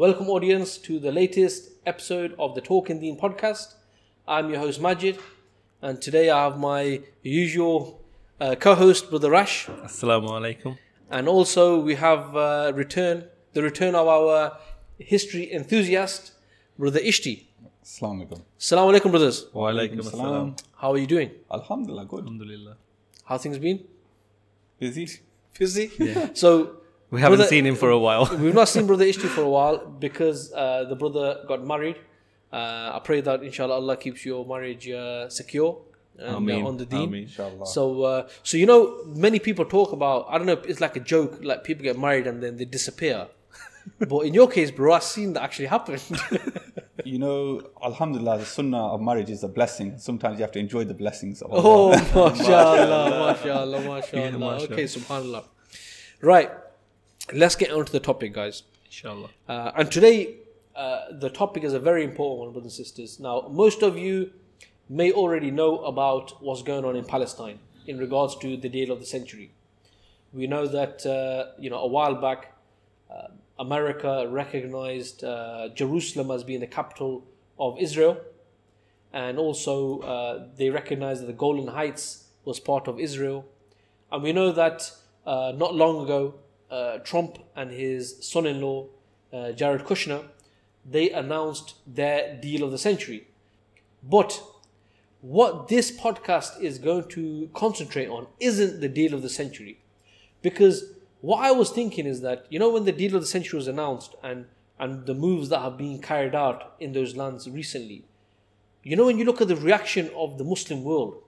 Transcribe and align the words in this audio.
Welcome, 0.00 0.30
audience, 0.30 0.78
to 0.78 0.98
the 0.98 1.12
latest 1.12 1.72
episode 1.84 2.34
of 2.38 2.54
the 2.54 2.62
Talk 2.62 2.88
in 2.88 3.00
Deen 3.00 3.18
podcast. 3.18 3.74
I'm 4.26 4.48
your 4.48 4.58
host, 4.58 4.80
Majid, 4.80 5.18
and 5.82 6.00
today 6.00 6.30
I 6.30 6.44
have 6.44 6.58
my 6.58 7.02
usual 7.22 8.00
uh, 8.40 8.54
co 8.54 8.74
host, 8.74 9.10
Brother 9.10 9.30
Rash, 9.30 9.66
Assalamu 9.66 10.30
alaikum. 10.30 10.78
and 11.10 11.28
also 11.28 11.78
we 11.80 11.96
have 11.96 12.34
uh, 12.34 12.72
return 12.74 13.24
the 13.52 13.62
return 13.62 13.94
of 13.94 14.08
our 14.08 14.56
history 14.98 15.52
enthusiast, 15.52 16.32
Brother 16.78 17.00
Ishti. 17.00 17.44
Assalamu 17.84 18.26
alaikum. 18.26 18.42
Assalamu 18.58 18.98
alaikum, 18.98 19.10
brothers. 19.10 19.44
Wa 19.52 19.70
alaikum 19.70 19.98
assalam. 20.00 20.58
How 20.76 20.92
are 20.92 20.98
you 20.98 21.06
doing? 21.06 21.30
Alhamdulillah, 21.50 22.06
good. 22.06 22.20
Alhamdulillah. 22.20 22.76
How 23.26 23.36
things 23.36 23.58
been? 23.58 23.84
Busy? 24.78 25.20
Busy? 25.58 25.90
So, 26.32 26.79
We 27.10 27.20
haven't 27.20 27.38
Brother- 27.38 27.48
seen 27.48 27.66
him 27.66 27.74
for 27.76 27.90
a 27.90 27.98
while. 27.98 28.24
We've 28.38 28.54
not 28.54 28.68
seen 28.68 28.86
Brother 28.86 29.04
Ishti 29.04 29.28
for 29.28 29.42
a 29.42 29.48
while 29.56 29.78
because 29.78 30.52
uh, 30.52 30.84
the 30.84 30.96
brother 30.96 31.42
got 31.46 31.66
married. 31.66 31.96
Uh, 32.52 32.92
I 32.94 33.00
pray 33.02 33.20
that 33.20 33.42
inshallah 33.42 33.74
Allah 33.74 33.96
keeps 33.96 34.24
your 34.24 34.44
marriage 34.46 34.88
uh, 34.88 35.28
secure 35.28 35.78
and 36.18 36.34
uh, 36.34 36.36
Ameen. 36.38 36.66
on 36.66 36.76
the 36.76 36.86
deen. 36.86 37.28
So, 37.64 38.02
uh, 38.02 38.28
so 38.42 38.56
you 38.56 38.66
know, 38.66 39.02
many 39.06 39.38
people 39.38 39.64
talk 39.64 39.92
about. 39.92 40.26
I 40.28 40.38
don't 40.38 40.46
know. 40.46 40.60
It's 40.66 40.80
like 40.80 40.96
a 40.96 41.00
joke. 41.00 41.38
Like 41.42 41.64
people 41.64 41.82
get 41.82 41.98
married 41.98 42.26
and 42.26 42.42
then 42.42 42.56
they 42.56 42.64
disappear. 42.64 43.28
but 43.98 44.20
in 44.20 44.34
your 44.34 44.48
case, 44.48 44.70
bro, 44.70 44.94
I've 44.94 45.02
seen 45.02 45.32
that 45.34 45.42
actually 45.42 45.66
happen. 45.66 45.98
you 47.04 47.18
know, 47.18 47.62
Alhamdulillah, 47.82 48.38
the 48.38 48.44
sunnah 48.44 48.88
of 48.94 49.00
marriage 49.00 49.30
is 49.30 49.42
a 49.42 49.48
blessing. 49.48 49.98
Sometimes 49.98 50.38
you 50.38 50.42
have 50.42 50.52
to 50.52 50.58
enjoy 50.58 50.84
the 50.84 50.94
blessings 50.94 51.42
of 51.42 51.50
oh, 51.52 51.92
Allah. 51.92 51.96
mashallah, 52.14 53.10
mashallah, 53.10 53.80
mashallah. 53.80 54.38
mashallah. 54.38 54.72
Okay, 54.72 54.84
subhanallah. 54.84 55.44
Right, 56.22 56.50
let's 57.32 57.56
get 57.56 57.70
on 57.70 57.84
to 57.84 57.92
the 57.92 58.00
topic, 58.00 58.32
guys. 58.32 58.62
Inshallah. 58.86 59.30
Uh, 59.48 59.72
and 59.76 59.90
today, 59.90 60.36
uh, 60.74 61.12
the 61.12 61.30
topic 61.30 61.64
is 61.64 61.72
a 61.72 61.80
very 61.80 62.04
important 62.04 62.40
one, 62.40 62.52
brothers 62.52 62.78
and 62.78 62.86
sisters. 62.86 63.20
Now, 63.20 63.48
most 63.50 63.82
of 63.82 63.98
you 63.98 64.32
may 64.88 65.12
already 65.12 65.50
know 65.50 65.78
about 65.84 66.42
what's 66.42 66.62
going 66.62 66.84
on 66.84 66.96
in 66.96 67.04
Palestine 67.04 67.58
in 67.86 67.98
regards 67.98 68.36
to 68.36 68.56
the 68.56 68.68
deal 68.68 68.90
of 68.90 69.00
the 69.00 69.06
century. 69.06 69.52
We 70.32 70.46
know 70.46 70.66
that 70.66 71.04
uh, 71.06 71.52
you 71.60 71.70
know 71.70 71.78
a 71.78 71.86
while 71.86 72.14
back, 72.14 72.52
uh, 73.10 73.28
America 73.58 74.26
recognized 74.28 75.24
uh, 75.24 75.68
Jerusalem 75.74 76.30
as 76.30 76.44
being 76.44 76.60
the 76.60 76.66
capital 76.66 77.24
of 77.58 77.78
Israel, 77.78 78.20
and 79.12 79.38
also 79.38 80.00
uh, 80.00 80.46
they 80.56 80.70
recognized 80.70 81.22
that 81.22 81.26
the 81.26 81.32
Golan 81.32 81.68
Heights 81.68 82.28
was 82.44 82.60
part 82.60 82.88
of 82.88 82.98
Israel. 82.98 83.44
And 84.12 84.22
we 84.22 84.32
know 84.32 84.50
that 84.52 84.90
uh, 85.26 85.52
not 85.56 85.74
long 85.74 86.04
ago, 86.04 86.34
uh, 86.70 86.98
Trump 86.98 87.38
and 87.56 87.70
his 87.70 88.16
son-in-law, 88.20 88.86
uh, 89.32 89.52
Jared 89.52 89.84
Kushner, 89.84 90.24
they 90.88 91.10
announced 91.10 91.74
their 91.86 92.36
deal 92.36 92.64
of 92.64 92.70
the 92.70 92.78
century. 92.78 93.26
But 94.02 94.42
what 95.20 95.68
this 95.68 95.90
podcast 95.90 96.60
is 96.60 96.78
going 96.78 97.08
to 97.10 97.50
concentrate 97.52 98.08
on 98.08 98.26
isn't 98.38 98.80
the 98.80 98.88
deal 98.88 99.12
of 99.12 99.22
the 99.22 99.28
century. 99.28 99.78
Because 100.42 100.84
what 101.20 101.44
I 101.44 101.50
was 101.50 101.70
thinking 101.70 102.06
is 102.06 102.22
that, 102.22 102.46
you 102.48 102.58
know, 102.58 102.70
when 102.70 102.84
the 102.84 102.92
deal 102.92 103.14
of 103.14 103.20
the 103.20 103.26
century 103.26 103.58
was 103.58 103.68
announced 103.68 104.14
and, 104.22 104.46
and 104.78 105.04
the 105.04 105.14
moves 105.14 105.50
that 105.50 105.60
have 105.60 105.76
been 105.76 106.00
carried 106.00 106.34
out 106.34 106.74
in 106.80 106.92
those 106.92 107.14
lands 107.16 107.48
recently, 107.48 108.04
you 108.82 108.96
know, 108.96 109.04
when 109.04 109.18
you 109.18 109.26
look 109.26 109.42
at 109.42 109.48
the 109.48 109.56
reaction 109.56 110.10
of 110.16 110.38
the 110.38 110.44
Muslim 110.44 110.82
world, 110.82 111.22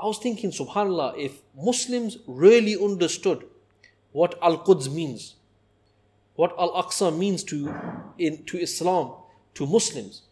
I 0.00 0.06
was 0.06 0.18
thinking, 0.18 0.50
subhanAllah, 0.50 1.16
if 1.18 1.40
Muslims 1.56 2.18
really 2.26 2.76
understood 2.76 3.46
what 4.14 4.38
Al 4.40 4.58
Quds 4.58 4.88
means, 4.88 5.34
what 6.36 6.54
Al 6.56 6.72
Aqsa 6.80 7.16
means 7.18 7.42
to, 7.42 7.74
in, 8.16 8.44
to 8.44 8.56
Islam, 8.58 9.12
to 9.54 9.66
Muslims, 9.66 10.22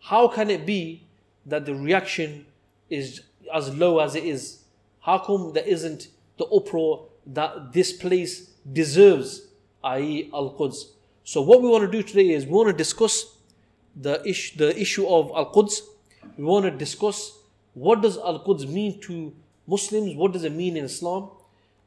how 0.00 0.26
can 0.26 0.50
it 0.50 0.66
be 0.66 1.06
that 1.46 1.66
the 1.66 1.74
reaction 1.74 2.46
is 2.90 3.22
as 3.54 3.72
low 3.76 4.00
as 4.00 4.16
it 4.16 4.24
is? 4.24 4.64
How 5.02 5.18
come 5.18 5.52
there 5.52 5.62
isn't 5.62 6.08
the 6.36 6.46
uproar 6.46 7.06
that 7.28 7.72
this 7.72 7.92
place 7.92 8.50
deserves, 8.72 9.46
i.e., 9.84 10.28
Al 10.34 10.54
Quds? 10.54 10.86
So, 11.22 11.42
what 11.42 11.62
we 11.62 11.68
want 11.68 11.84
to 11.84 11.90
do 11.90 12.02
today 12.02 12.30
is 12.30 12.44
we 12.44 12.50
want 12.50 12.70
to 12.70 12.72
discuss 12.72 13.36
the, 13.94 14.20
ish, 14.28 14.56
the 14.56 14.76
issue 14.76 15.06
of 15.06 15.30
Al 15.30 15.52
Quds. 15.52 15.78
We 16.36 16.42
want 16.42 16.64
to 16.64 16.72
discuss 16.72 17.38
what 17.74 18.02
does 18.02 18.18
Al 18.18 18.44
Quds 18.44 18.66
mean 18.66 19.00
to 19.02 19.32
Muslims, 19.64 20.16
what 20.16 20.32
does 20.32 20.42
it 20.42 20.52
mean 20.52 20.76
in 20.76 20.86
Islam. 20.86 21.30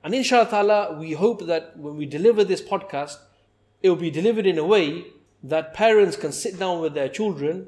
And 0.03 0.13
inshallah 0.13 0.49
ta'ala, 0.49 0.97
we 0.99 1.13
hope 1.13 1.45
that 1.45 1.77
when 1.77 1.97
we 1.97 2.05
deliver 2.05 2.43
this 2.43 2.61
podcast, 2.61 3.17
it 3.81 3.89
will 3.89 3.97
be 3.97 4.11
delivered 4.11 4.45
in 4.45 4.57
a 4.57 4.65
way 4.65 5.05
that 5.43 5.73
parents 5.73 6.15
can 6.15 6.31
sit 6.31 6.59
down 6.59 6.79
with 6.81 6.93
their 6.93 7.09
children 7.09 7.67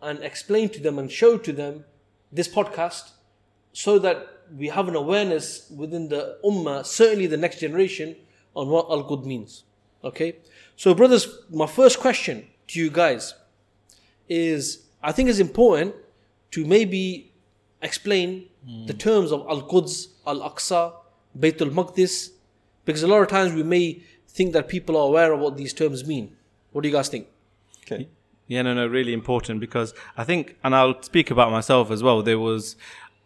and 0.00 0.22
explain 0.22 0.68
to 0.70 0.80
them 0.80 0.98
and 0.98 1.10
show 1.10 1.38
to 1.38 1.52
them 1.52 1.84
this 2.30 2.48
podcast 2.48 3.12
so 3.72 3.98
that 3.98 4.26
we 4.56 4.68
have 4.68 4.88
an 4.88 4.96
awareness 4.96 5.70
within 5.74 6.08
the 6.08 6.38
ummah, 6.44 6.84
certainly 6.84 7.26
the 7.26 7.36
next 7.36 7.60
generation, 7.60 8.16
on 8.54 8.68
what 8.68 8.86
Al 8.90 9.04
Qud 9.04 9.24
means. 9.24 9.64
Okay? 10.04 10.36
So, 10.76 10.94
brothers, 10.94 11.26
my 11.50 11.66
first 11.66 12.00
question 12.00 12.48
to 12.68 12.78
you 12.78 12.90
guys 12.90 13.34
is 14.28 14.86
I 15.02 15.12
think 15.12 15.28
it's 15.28 15.38
important 15.38 15.94
to 16.52 16.64
maybe 16.64 17.32
explain 17.80 18.46
hmm. 18.66 18.86
the 18.86 18.94
terms 18.94 19.32
of 19.32 19.40
Al 19.48 19.62
Quds, 19.62 20.08
Al 20.26 20.40
Aqsa, 20.40 20.94
Baytul 21.38 21.70
Maqdis, 21.70 22.30
because 22.84 23.02
a 23.02 23.08
lot 23.08 23.22
of 23.22 23.28
times 23.28 23.52
we 23.52 23.62
may 23.62 24.02
think 24.28 24.52
that 24.52 24.68
people 24.68 24.96
are 24.96 25.06
aware 25.06 25.32
of 25.32 25.40
what 25.40 25.56
these 25.56 25.72
terms 25.72 26.06
mean. 26.06 26.36
What 26.72 26.82
do 26.82 26.88
you 26.88 26.94
guys 26.94 27.08
think? 27.08 27.26
Okay. 27.84 28.08
Yeah, 28.48 28.62
no, 28.62 28.74
no, 28.74 28.86
really 28.86 29.12
important 29.12 29.60
because 29.60 29.94
I 30.16 30.24
think, 30.24 30.56
and 30.64 30.74
I'll 30.74 31.00
speak 31.02 31.30
about 31.30 31.50
myself 31.50 31.90
as 31.90 32.02
well. 32.02 32.22
There 32.22 32.38
was, 32.38 32.76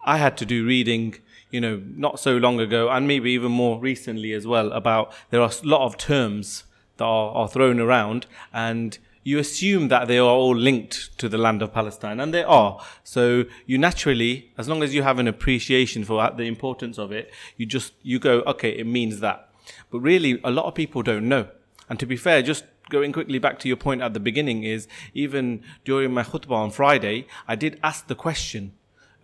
I 0.05 0.19
had 0.19 0.37
to 0.39 0.47
do 0.47 0.67
reading, 0.67 1.17
you 1.51 1.61
know, 1.61 1.83
not 1.85 2.21
so 2.21 2.37
long 2.37 2.61
ago, 2.61 2.89
and 2.89 3.09
maybe 3.09 3.31
even 3.33 3.53
more 3.53 3.81
recently 3.81 4.33
as 4.33 4.47
well. 4.47 4.73
About 4.73 5.13
there 5.31 5.41
are 5.41 5.51
a 5.51 5.67
lot 5.67 5.85
of 5.85 5.97
terms 5.97 6.65
that 6.99 7.05
are, 7.05 7.31
are 7.33 7.49
thrown 7.49 7.81
around, 7.81 8.27
and 8.53 8.99
you 9.27 9.41
assume 9.41 9.89
that 9.89 10.07
they 10.07 10.19
are 10.19 10.29
all 10.29 10.55
linked 10.55 11.19
to 11.19 11.29
the 11.29 11.37
land 11.37 11.61
of 11.61 11.73
Palestine, 11.73 12.21
and 12.21 12.33
they 12.33 12.45
are. 12.45 12.81
So 13.03 13.47
you 13.67 13.77
naturally, 13.77 14.53
as 14.57 14.69
long 14.69 14.85
as 14.85 14.95
you 14.95 15.03
have 15.03 15.19
an 15.19 15.27
appreciation 15.27 16.05
for 16.05 16.31
the 16.31 16.45
importance 16.45 16.97
of 16.97 17.11
it, 17.11 17.33
you 17.57 17.67
just 17.67 17.93
you 18.03 18.21
go, 18.21 18.43
okay, 18.47 18.71
it 18.71 18.87
means 18.87 19.19
that. 19.19 19.51
But 19.91 19.99
really, 19.99 20.41
a 20.45 20.53
lot 20.53 20.67
of 20.67 20.77
people 20.77 21.03
don't 21.03 21.29
know. 21.29 21.49
And 21.89 21.99
to 21.99 22.07
be 22.07 22.17
fair, 22.17 22.41
just 22.41 22.67
going 22.89 23.13
quickly 23.13 23.41
back 23.41 23.59
to 23.59 23.67
your 23.67 23.77
point 23.77 24.01
at 24.01 24.15
the 24.15 24.21
beginning 24.21 24.63
is 24.63 24.87
even 25.13 25.65
during 25.85 26.15
my 26.15 26.23
khutbah 26.23 26.53
on 26.53 26.71
Friday, 26.71 27.27
I 27.49 27.57
did 27.57 27.81
ask 27.83 28.07
the 28.07 28.15
question 28.15 28.75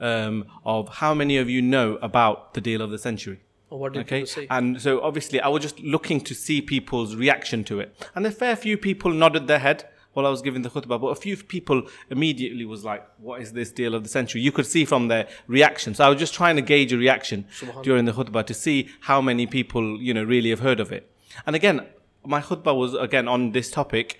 um, 0.01 0.47
of 0.65 0.97
how 0.97 1.15
many 1.15 1.37
of 1.37 1.49
you 1.49 1.62
know 1.62 1.95
about 2.03 2.55
the 2.55 2.61
deal 2.61 2.83
of 2.83 2.91
the 2.91 2.99
century. 2.99 3.39
What 3.69 3.93
did 3.93 4.01
Okay, 4.01 4.27
and 4.51 4.83
so 4.83 5.01
obviously 5.01 5.41
I 5.41 5.49
was 5.49 5.62
just 5.62 5.79
looking 5.79 6.21
to 6.23 6.35
see 6.35 6.61
people's 6.61 7.15
reaction 7.15 7.62
to 7.65 7.79
it, 7.79 7.95
and 8.17 8.27
a 8.27 8.33
fair 8.33 8.57
few 8.57 8.77
people 8.77 9.12
nodded 9.12 9.47
their 9.47 9.61
head 9.61 9.89
while 10.12 10.27
I 10.27 10.31
was 10.31 10.43
giving 10.43 10.62
the 10.62 10.71
khutbah, 10.71 11.00
but 11.00 11.09
a 11.09 11.15
few 11.15 11.37
people 11.37 11.89
immediately 12.11 12.65
was 12.65 12.84
like, 12.84 13.06
"What 13.19 13.41
is 13.41 13.53
this 13.53 13.71
deal 13.73 13.95
of 13.95 14.03
the 14.03 14.09
century?" 14.09 14.41
You 14.41 14.53
could 14.53 14.67
see 14.67 14.84
from 14.84 15.09
their 15.09 15.28
reaction. 15.47 15.95
So 15.95 16.05
I 16.05 16.09
was 16.09 16.19
just 16.19 16.34
trying 16.34 16.56
to 16.56 16.62
gauge 16.62 16.93
a 16.93 16.99
reaction 16.99 17.47
during 17.83 18.05
the 18.05 18.12
khutbah 18.12 18.47
to 18.47 18.55
see 18.55 18.89
how 19.00 19.21
many 19.21 19.47
people 19.47 20.00
you 20.00 20.15
know 20.15 20.25
really 20.25 20.50
have 20.50 20.61
heard 20.61 20.81
of 20.81 20.93
it. 20.93 21.11
And 21.47 21.56
again, 21.56 21.87
my 22.25 22.41
khutbah 22.41 22.77
was 22.77 22.95
again 22.95 23.28
on 23.28 23.53
this 23.53 23.71
topic 23.71 24.19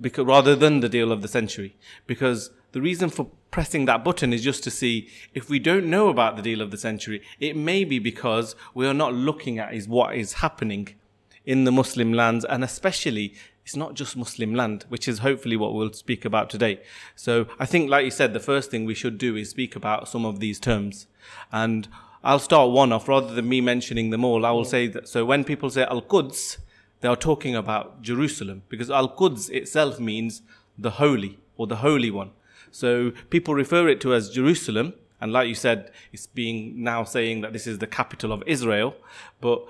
because 0.00 0.24
rather 0.24 0.54
than 0.54 0.80
the 0.80 0.88
deal 0.88 1.10
of 1.10 1.22
the 1.22 1.28
century, 1.28 1.76
because 2.06 2.50
the 2.72 2.80
reason 2.80 3.10
for 3.10 3.28
pressing 3.50 3.84
that 3.86 4.04
button 4.04 4.32
is 4.32 4.42
just 4.42 4.62
to 4.62 4.70
see 4.70 5.08
if 5.34 5.50
we 5.50 5.58
don't 5.58 5.86
know 5.86 6.08
about 6.08 6.36
the 6.36 6.42
deal 6.42 6.60
of 6.60 6.70
the 6.70 6.76
century, 6.76 7.20
it 7.40 7.56
may 7.56 7.84
be 7.84 7.98
because 7.98 8.54
we 8.74 8.86
are 8.86 8.94
not 8.94 9.12
looking 9.12 9.58
at 9.58 9.74
is 9.74 9.88
what 9.88 10.14
is 10.14 10.34
happening 10.34 10.88
in 11.44 11.64
the 11.64 11.72
Muslim 11.72 12.12
lands, 12.12 12.44
and 12.44 12.62
especially 12.62 13.34
it's 13.70 13.76
not 13.76 13.94
just 13.94 14.16
Muslim 14.16 14.52
land, 14.52 14.84
which 14.88 15.06
is 15.06 15.20
hopefully 15.20 15.56
what 15.56 15.72
we'll 15.72 15.92
speak 15.92 16.24
about 16.24 16.50
today. 16.50 16.80
So 17.14 17.46
I 17.60 17.66
think, 17.66 17.88
like 17.88 18.04
you 18.04 18.10
said, 18.10 18.32
the 18.32 18.40
first 18.40 18.68
thing 18.68 18.84
we 18.84 18.96
should 18.96 19.16
do 19.16 19.36
is 19.36 19.50
speak 19.50 19.76
about 19.76 20.08
some 20.08 20.24
of 20.24 20.40
these 20.40 20.58
terms, 20.58 21.06
and 21.52 21.86
I'll 22.24 22.40
start 22.40 22.72
one 22.72 22.92
off 22.92 23.06
rather 23.06 23.32
than 23.32 23.48
me 23.48 23.60
mentioning 23.60 24.10
them 24.10 24.24
all. 24.24 24.44
I 24.44 24.50
will 24.50 24.64
say 24.64 24.88
that. 24.88 25.08
So 25.08 25.24
when 25.24 25.44
people 25.44 25.70
say 25.70 25.84
Al 25.84 26.02
Quds, 26.02 26.58
they 27.00 27.06
are 27.06 27.14
talking 27.14 27.54
about 27.54 28.02
Jerusalem 28.02 28.64
because 28.68 28.90
Al 28.90 29.08
Quds 29.08 29.48
itself 29.50 30.00
means 30.00 30.42
the 30.76 30.90
holy 31.02 31.38
or 31.56 31.68
the 31.68 31.76
holy 31.76 32.10
one. 32.10 32.32
So 32.72 33.12
people 33.30 33.54
refer 33.54 33.88
it 33.88 34.00
to 34.00 34.14
as 34.14 34.30
Jerusalem, 34.30 34.94
and 35.20 35.32
like 35.32 35.46
you 35.46 35.54
said, 35.54 35.92
it's 36.12 36.26
being 36.26 36.82
now 36.82 37.04
saying 37.04 37.42
that 37.42 37.52
this 37.52 37.68
is 37.68 37.78
the 37.78 37.86
capital 37.86 38.32
of 38.32 38.42
Israel, 38.48 38.96
but 39.40 39.64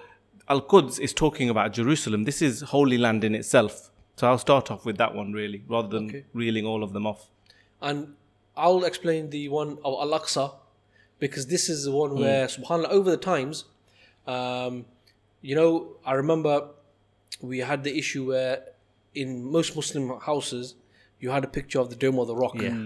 Al 0.50 0.60
Quds 0.60 0.98
is 0.98 1.14
talking 1.14 1.48
about 1.48 1.72
Jerusalem. 1.72 2.24
This 2.24 2.42
is 2.42 2.60
holy 2.62 2.98
land 2.98 3.22
in 3.22 3.34
itself. 3.36 3.90
So 4.16 4.26
I'll 4.28 4.38
start 4.38 4.70
off 4.70 4.84
with 4.84 4.98
that 4.98 5.14
one 5.14 5.32
really, 5.32 5.62
rather 5.68 5.88
than 5.88 6.08
Okay. 6.08 6.24
reeling 6.34 6.66
all 6.66 6.82
of 6.82 6.92
them 6.92 7.06
off. 7.06 7.30
And 7.80 7.98
I'll 8.56 8.84
explain 8.84 9.30
the 9.30 9.48
one 9.48 9.78
of 9.84 9.92
Al 10.04 10.10
Aqsa 10.18 10.54
because 11.20 11.46
this 11.46 11.68
is 11.68 11.84
the 11.84 11.92
one 11.92 12.16
where, 12.16 12.46
subhanAllah, 12.48 12.88
over 12.88 13.10
the 13.10 13.16
times, 13.16 13.64
um, 14.26 14.84
you 15.40 15.54
know, 15.54 15.70
I 16.04 16.12
remember 16.14 16.54
we 17.40 17.58
had 17.60 17.84
the 17.84 17.96
issue 17.96 18.26
where 18.32 18.64
in 19.14 19.28
most 19.44 19.74
Muslim 19.76 20.18
houses, 20.20 20.74
you 21.20 21.30
had 21.30 21.44
a 21.44 21.48
picture 21.48 21.78
of 21.78 21.90
the 21.90 21.96
Dome 21.96 22.18
of 22.18 22.26
the 22.26 22.34
Rock. 22.36 22.60
Yeah. 22.60 22.76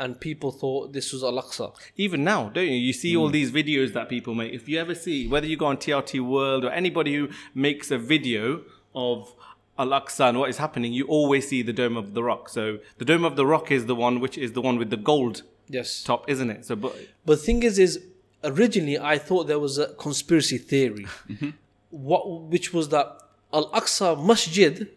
And 0.00 0.18
people 0.18 0.50
thought 0.50 0.94
this 0.94 1.12
was 1.12 1.22
Al 1.22 1.36
Aqsa. 1.42 1.74
Even 1.96 2.24
now, 2.24 2.48
don't 2.48 2.66
you? 2.66 2.80
You 2.88 2.94
see 2.94 3.14
all 3.16 3.26
hmm. 3.26 3.32
these 3.32 3.50
videos 3.52 3.92
that 3.92 4.08
people 4.08 4.34
make. 4.34 4.52
If 4.54 4.66
you 4.66 4.78
ever 4.80 4.94
see, 4.94 5.28
whether 5.28 5.46
you 5.46 5.58
go 5.58 5.66
on 5.66 5.76
TRT 5.76 6.20
World 6.26 6.64
or 6.64 6.70
anybody 6.70 7.14
who 7.14 7.28
makes 7.54 7.90
a 7.90 7.98
video 7.98 8.62
of 8.94 9.34
Al 9.78 9.88
Aqsa 9.88 10.30
and 10.30 10.38
what 10.38 10.48
is 10.48 10.56
happening, 10.56 10.94
you 10.94 11.06
always 11.06 11.48
see 11.48 11.60
the 11.60 11.74
Dome 11.74 11.96
of 11.98 12.14
the 12.14 12.22
Rock. 12.22 12.48
So 12.48 12.78
the 12.96 13.04
Dome 13.04 13.24
of 13.24 13.36
the 13.36 13.44
Rock 13.44 13.70
is 13.70 13.86
the 13.86 13.94
one 13.94 14.20
which 14.20 14.38
is 14.38 14.52
the 14.52 14.62
one 14.62 14.78
with 14.78 14.90
the 14.90 14.96
gold 14.96 15.42
Yes. 15.68 16.02
top, 16.02 16.28
isn't 16.28 16.50
it? 16.50 16.64
So, 16.64 16.76
but 16.76 16.96
But 17.24 17.34
the 17.38 17.44
thing 17.48 17.62
is, 17.62 17.78
is 17.78 18.00
originally 18.42 18.98
I 18.98 19.18
thought 19.18 19.46
there 19.46 19.58
was 19.58 19.78
a 19.78 19.88
conspiracy 19.94 20.58
theory, 20.58 21.06
mm-hmm. 21.28 21.50
what 21.90 22.22
which 22.52 22.72
was 22.72 22.88
that 22.88 23.06
Al 23.52 23.70
Aqsa 23.70 24.08
Masjid, 24.22 24.88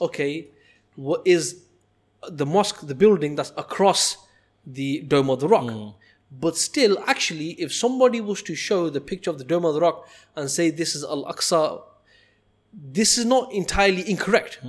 okay, 0.00 0.46
what 0.94 1.22
is 1.24 1.62
the 2.28 2.46
mosque, 2.46 2.86
the 2.86 2.94
building 2.94 3.34
that's 3.34 3.52
across 3.56 4.16
the 4.66 5.00
Dome 5.00 5.30
of 5.30 5.40
the 5.40 5.48
Rock. 5.48 5.94
But 6.30 6.56
still, 6.56 6.98
actually, 7.06 7.50
if 7.60 7.74
somebody 7.74 8.20
was 8.20 8.42
to 8.42 8.54
show 8.54 8.88
the 8.88 9.00
picture 9.00 9.28
of 9.30 9.38
the 9.38 9.44
Dome 9.44 9.64
of 9.66 9.74
the 9.74 9.80
Rock 9.80 10.08
and 10.34 10.50
say 10.50 10.70
this 10.70 10.94
is 10.94 11.04
Al 11.04 11.24
Aqsa, 11.26 11.82
this 12.72 13.18
is 13.18 13.26
not 13.26 13.52
entirely 13.52 14.08
incorrect. 14.08 14.60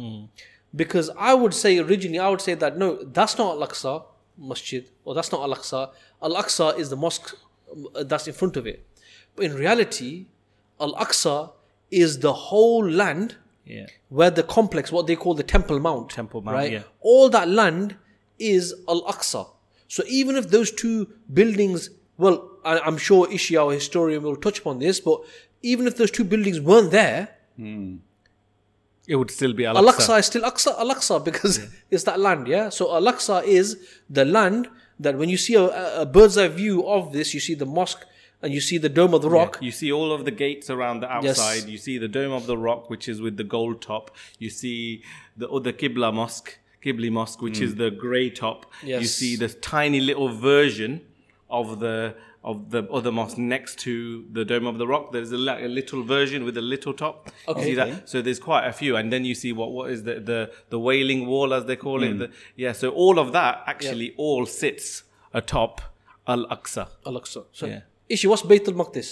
Because 0.75 1.09
I 1.17 1.33
would 1.33 1.53
say 1.53 1.77
originally, 1.77 2.19
I 2.19 2.29
would 2.29 2.41
say 2.41 2.55
that 2.55 2.77
no, 2.77 3.03
that's 3.03 3.37
not 3.37 3.57
Al 3.57 3.67
Aqsa 3.67 4.03
Masjid, 4.37 4.89
or 5.05 5.13
that's 5.13 5.31
not 5.31 5.41
Al 5.41 5.55
Aqsa. 5.55 5.91
Al 6.21 6.35
Aqsa 6.35 6.77
is 6.77 6.89
the 6.89 6.95
mosque 6.95 7.35
uh, 7.95 8.03
that's 8.03 8.27
in 8.27 8.33
front 8.33 8.57
of 8.57 8.65
it. 8.67 8.85
But 9.35 9.45
in 9.45 9.53
reality, 9.55 10.25
Al 10.81 10.93
Aqsa 10.95 11.51
is 11.91 12.19
the 12.19 12.33
whole 12.33 12.87
land 12.89 13.35
yeah, 13.65 13.85
where 14.09 14.31
the 14.31 14.43
complex, 14.43 14.91
what 14.91 15.07
they 15.07 15.15
call 15.15 15.35
the 15.35 15.43
Temple 15.43 15.79
Mount, 15.79 16.09
Temple 16.09 16.41
Mount, 16.41 16.55
right? 16.55 16.71
yeah. 16.71 16.83
All 16.99 17.29
that 17.29 17.47
land 17.47 17.95
is 18.39 18.73
Al 18.89 19.03
Aqsa. 19.03 19.47
So 19.93 20.03
even 20.07 20.35
if 20.35 20.49
those 20.49 20.71
two 20.71 21.07
buildings, 21.31 21.91
well, 22.17 22.49
I'm 22.65 22.97
sure 22.97 23.31
Ishi, 23.31 23.55
our 23.57 23.71
historian, 23.73 24.23
will 24.23 24.35
touch 24.35 24.57
upon 24.57 24.79
this, 24.79 24.99
but 24.99 25.21
even 25.61 25.85
if 25.85 25.97
those 25.97 26.09
two 26.09 26.23
buildings 26.23 26.59
weren't 26.59 26.89
there, 26.89 27.29
hmm. 27.57 27.97
it 29.07 29.15
would 29.17 29.29
still 29.29 29.53
be 29.53 29.67
Al-Aqsa. 29.67 29.77
Al 29.77 29.93
Aqsa. 29.93 29.99
Aqsa 29.99 30.19
is 30.19 30.25
still 30.25 30.41
Aqsa, 30.41 30.79
Al 30.79 30.89
Aqsa 30.95 31.23
because 31.23 31.59
it's 31.91 32.05
that 32.05 32.19
land, 32.19 32.47
yeah. 32.47 32.69
So 32.69 32.91
Al 32.91 33.03
Aqsa 33.03 33.43
is 33.43 33.77
the 34.09 34.25
land 34.25 34.67
that 34.99 35.15
when 35.15 35.29
you 35.29 35.37
see 35.37 35.53
a, 35.53 36.01
a 36.01 36.07
bird's 36.07 36.39
eye 36.39 36.47
view 36.47 36.87
of 36.87 37.13
this, 37.13 37.35
you 37.35 37.39
see 37.39 37.53
the 37.53 37.67
mosque 37.67 38.03
and 38.41 38.51
you 38.51 38.61
see 38.61 38.79
the 38.79 38.89
dome 38.89 39.13
of 39.13 39.21
the 39.21 39.29
rock. 39.29 39.59
You 39.61 39.69
see 39.69 39.91
all 39.91 40.11
of 40.11 40.25
the 40.25 40.31
gates 40.31 40.71
around 40.71 41.01
the 41.01 41.11
outside. 41.11 41.53
Yes. 41.53 41.67
You 41.67 41.77
see 41.77 41.99
the 41.99 42.07
Dome 42.07 42.31
of 42.31 42.47
the 42.47 42.57
Rock, 42.57 42.89
which 42.89 43.07
is 43.07 43.21
with 43.21 43.37
the 43.37 43.43
gold 43.43 43.79
top. 43.79 44.09
You 44.39 44.49
see 44.49 45.03
the 45.37 45.47
other 45.49 45.71
Qibla 45.71 46.11
Mosque, 46.13 46.57
Qibli 46.83 47.11
Mosque, 47.11 47.41
which 47.41 47.59
is 47.59 47.73
mm. 47.73 47.77
the 47.77 47.91
grey 47.91 48.29
top. 48.29 48.71
You 48.83 49.05
see 49.05 49.35
the 49.35 49.49
tiny 49.49 49.99
little 49.99 50.29
version 50.29 51.01
of 51.49 51.79
the 51.79 52.15
of 52.43 52.71
the 52.71 52.83
other 52.91 53.09
mosque 53.09 53.37
next 53.37 53.79
to 53.79 54.25
the 54.29 54.43
Dome 54.43 54.67
of 54.67 54.77
the 54.77 54.85
Rock. 54.85 55.13
There's 55.13 55.31
a, 55.31 55.37
a 55.37 55.69
little 55.69 56.03
version 56.03 56.43
with 56.43 56.57
a 56.57 56.61
little 56.61 56.93
top. 56.93 57.29
You 57.47 57.53
Okay. 57.53 57.63
see 57.63 57.75
that? 57.75 58.09
So 58.09 58.21
there's 58.21 58.39
quite 58.39 58.67
a 58.67 58.73
few, 58.73 58.97
and 58.97 59.13
then 59.13 59.23
you 59.23 59.33
see 59.33 59.53
what 59.53 59.71
what 59.71 59.89
is 59.91 60.03
the 60.03 60.15
the 60.19 60.51
the 60.69 60.79
Wailing 60.79 61.25
Wall 61.25 61.53
as 61.53 61.65
they 61.65 61.77
call 61.77 62.03
it. 62.03 62.13
Mm. 62.15 62.19
The, 62.19 62.31
yeah. 62.57 62.73
So 62.73 62.89
all 62.89 63.17
of 63.17 63.31
that 63.31 63.63
actually 63.65 64.13
all 64.17 64.45
sits 64.45 65.03
atop 65.33 65.81
Al 66.27 66.45
Aqsa. 66.47 66.89
Al 67.05 67.13
Aqsa. 67.21 67.45
So 67.53 67.65
Yeah. 67.67 67.81
Ishi, 68.09 68.27
what's 68.27 68.43
Bayt 68.43 68.67
al 68.67 68.73
Maqdis? 68.73 69.09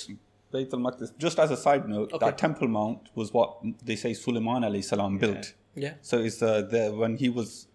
Bayt 0.54 0.74
al-Maqdis. 0.74 1.18
Just 1.18 1.40
as 1.40 1.50
a 1.52 1.58
side 1.58 1.88
note, 1.88 2.12
Okay. 2.14 2.26
that 2.26 2.38
Temple 2.38 2.68
Mount 2.68 3.10
was 3.16 3.34
what 3.34 3.58
they 3.86 3.96
say 3.96 4.14
Sulaiman 4.14 4.64
alayhi 4.64 4.84
salam 4.84 5.18
built. 5.18 5.54
Yeah. 5.76 5.94
So 6.02 6.20
it's 6.20 6.42
uh, 6.42 6.62
the 6.62 6.92
when 6.92 7.18
he 7.18 7.30
was 7.30 7.68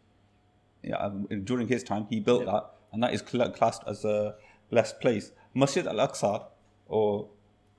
yeah, 0.82 0.96
um, 0.96 1.26
during 1.44 1.68
his 1.68 1.82
time 1.82 2.06
he 2.08 2.20
built 2.20 2.46
that, 2.46 2.70
and 2.92 3.02
that 3.02 3.14
is 3.14 3.22
cl- 3.26 3.50
classed 3.50 3.82
as 3.86 4.04
a 4.04 4.34
blessed 4.70 5.00
place. 5.00 5.32
Masjid 5.54 5.86
Al 5.86 5.96
Aqsa 5.96 6.46
or 6.86 7.28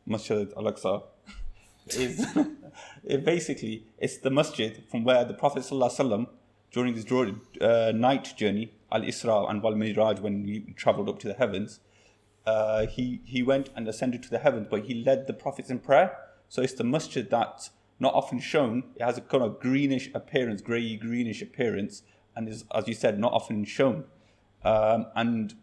Masjid 0.06 0.52
Al 0.58 0.64
Aqsa 0.64 1.04
is 1.88 2.26
it 3.04 3.24
basically 3.24 3.86
it's 3.98 4.18
the 4.18 4.30
masjid 4.30 4.84
from 4.90 5.04
where 5.04 5.24
the 5.24 5.34
Prophet 5.34 5.64
ﷺ, 5.64 6.28
during 6.72 6.96
his 6.96 7.06
uh, 7.62 7.92
night 7.96 8.36
journey 8.36 8.74
Al 8.92 9.02
Isra 9.02 9.50
and 9.50 9.62
Wal 9.62 9.74
Miraj 9.74 10.20
when 10.20 10.46
he 10.46 10.74
travelled 10.76 11.10
up 11.10 11.20
to 11.20 11.28
the 11.28 11.34
heavens. 11.34 11.80
Uh, 12.46 12.88
he 12.88 13.22
he 13.26 13.44
went 13.44 13.70
and 13.76 13.88
ascended 13.88 14.24
to 14.24 14.30
the 14.30 14.40
heavens, 14.40 14.68
but 14.70 14.86
he 14.86 15.04
led 15.04 15.28
the 15.28 15.34
prophets 15.34 15.70
in 15.70 15.80
prayer. 15.80 16.18
So 16.50 16.62
it's 16.62 16.74
the 16.74 16.86
masjid 16.86 17.30
that's 17.30 17.72
not 18.00 18.14
often 18.14 18.40
shown. 18.40 18.84
It 18.96 19.04
has 19.04 19.18
a 19.18 19.22
kind 19.22 19.44
of 19.44 19.60
greenish 19.60 20.10
appearance, 20.14 20.62
grey 20.62 20.96
greenish 20.96 21.42
appearance, 21.42 22.04
and 22.36 22.48
is, 22.48 22.66
as 22.74 22.88
you 22.88 22.94
said, 22.94 23.20
not 23.20 23.34
often 23.34 23.66
shown. 23.66 24.06
Um, 24.64 25.08
and 25.16 25.56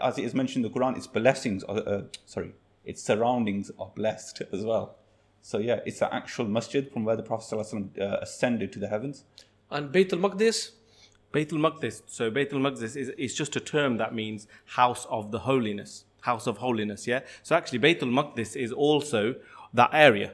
as 0.00 0.18
it 0.18 0.24
is 0.24 0.34
mentioned 0.34 0.64
in 0.64 0.72
the 0.72 0.78
Quran, 0.78 0.96
its 0.96 1.06
blessings, 1.06 1.64
are, 1.64 1.78
uh, 1.86 2.02
sorry, 2.26 2.54
its 2.84 3.02
surroundings 3.02 3.70
are 3.78 3.90
blessed 3.94 4.42
as 4.52 4.64
well. 4.64 4.96
So 5.42 5.58
yeah, 5.58 5.80
it's 5.86 6.02
an 6.02 6.08
actual 6.12 6.46
masjid 6.46 6.90
from 6.92 7.04
where 7.04 7.16
the 7.16 7.22
Prophet 7.22 7.56
ﷺ, 7.56 8.00
uh, 8.00 8.18
ascended 8.20 8.72
to 8.72 8.78
the 8.78 8.88
heavens. 8.88 9.24
And 9.70 9.90
Bayt 9.92 10.12
al 10.12 10.18
Maqdis? 10.18 10.72
Beit 11.32 11.52
al-Maqdis. 11.52 12.02
So 12.06 12.30
Beit 12.30 12.52
al-Maqdis 12.52 12.96
is, 12.96 13.08
is 13.10 13.34
just 13.34 13.54
a 13.56 13.60
term 13.60 13.98
that 13.98 14.14
means 14.14 14.46
house 14.66 15.06
of 15.08 15.30
the 15.30 15.40
holiness, 15.40 16.04
house 16.22 16.46
of 16.46 16.58
holiness. 16.58 17.06
Yeah. 17.06 17.20
So 17.42 17.54
actually, 17.54 17.78
Beit 17.78 18.02
al-Maqdis 18.02 18.56
is 18.56 18.72
also 18.72 19.36
that 19.72 19.90
area. 19.92 20.32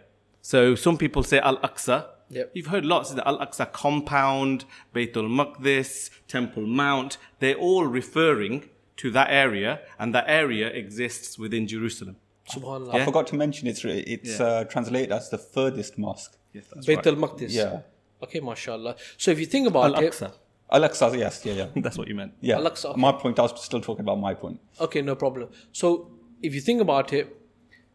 So 0.53 0.77
some 0.77 0.97
people 0.97 1.25
say 1.25 1.41
Al-Aqsa. 1.41 2.07
Yep. 2.31 2.53
You've 2.55 2.69
heard 2.69 2.85
lots 2.85 3.11
of 3.11 3.17
the 3.17 3.27
Al-Aqsa 3.27 3.73
compound, 3.73 4.65
Beit 4.93 5.17
al-Maqdis, 5.17 6.11
Temple 6.29 6.67
Mount. 6.69 7.19
They're 7.41 7.57
all 7.57 7.85
referring 7.85 8.69
to 8.99 9.11
that 9.11 9.27
area, 9.29 9.81
and 9.99 10.15
that 10.15 10.27
area 10.29 10.69
exists 10.69 11.37
within 11.37 11.67
Jerusalem. 11.67 12.15
Subhanallah. 12.49 12.95
I 12.95 13.05
forgot 13.05 13.27
to 13.33 13.35
mention 13.35 13.67
it's 13.67 13.85
it's 13.85 14.39
Yeah. 14.39 14.47
uh, 14.47 14.65
translated 14.75 15.11
as 15.19 15.31
the 15.31 15.39
furthest 15.55 15.99
mosque. 15.99 16.35
Yes, 16.53 16.67
that's 16.73 16.87
Bayt 16.87 17.05
al 17.13 17.17
Maqdis. 17.25 17.51
Yeah, 17.51 17.81
Okay, 18.23 18.39
mashallah. 18.39 18.95
So 19.23 19.33
if 19.33 19.41
you 19.41 19.47
think 19.47 19.67
about 19.67 19.91
it, 19.91 19.97
Al-Aqsa. 19.97 20.29
Al-Aqsa, 20.71 21.07
yes, 21.25 21.45
yeah, 21.45 21.55
yeah. 21.61 21.69
That's 21.85 21.99
what 21.99 22.07
you 22.07 22.15
meant. 22.15 22.33
Yeah, 22.41 22.59
Al-Aqsa, 22.63 22.87
okay. 22.91 23.01
my 23.01 23.13
point. 23.23 23.41
I 23.41 23.43
was 23.43 23.65
still 23.71 23.81
talking 23.89 24.05
about 24.09 24.21
my 24.29 24.35
point. 24.35 24.61
Okay, 24.87 25.03
no 25.03 25.17
problem. 25.17 25.49
So 25.73 25.87
if 26.41 26.55
you 26.55 26.61
think 26.69 26.81
about 26.81 27.13
it, 27.13 27.27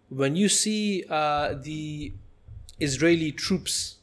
when 0.09 0.35
you 0.35 0.49
see 0.49 1.05
uh, 1.09 1.55
the 1.67 2.13
Israeli 2.81 3.31
troops, 3.31 3.97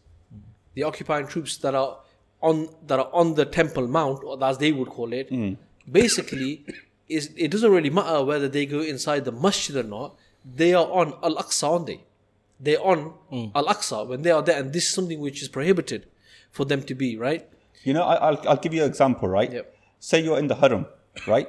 the 0.75 0.83
occupying 0.83 1.27
troops 1.27 1.57
that 1.59 1.75
are 1.75 1.99
on 2.41 2.69
that 2.87 2.99
are 2.99 3.11
on 3.13 3.35
the 3.35 3.45
Temple 3.45 3.89
Mount, 3.89 4.23
or 4.25 4.43
as 4.43 4.59
they 4.59 4.73
would 4.73 4.89
call 4.89 5.13
it, 5.13 5.29
hmm. 5.29 5.55
basically, 5.91 6.65
is 7.09 7.31
it 7.37 7.51
doesn't 7.51 7.71
really 7.71 7.91
matter 7.91 8.25
whether 8.25 8.49
they 8.49 8.67
go 8.67 8.81
inside 8.81 9.25
the 9.25 9.33
masjid 9.33 9.77
or 9.77 9.83
not. 9.83 10.17
They 10.45 10.73
are 10.75 10.87
on 10.91 11.15
Al 11.23 11.37
Aqsa, 11.37 11.69
aren't 11.71 11.87
they? 11.87 12.01
They're 12.61 12.83
on 12.83 12.99
hmm. 13.31 13.47
Al 13.55 13.67
Aqsa 13.67 14.07
when 14.07 14.23
they 14.23 14.31
are 14.31 14.43
there, 14.43 14.59
and 14.61 14.73
this 14.73 14.85
is 14.89 14.95
something 14.95 15.21
which 15.21 15.43
is 15.43 15.49
prohibited 15.49 16.07
for 16.51 16.65
them 16.65 16.83
to 16.83 16.95
be, 16.95 17.17
right? 17.17 17.49
You 17.85 17.95
know, 17.95 18.03
I, 18.03 18.15
I'll 18.15 18.49
I'll 18.49 18.57
give 18.57 18.75
you 18.75 18.83
an 18.83 18.89
example, 18.89 19.29
right? 19.29 19.53
Yep. 19.53 19.75
Say 19.99 20.21
you're 20.23 20.39
in 20.39 20.47
the 20.47 20.55
Haram, 20.55 20.87
right, 21.27 21.49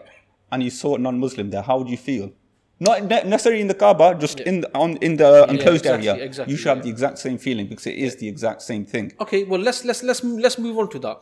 and 0.52 0.64
you 0.64 0.70
saw 0.70 0.96
a 0.96 1.00
non-Muslim 1.00 1.52
there. 1.52 1.62
How 1.62 1.78
would 1.78 1.90
you 1.90 1.98
feel? 1.98 2.32
Not 2.80 3.04
necessarily 3.04 3.62
in 3.62 3.68
the 3.68 3.74
Kaaba, 3.74 4.16
just 4.16 4.40
in 4.40 4.62
the, 4.62 4.78
on 4.78 4.96
in 4.98 5.18
the 5.18 5.46
enclosed 5.50 5.86
exactly, 5.86 6.10
area. 6.10 6.24
exactly, 6.24 6.52
you 6.52 6.58
should 6.58 6.70
have 6.70 6.84
the 6.84 6.90
exact 6.90 7.20
same 7.20 7.38
feeling 7.38 7.68
because 7.68 7.86
it 7.88 7.98
is 7.98 8.16
the 8.16 8.28
exact 8.28 8.62
same 8.62 8.86
thing. 8.86 9.12
Okay, 9.20 9.44
well 9.44 9.60
let's 9.60 9.84
let's 9.84 10.02
let's 10.02 10.24
let's 10.24 10.58
move 10.58 10.78
on 10.78 10.90
to 10.92 11.00
that. 11.00 11.18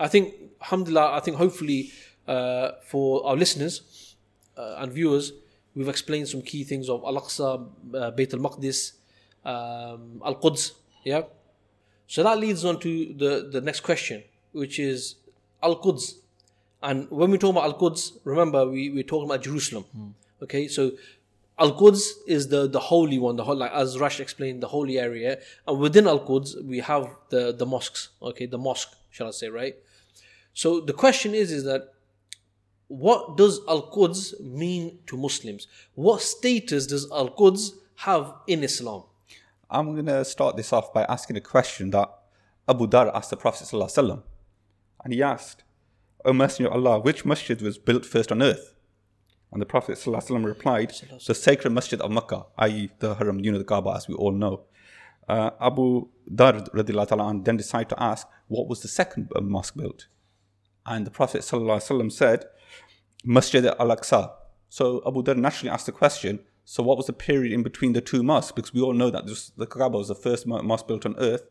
I 0.00 0.08
think, 0.08 0.34
alhamdulillah, 0.60 1.12
I 1.12 1.20
think 1.20 1.36
hopefully 1.36 1.92
uh, 2.26 2.72
for 2.84 3.24
our 3.26 3.36
listeners 3.36 4.16
uh, 4.58 4.76
and 4.78 4.92
viewers, 4.92 5.32
we've 5.76 5.88
explained 5.88 6.28
some 6.28 6.42
key 6.42 6.64
things 6.64 6.88
of 6.88 7.04
Al 7.04 7.20
Aqsa, 7.20 7.68
uh, 7.94 8.10
Bayt 8.10 8.34
al 8.34 8.40
Maqdis, 8.40 8.92
um, 9.44 10.20
Al 10.24 10.34
Quds. 10.34 10.72
Yeah. 11.04 11.22
So 12.08 12.24
that 12.24 12.38
leads 12.38 12.64
on 12.64 12.80
to 12.80 13.14
the 13.14 13.48
the 13.52 13.60
next 13.60 13.80
question, 13.80 14.24
which 14.50 14.80
is 14.80 15.14
Al 15.62 15.80
Quds. 15.80 16.16
And 16.82 17.08
when 17.10 17.30
we 17.30 17.38
talk 17.38 17.50
about 17.52 17.64
Al 17.64 17.74
Quds, 17.74 18.18
remember 18.24 18.66
we 18.66 18.90
we're 18.90 19.04
talking 19.04 19.30
about 19.30 19.42
Jerusalem. 19.42 19.84
Okay, 20.42 20.68
so 20.68 20.92
Al 21.58 21.72
Quds 21.72 22.12
is 22.26 22.48
the 22.48 22.68
the 22.68 22.80
holy 22.80 23.18
one, 23.18 23.36
the 23.36 23.44
whole 23.44 23.56
like 23.56 23.72
as 23.72 23.98
Rash 23.98 24.20
explained, 24.20 24.62
the 24.62 24.68
holy 24.68 24.98
area, 24.98 25.38
and 25.66 25.78
within 25.78 26.06
Al 26.06 26.20
Quds 26.20 26.56
we 26.62 26.80
have 26.80 27.08
the 27.30 27.52
the 27.52 27.66
mosques. 27.66 28.10
Okay, 28.22 28.46
the 28.46 28.58
mosque, 28.58 28.94
shall 29.10 29.28
I 29.28 29.30
say, 29.30 29.48
right? 29.48 29.76
So 30.52 30.80
the 30.80 30.92
question 30.92 31.34
is, 31.34 31.52
is 31.52 31.64
that 31.64 31.92
what 32.88 33.36
does 33.36 33.60
Al 33.68 33.82
Quds 33.90 34.40
mean 34.40 34.98
to 35.06 35.16
Muslims? 35.16 35.66
What 35.94 36.20
status 36.22 36.86
does 36.86 37.10
Al 37.10 37.30
Quds 37.30 37.72
have 37.96 38.34
in 38.46 38.62
Islam? 38.62 39.04
I'm 39.68 39.92
going 39.94 40.06
to 40.06 40.24
start 40.24 40.56
this 40.56 40.72
off 40.72 40.92
by 40.92 41.04
asking 41.04 41.36
a 41.36 41.40
question 41.40 41.90
that 41.90 42.08
Abu 42.68 42.86
Dar 42.86 43.14
asked 43.14 43.30
the 43.30 43.36
Prophet 43.36 43.66
ﷺ. 43.66 44.22
And 45.02 45.12
he 45.12 45.22
asked, 45.22 45.64
O 46.24 46.32
Messenger 46.32 46.70
of 46.70 46.74
Allah, 46.74 47.00
which 47.00 47.24
masjid 47.24 47.60
was 47.60 47.76
built 47.78 48.06
first 48.06 48.30
on 48.30 48.42
earth? 48.42 48.75
And 49.56 49.62
the 49.62 49.66
Prophet 49.66 49.96
ﷺ 49.96 50.44
replied, 50.44 50.92
the 51.26 51.34
sacred 51.34 51.70
masjid 51.70 51.98
of 52.02 52.10
Makkah, 52.10 52.44
i.e. 52.58 52.90
the 52.98 53.14
Haram, 53.14 53.40
you 53.40 53.50
know, 53.50 53.56
the 53.56 53.64
Kaaba, 53.64 53.94
as 53.96 54.06
we 54.06 54.14
all 54.14 54.32
know. 54.32 54.64
uh, 55.30 55.52
Abu 55.58 56.08
Dar 56.34 56.52
radiallahu 56.52 57.08
ta'ala 57.08 57.40
then 57.42 57.56
decided 57.56 57.88
to 57.88 58.02
ask, 58.02 58.28
what 58.48 58.68
was 58.68 58.82
the 58.82 58.88
second 58.88 59.32
uh, 59.34 59.40
mosque 59.40 59.74
built? 59.74 60.08
And 60.84 61.06
the 61.06 61.10
Prophet 61.10 61.40
wasallam 61.40 62.12
said, 62.12 62.44
Masjid 63.24 63.64
al-Aqsa. 63.64 64.30
So 64.68 65.02
Abu 65.06 65.22
Dar 65.22 65.34
naturally 65.34 65.70
asked 65.70 65.86
the 65.86 65.92
question, 65.92 66.40
so 66.66 66.82
what 66.82 66.98
was 66.98 67.06
the 67.06 67.14
period 67.14 67.54
in 67.54 67.62
between 67.62 67.94
the 67.94 68.02
two 68.02 68.22
mosques? 68.22 68.52
Because 68.52 68.74
we 68.74 68.82
all 68.82 68.92
know 68.92 69.08
that 69.08 69.26
this, 69.26 69.52
the 69.56 69.66
Kaaba 69.66 69.96
was 69.96 70.08
the 70.08 70.14
first 70.14 70.46
mosque 70.46 70.86
built 70.86 71.06
on 71.06 71.16
earth. 71.16 71.44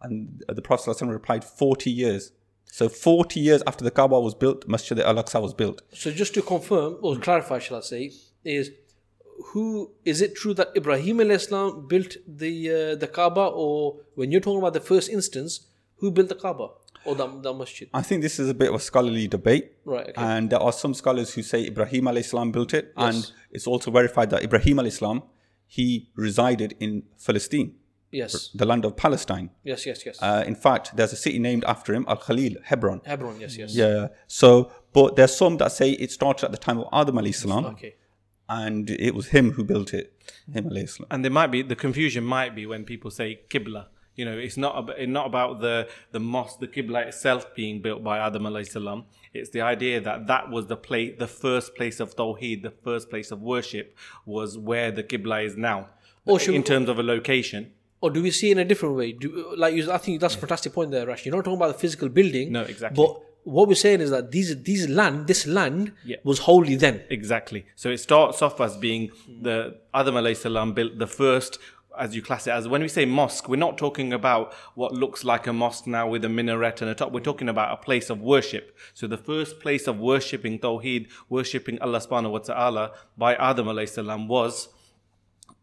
And 0.00 0.42
the 0.48 0.62
Prophet 0.62 0.88
wasallam 0.88 1.10
replied, 1.12 1.44
40 1.44 1.90
years. 1.90 2.32
So 2.72 2.88
40 2.88 3.40
years 3.40 3.62
after 3.66 3.84
the 3.84 3.90
Kaaba 3.90 4.18
was 4.20 4.34
built, 4.34 4.66
Masjid 4.68 4.98
al-Aqsa 5.00 5.40
was 5.42 5.54
built. 5.54 5.82
So 5.92 6.10
just 6.10 6.34
to 6.34 6.42
confirm 6.42 6.98
or 7.02 7.16
clarify, 7.16 7.58
shall 7.58 7.78
I 7.78 7.80
say, 7.80 8.12
is 8.44 8.70
who 9.52 9.90
is 10.04 10.20
it 10.20 10.34
true 10.36 10.54
that 10.54 10.68
Ibrahim 10.76 11.20
al-Islam 11.20 11.86
built 11.88 12.16
the 12.26 12.70
uh, 12.70 12.94
the 12.94 13.08
Kaaba, 13.08 13.46
or 13.46 13.96
when 14.14 14.30
you're 14.30 14.40
talking 14.40 14.58
about 14.58 14.74
the 14.74 14.80
first 14.80 15.08
instance, 15.08 15.66
who 15.96 16.10
built 16.10 16.28
the 16.28 16.34
Kaaba 16.34 16.68
or 17.04 17.14
the, 17.14 17.26
the 17.40 17.52
masjid? 17.52 17.88
I 17.92 18.02
think 18.02 18.22
this 18.22 18.38
is 18.38 18.48
a 18.48 18.54
bit 18.54 18.68
of 18.68 18.76
a 18.76 18.78
scholarly 18.78 19.26
debate. 19.28 19.72
Right, 19.84 20.08
okay. 20.08 20.14
And 20.16 20.50
there 20.50 20.60
are 20.60 20.72
some 20.72 20.94
scholars 20.94 21.34
who 21.34 21.42
say 21.42 21.66
Ibrahim 21.66 22.08
al-Islam 22.08 22.52
built 22.52 22.74
it. 22.74 22.92
Yes. 22.96 23.14
And 23.14 23.32
it's 23.50 23.66
also 23.66 23.90
verified 23.90 24.30
that 24.30 24.42
Ibrahim 24.42 24.78
al-Islam 24.78 25.22
he 25.66 26.08
resided 26.16 26.74
in 26.80 27.04
Palestine, 27.24 27.76
Yes, 28.12 28.48
the 28.54 28.64
land 28.66 28.84
of 28.84 28.96
Palestine. 28.96 29.50
yes, 29.62 29.86
yes, 29.86 30.04
yes. 30.04 30.18
Uh, 30.20 30.42
in 30.46 30.56
fact, 30.56 30.96
there's 30.96 31.12
a 31.12 31.16
city 31.16 31.38
named 31.38 31.64
after 31.64 31.94
him, 31.94 32.04
Al 32.08 32.16
Khalil, 32.16 32.54
Hebron. 32.64 33.00
Hebron, 33.04 33.38
yes, 33.40 33.56
yes. 33.56 33.74
Yeah. 33.74 34.08
So, 34.26 34.72
but 34.92 35.14
there's 35.16 35.36
some 35.36 35.56
that 35.58 35.70
say 35.72 35.90
it 35.92 36.10
started 36.10 36.46
at 36.46 36.50
the 36.52 36.58
time 36.58 36.78
of 36.80 36.88
Adam 36.92 37.14
alayhi 37.16 37.34
salam, 37.34 37.64
Okay. 37.66 37.94
and 38.48 38.90
it 38.90 39.14
was 39.14 39.28
him 39.28 39.52
who 39.52 39.62
built 39.64 39.94
it. 39.94 40.12
Him 40.52 40.64
alayhi 40.64 40.88
salam. 40.90 41.06
And 41.12 41.24
there 41.24 41.30
might 41.30 41.48
be 41.52 41.62
the 41.62 41.76
confusion 41.76 42.24
might 42.24 42.54
be 42.56 42.66
when 42.66 42.84
people 42.84 43.10
say 43.12 43.40
Qibla. 43.48 43.86
You 44.16 44.24
know, 44.24 44.36
it's 44.36 44.56
not 44.56 44.76
about, 44.76 44.98
it's 44.98 45.08
not 45.18 45.26
about 45.26 45.60
the 45.60 45.88
the 46.10 46.18
mosque, 46.20 46.58
the 46.58 46.66
Qibla 46.68 47.06
itself 47.06 47.54
being 47.54 47.80
built 47.80 48.02
by 48.02 48.18
Adam 48.18 48.42
alayhi 48.42 48.66
salam. 48.68 49.04
It's 49.32 49.50
the 49.50 49.60
idea 49.60 50.00
that 50.00 50.26
that 50.26 50.50
was 50.50 50.66
the 50.66 50.76
place, 50.76 51.14
the 51.18 51.28
first 51.28 51.76
place 51.76 52.00
of 52.00 52.16
Tawheed, 52.16 52.62
the 52.62 52.72
first 52.72 53.08
place 53.08 53.30
of 53.30 53.40
worship 53.40 53.96
was 54.26 54.58
where 54.58 54.90
the 54.90 55.04
Qibla 55.04 55.44
is 55.46 55.56
now. 55.56 55.90
Or 56.26 56.40
in 56.40 56.52
we- 56.52 56.62
terms 56.62 56.88
of 56.88 56.98
a 56.98 57.04
location. 57.04 57.72
Or 58.00 58.10
do 58.10 58.22
we 58.22 58.30
see 58.30 58.48
it 58.48 58.52
in 58.52 58.58
a 58.58 58.64
different 58.64 58.96
way? 58.96 59.12
Do, 59.12 59.54
like 59.56 59.74
you, 59.74 59.90
I 59.92 59.98
think 59.98 60.20
that's 60.20 60.34
a 60.34 60.38
fantastic 60.38 60.72
point 60.72 60.90
there, 60.90 61.06
Rash. 61.06 61.26
You're 61.26 61.34
not 61.36 61.44
talking 61.44 61.58
about 61.58 61.72
the 61.74 61.78
physical 61.78 62.08
building. 62.08 62.52
No, 62.52 62.62
exactly. 62.62 62.96
But 63.04 63.20
what 63.44 63.68
we're 63.68 63.74
saying 63.74 64.00
is 64.00 64.10
that 64.10 64.30
these 64.30 64.62
these 64.62 64.88
land, 64.88 65.26
this 65.26 65.46
land 65.46 65.92
Yeah. 66.04 66.16
was 66.24 66.40
holy 66.40 66.76
then. 66.76 67.02
Exactly. 67.10 67.66
So 67.76 67.90
it 67.90 67.98
starts 67.98 68.40
off 68.42 68.60
as 68.60 68.76
being 68.76 69.10
the 69.42 69.78
Adam 69.92 70.14
alayhi 70.14 70.36
salam 70.36 70.72
built 70.72 70.98
the 70.98 71.06
first, 71.06 71.58
as 71.98 72.14
you 72.14 72.22
class 72.22 72.46
it 72.46 72.52
as. 72.52 72.66
When 72.68 72.80
we 72.80 72.88
say 72.88 73.04
mosque, 73.04 73.48
we're 73.50 73.56
not 73.56 73.76
talking 73.76 74.14
about 74.14 74.54
what 74.74 74.92
looks 74.92 75.22
like 75.24 75.46
a 75.46 75.52
mosque 75.52 75.86
now 75.86 76.08
with 76.08 76.24
a 76.24 76.28
minaret 76.30 76.80
and 76.80 76.90
a 76.90 76.94
top. 76.94 77.12
We're 77.12 77.20
talking 77.20 77.50
about 77.50 77.72
a 77.72 77.76
place 77.82 78.08
of 78.08 78.20
worship. 78.22 78.76
So 78.94 79.06
the 79.06 79.18
first 79.18 79.60
place 79.60 79.86
of 79.86 79.98
worshipping 79.98 80.58
Tawheed, 80.60 81.08
worshipping 81.28 81.78
Allah 81.82 82.00
subhanahu 82.00 82.30
wa 82.32 82.38
ta'ala 82.38 82.92
by 83.18 83.34
Adam 83.34 83.66
alayhi 83.66 83.88
salam 83.90 84.26
was 84.26 84.68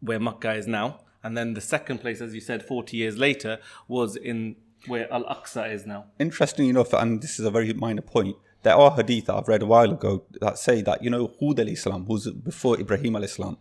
where 0.00 0.20
Makkah 0.20 0.54
is 0.54 0.68
now. 0.68 1.00
And 1.22 1.36
then 1.36 1.54
the 1.54 1.60
second 1.60 1.98
place, 1.98 2.20
as 2.20 2.34
you 2.34 2.40
said, 2.40 2.62
40 2.62 2.96
years 2.96 3.18
later, 3.18 3.58
was 3.88 4.16
in 4.16 4.56
where 4.86 5.12
Al 5.12 5.24
Aqsa 5.24 5.72
is 5.72 5.86
now. 5.86 6.06
Interestingly 6.18 6.70
enough, 6.70 6.92
and 6.92 7.20
this 7.20 7.38
is 7.40 7.44
a 7.44 7.50
very 7.50 7.72
minor 7.72 8.02
point, 8.02 8.36
there 8.62 8.74
are 8.74 8.90
hadith 8.92 9.26
that 9.26 9.34
I've 9.34 9.48
read 9.48 9.62
a 9.62 9.66
while 9.66 9.92
ago 9.92 10.24
that 10.40 10.58
say 10.58 10.82
that, 10.82 11.02
you 11.02 11.10
know, 11.10 11.32
Hud 11.40 11.60
al 11.60 11.68
Islam, 11.68 12.06
who's 12.06 12.30
before 12.30 12.78
Ibrahim 12.78 13.16
al 13.16 13.24
Islam, 13.24 13.58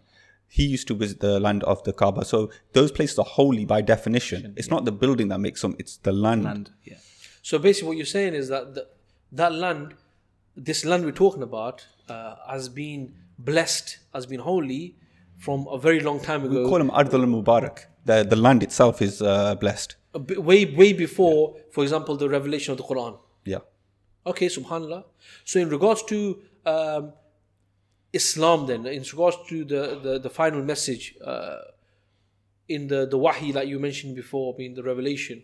he 0.48 0.66
used 0.66 0.88
to 0.88 0.96
visit 0.96 1.20
the 1.20 1.40
land 1.40 1.64
of 1.64 1.84
the 1.84 1.94
Kaaba. 1.94 2.24
So 2.26 2.50
those 2.74 2.92
places 2.92 3.20
are 3.20 3.26
holy 3.26 3.66
by 3.66 3.82
definition. 3.82 4.54
It's 4.56 4.70
not 4.70 4.86
the 4.86 4.92
building 4.92 5.28
that 5.28 5.40
makes 5.40 5.62
them, 5.62 5.76
it's 5.78 5.98
the 5.98 6.12
land. 6.12 6.46
And 6.46 6.72
yeah. 6.84 6.98
So 7.42 7.60
basically, 7.60 7.88
what 7.90 7.98
you're 7.98 8.06
saying 8.06 8.34
is 8.34 8.48
that 8.50 8.76
the, 8.76 8.88
that 9.34 9.54
land, 9.54 9.96
this 10.56 10.86
land 10.86 11.06
we're 11.06 11.12
talking 11.12 11.44
about, 11.44 11.86
uh, 12.10 12.36
has 12.50 12.70
been 12.70 13.14
blessed, 13.38 14.00
has 14.14 14.26
been 14.26 14.40
holy 14.40 14.96
from 15.38 15.68
a 15.70 15.78
very 15.78 16.00
long 16.00 16.20
time 16.20 16.44
ago. 16.44 16.64
We 16.64 16.70
call 16.70 16.80
them 16.80 16.90
Ardul 16.92 17.26
Mubarak. 17.26 17.86
The, 18.06 18.24
the 18.24 18.36
land 18.36 18.64
itself 18.64 19.02
is 19.02 19.22
uh, 19.22 19.56
blessed. 19.56 19.96
bit- 20.26 20.42
way 20.44 20.66
way 20.66 20.94
before, 20.94 21.56
for 21.72 21.84
example, 21.84 22.16
the 22.18 22.30
revelation 22.30 22.72
of 22.72 22.78
the 22.78 22.84
Quran. 22.84 23.18
Yeah. 23.46 23.60
Okay, 24.26 24.48
subhanallah. 24.48 25.04
So 25.46 25.60
in 25.60 25.70
regards 25.70 26.04
to 26.04 26.40
um, 26.66 27.14
Islam, 28.14 28.68
then 28.68 28.86
in 28.86 29.04
regards 29.04 29.38
to 29.50 29.64
the 29.64 30.00
the, 30.04 30.20
the 30.20 30.30
final 30.30 30.64
message 30.64 31.16
uh, 31.24 31.58
in 32.68 32.88
the 32.88 33.06
the 33.06 33.18
wahi 33.18 33.52
that 33.52 33.68
you 33.68 33.80
mentioned 33.80 34.16
before, 34.16 34.54
I 34.54 34.58
mean 34.58 34.74
the 34.74 34.84
revelation. 34.84 35.44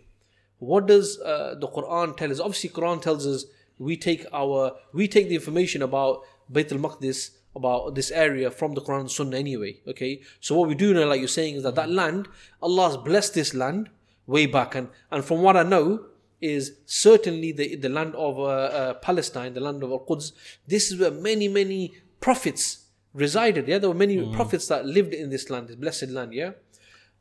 What 0.59 0.87
does 0.87 1.19
uh, 1.19 1.55
the 1.59 1.67
Quran 1.67 2.15
tell 2.15 2.31
us? 2.31 2.39
Obviously, 2.39 2.69
Quran 2.69 3.01
tells 3.01 3.27
us 3.27 3.45
we 3.77 3.97
take 3.97 4.25
our 4.31 4.73
we 4.93 5.07
take 5.07 5.27
the 5.29 5.35
information 5.35 5.81
about 5.81 6.21
Bayt 6.51 6.71
al 6.71 6.79
Maqdis 6.79 7.31
about 7.55 7.95
this 7.95 8.09
area 8.11 8.49
from 8.49 8.73
the 8.73 8.81
Quran 8.81 9.01
and 9.01 9.11
Sunnah 9.11 9.37
anyway. 9.37 9.79
Okay, 9.87 10.21
so 10.39 10.55
what 10.57 10.67
we 10.67 10.75
do 10.75 10.93
know, 10.93 11.05
like 11.07 11.19
you're 11.19 11.27
saying, 11.27 11.55
is 11.55 11.63
that 11.63 11.75
that 11.75 11.89
land 11.89 12.27
Allah 12.61 12.87
has 12.89 12.97
blessed 12.97 13.33
this 13.35 13.53
land 13.53 13.89
way 14.27 14.45
back, 14.45 14.75
and 14.75 14.89
and 15.11 15.23
from 15.23 15.41
what 15.41 15.55
I 15.57 15.63
know 15.63 16.05
is 16.41 16.73
certainly 16.85 17.51
the 17.51 17.75
the 17.75 17.89
land 17.89 18.15
of 18.15 18.39
uh, 18.39 18.43
uh, 18.43 18.93
Palestine, 18.95 19.53
the 19.53 19.61
land 19.61 19.83
of 19.83 19.91
Al 19.91 19.99
Quds. 19.99 20.33
This 20.67 20.91
is 20.91 20.99
where 20.99 21.11
many 21.11 21.47
many 21.47 21.93
prophets 22.19 22.85
resided. 23.13 23.67
Yeah, 23.67 23.77
there 23.77 23.89
were 23.89 23.95
many 23.95 24.17
prophets 24.33 24.67
that 24.67 24.85
lived 24.85 25.13
in 25.13 25.29
this 25.29 25.49
land, 25.49 25.67
this 25.67 25.75
blessed 25.75 26.09
land. 26.09 26.33
Yeah. 26.33 26.51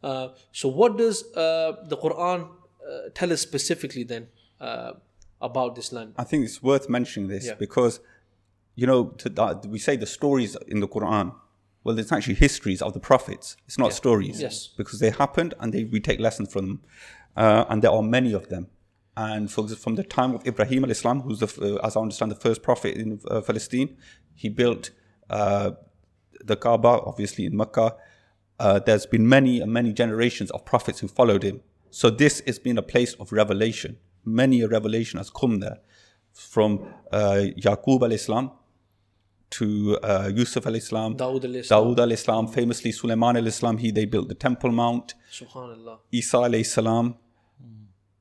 Uh, 0.02 0.28
so 0.50 0.68
what 0.68 0.96
does 0.98 1.22
uh, 1.36 1.76
the 1.88 1.96
Quran 1.96 2.48
uh, 2.48 3.08
tell 3.14 3.32
us 3.32 3.40
specifically 3.40 4.02
then 4.02 4.26
uh, 4.60 4.92
about 5.40 5.76
this 5.76 5.92
land? 5.92 6.14
I 6.16 6.24
think 6.24 6.44
it's 6.44 6.60
worth 6.62 6.88
mentioning 6.88 7.28
this 7.28 7.46
Yeah. 7.46 7.54
because, 7.54 8.00
you 8.74 8.86
know, 8.86 9.06
to, 9.18 9.60
we 9.68 9.78
say 9.78 9.96
the 9.96 10.06
stories 10.06 10.56
in 10.68 10.80
the 10.80 10.88
Quran. 10.88 11.34
Well, 11.84 11.98
it's 11.98 12.12
actually 12.12 12.34
histories 12.34 12.80
of 12.80 12.92
the 12.92 13.00
prophets. 13.00 13.56
It's 13.66 13.78
not 13.78 13.92
stories. 13.92 14.40
Yes. 14.40 14.68
Because 14.68 15.00
they 15.00 15.10
happened 15.10 15.54
and 15.58 15.72
they, 15.72 15.84
we 15.84 16.00
take 16.00 16.20
lessons 16.20 16.52
from 16.52 16.66
them. 16.66 16.80
Uh, 17.36 17.64
and 17.68 17.82
there 17.82 17.90
are 17.90 18.02
many 18.02 18.32
of 18.32 18.48
them. 18.48 18.68
And 19.16 19.50
for, 19.50 19.66
from 19.68 19.96
the 19.96 20.04
time 20.04 20.34
of 20.34 20.46
Ibrahim 20.46 20.84
al-Islam, 20.84 21.22
who's, 21.22 21.40
the, 21.40 21.78
uh, 21.80 21.86
as 21.86 21.96
I 21.96 22.00
understand, 22.00 22.30
the 22.30 22.36
first 22.36 22.62
prophet 22.62 22.96
in 22.96 23.20
uh, 23.28 23.40
Palestine, 23.40 23.96
he 24.34 24.48
built 24.48 24.90
uh, 25.28 25.72
the 26.44 26.56
Kaaba, 26.56 27.02
obviously 27.04 27.46
in 27.46 27.56
Mecca. 27.56 27.96
Uh, 28.58 28.78
there's 28.78 29.06
been 29.06 29.28
many 29.28 29.60
and 29.60 29.72
many 29.72 29.92
generations 29.92 30.50
of 30.52 30.64
prophets 30.64 31.00
who 31.00 31.08
followed 31.08 31.42
him. 31.42 31.62
So 31.90 32.10
this 32.10 32.42
has 32.46 32.58
been 32.58 32.78
a 32.78 32.82
place 32.82 33.14
of 33.14 33.32
revelation. 33.32 33.98
Many 34.24 34.62
a 34.62 34.68
revelation 34.68 35.18
has 35.18 35.30
come 35.30 35.58
there, 35.60 35.78
from 36.32 36.86
uh, 37.10 37.46
Yaqub 37.58 38.02
al-Islam 38.02 38.52
to 39.52 39.98
uh, 40.02 40.30
Yusuf 40.34 40.66
al-Islam, 40.66 41.16
Dawood 41.16 41.44
al-Islam. 41.44 41.84
Dawood 41.84 42.00
al-Islam, 42.00 42.48
famously 42.48 42.92
Sulaiman 42.92 43.36
al-Islam. 43.36 43.78
He 43.78 43.90
they 43.90 44.04
built 44.04 44.28
the 44.28 44.34
Temple 44.34 44.72
Mount. 44.72 45.14
Subhanallah. 45.32 45.98
Isa 46.10 46.36
alayhi 46.38 46.66
salam, 46.66 47.14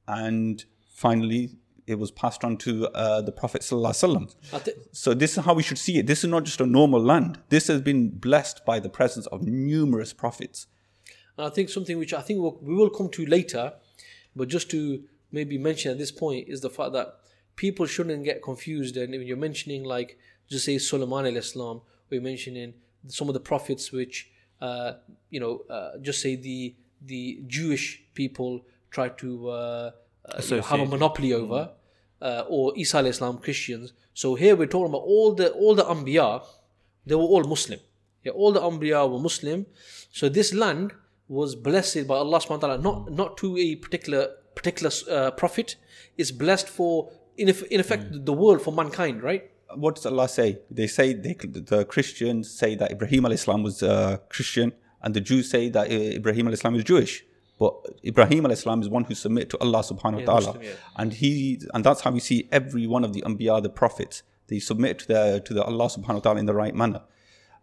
and 0.07 0.65
finally 0.93 1.43
it 1.87 1.99
was 1.99 2.11
passed 2.11 2.43
on 2.43 2.57
to 2.57 2.87
uh, 2.89 3.21
the 3.21 3.31
Prophet 3.31 3.61
sallallahu 3.61 3.91
alaihi 3.91 4.27
wasallam. 4.53 4.69
So 4.91 5.13
this 5.13 5.37
is 5.37 5.43
how 5.45 5.53
we 5.53 5.63
should 5.63 5.77
see 5.77 5.97
it. 5.99 6.07
This 6.07 6.23
is 6.23 6.29
not 6.29 6.43
just 6.43 6.61
a 6.61 6.65
normal 6.65 7.01
land. 7.01 7.39
This 7.49 7.67
has 7.67 7.81
been 7.81 8.09
blessed 8.09 8.65
by 8.65 8.79
the 8.79 8.89
presence 8.89 9.25
of 9.27 9.41
numerous 9.43 10.13
prophets. 10.13 10.67
And 11.37 11.47
I 11.47 11.49
think 11.49 11.69
something 11.69 11.97
which 11.97 12.13
I 12.13 12.21
think 12.21 12.39
we'll, 12.39 12.57
we 12.61 12.75
will 12.75 12.89
come 12.89 13.09
to 13.09 13.25
later, 13.25 13.73
but 14.35 14.47
just 14.47 14.69
to 14.71 15.03
maybe 15.31 15.57
mention 15.57 15.91
at 15.91 15.97
this 15.97 16.11
point 16.11 16.47
is 16.47 16.61
the 16.61 16.69
fact 16.69 16.93
that 16.93 17.15
people 17.55 17.85
shouldn't 17.85 18.23
get 18.23 18.41
confused. 18.43 18.95
And 18.97 19.11
when 19.11 19.23
you're 19.23 19.37
mentioning 19.37 19.83
like 19.83 20.17
just 20.51 20.65
say 20.65 20.77
Sulaiman 20.77 21.25
al 21.25 21.37
Islam, 21.37 21.77
or 21.77 22.11
you're 22.11 22.21
mentioning 22.21 22.73
some 23.07 23.27
of 23.29 23.33
the 23.33 23.39
prophets 23.51 23.91
which 23.91 24.29
uh, 24.67 24.93
you 25.29 25.39
know 25.39 25.53
uh, 25.75 25.91
just 26.07 26.21
say 26.21 26.35
the 26.35 26.75
the 27.11 27.23
Jewish 27.47 27.85
people 28.13 28.61
try 28.91 29.07
to 29.23 29.29
uh, 29.49 29.91
uh, 30.25 30.41
you 30.43 30.57
know, 30.57 30.61
have 30.61 30.79
a 30.81 30.85
monopoly 30.85 31.33
over, 31.33 31.71
uh, 32.21 32.43
or 32.47 32.73
Isa 32.75 32.97
al 32.97 33.07
Islam 33.07 33.37
Christians. 33.39 33.93
So 34.13 34.35
here 34.35 34.55
we're 34.55 34.73
talking 34.75 34.91
about 34.93 35.05
all 35.13 35.33
the 35.33 35.51
all 35.51 35.73
the 35.73 35.87
Anbiya, 35.95 36.43
they 37.05 37.15
were 37.15 37.31
all 37.33 37.43
Muslim. 37.43 37.79
Yeah, 38.23 38.33
all 38.33 38.51
the 38.51 38.61
Anbiya 38.61 39.09
were 39.11 39.19
Muslim. 39.19 39.65
So 40.11 40.29
this 40.29 40.53
land 40.53 40.93
was 41.27 41.55
blessed 41.55 42.07
by 42.07 42.15
Allah 42.15 42.39
subhanahu 42.39 42.61
wa 42.61 42.67
ta'ala, 42.67 42.77
not, 42.77 43.11
not 43.11 43.37
to 43.37 43.57
a 43.57 43.75
particular 43.75 44.27
particular 44.53 44.91
uh, 45.09 45.31
prophet. 45.31 45.77
It's 46.17 46.29
blessed 46.29 46.67
for, 46.67 47.09
in, 47.37 47.47
in 47.71 47.79
effect, 47.79 48.25
the 48.25 48.33
world, 48.33 48.61
for 48.61 48.73
mankind, 48.73 49.23
right? 49.23 49.49
What 49.75 49.95
does 49.95 50.05
Allah 50.05 50.27
say? 50.27 50.59
They 50.69 50.87
say 50.87 51.13
they, 51.13 51.33
the 51.33 51.85
Christians 51.85 52.49
say 52.51 52.75
that 52.75 52.91
Ibrahim 52.91 53.25
al 53.25 53.31
Islam 53.31 53.63
was 53.63 53.83
uh, 53.83 54.17
Christian, 54.29 54.73
and 55.01 55.13
the 55.13 55.21
Jews 55.21 55.49
say 55.49 55.69
that 55.69 55.91
Ibrahim 55.91 56.47
al 56.47 56.53
Islam 56.53 56.75
is 56.75 56.83
Jewish. 56.83 57.23
But 57.59 57.73
Ibrahim 58.05 58.45
al 58.45 58.51
Islam 58.51 58.81
is 58.81 58.89
one 58.89 59.03
who 59.03 59.15
submit 59.15 59.49
to 59.51 59.59
Allah 59.59 59.79
subhanahu 59.79 60.25
wa 60.25 60.39
ta'ala, 60.39 60.59
yeah. 60.61 60.71
and 60.97 61.13
he 61.13 61.61
and 61.73 61.83
that's 61.83 62.01
how 62.01 62.11
we 62.11 62.19
see 62.19 62.47
every 62.51 62.87
one 62.87 63.03
of 63.03 63.13
the 63.13 63.21
Anbiya, 63.21 63.61
the 63.61 63.69
prophets. 63.69 64.23
They 64.47 64.59
submit 64.59 64.99
to 64.99 65.07
the 65.07 65.41
to 65.45 65.53
the 65.53 65.63
Allah 65.63 65.85
subhanahu 65.85 66.15
wa 66.15 66.19
ta'ala 66.19 66.39
in 66.39 66.45
the 66.45 66.55
right 66.55 66.75
manner. 66.75 67.01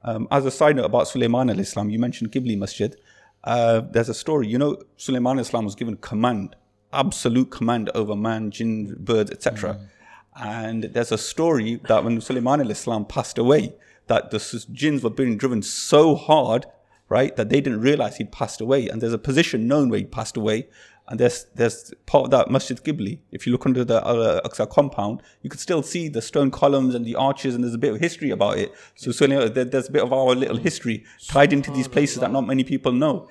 Um, 0.04 0.28
as 0.30 0.46
a 0.46 0.50
side 0.50 0.76
note 0.76 0.84
about 0.84 1.08
Sulaiman 1.08 1.50
al 1.50 1.58
Islam, 1.58 1.90
you 1.90 1.98
mentioned 1.98 2.30
Qibli 2.32 2.56
Masjid. 2.56 2.94
uh, 3.44 3.80
there's 3.80 4.08
a 4.08 4.14
story. 4.14 4.46
You 4.46 4.58
know, 4.58 4.78
Sulaiman 4.96 5.38
al 5.38 5.42
Islam 5.42 5.64
was 5.64 5.74
given 5.74 5.96
command, 5.96 6.56
absolute 6.92 7.50
command 7.50 7.90
over 7.94 8.16
man, 8.16 8.50
jinn, 8.50 8.96
birds, 8.98 9.30
etc. 9.30 9.80
And 10.40 10.84
there's 10.84 11.12
a 11.12 11.18
story 11.18 11.80
that 11.88 12.04
when 12.04 12.20
Sulaiman 12.20 12.60
al 12.60 12.70
Islam 12.70 13.04
passed 13.04 13.38
away, 13.38 13.74
that 14.06 14.30
the 14.30 14.64
jinns 14.72 15.02
were 15.02 15.10
being 15.10 15.36
driven 15.36 15.62
so 15.62 16.14
hard, 16.14 16.66
right, 17.08 17.34
that 17.36 17.48
they 17.48 17.60
didn't 17.60 17.80
realize 17.80 18.16
he'd 18.16 18.32
passed 18.32 18.60
away. 18.60 18.88
And 18.88 19.00
there's 19.02 19.12
a 19.12 19.18
position 19.18 19.66
known 19.66 19.88
where 19.88 19.98
he 20.00 20.04
passed 20.06 20.36
away. 20.36 20.68
And 21.10 21.18
there's 21.18 21.46
there's 21.54 21.94
part 22.04 22.24
of 22.26 22.30
that 22.32 22.50
Masjid 22.50 22.76
Qibli. 22.84 23.18
If 23.32 23.46
you 23.46 23.52
look 23.52 23.64
under 23.64 23.82
the 23.82 24.04
uh, 24.04 24.46
Aqsa 24.46 24.68
compound, 24.68 25.22
you 25.42 25.48
could 25.48 25.58
still 25.60 25.82
see 25.82 26.08
the 26.08 26.20
stone 26.20 26.50
columns 26.50 26.94
and 26.94 27.02
the 27.06 27.14
arches, 27.16 27.54
and 27.54 27.64
there's 27.64 27.72
a 27.72 27.78
bit 27.78 27.94
of 27.94 28.00
history 28.00 28.28
about 28.30 28.58
it. 28.58 28.74
So, 28.94 29.10
so 29.12 29.26
there- 29.26 29.64
there's 29.64 29.88
a 29.88 29.92
bit 29.92 30.02
of 30.02 30.12
our 30.12 30.34
little 30.34 30.58
history 30.58 31.04
tied 31.26 31.54
into 31.54 31.70
these 31.70 31.88
places 31.88 32.20
that 32.20 32.30
not 32.30 32.46
many 32.46 32.62
people 32.62 32.92
know. 32.92 33.26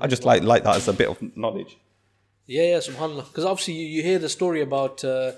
I 0.00 0.06
just 0.06 0.24
like 0.24 0.44
like 0.44 0.62
that 0.62 0.76
as 0.76 0.86
a 0.86 0.92
bit 0.92 1.08
of 1.08 1.16
knowledge. 1.36 1.78
Yeah, 2.46 2.62
yeah, 2.62 2.78
subhanAllah. 2.78 3.26
Because 3.26 3.44
obviously 3.44 3.74
you, 3.74 3.86
you 3.88 4.02
hear 4.04 4.20
the 4.20 4.28
story 4.28 4.60
about 4.60 5.04
uh, 5.04 5.32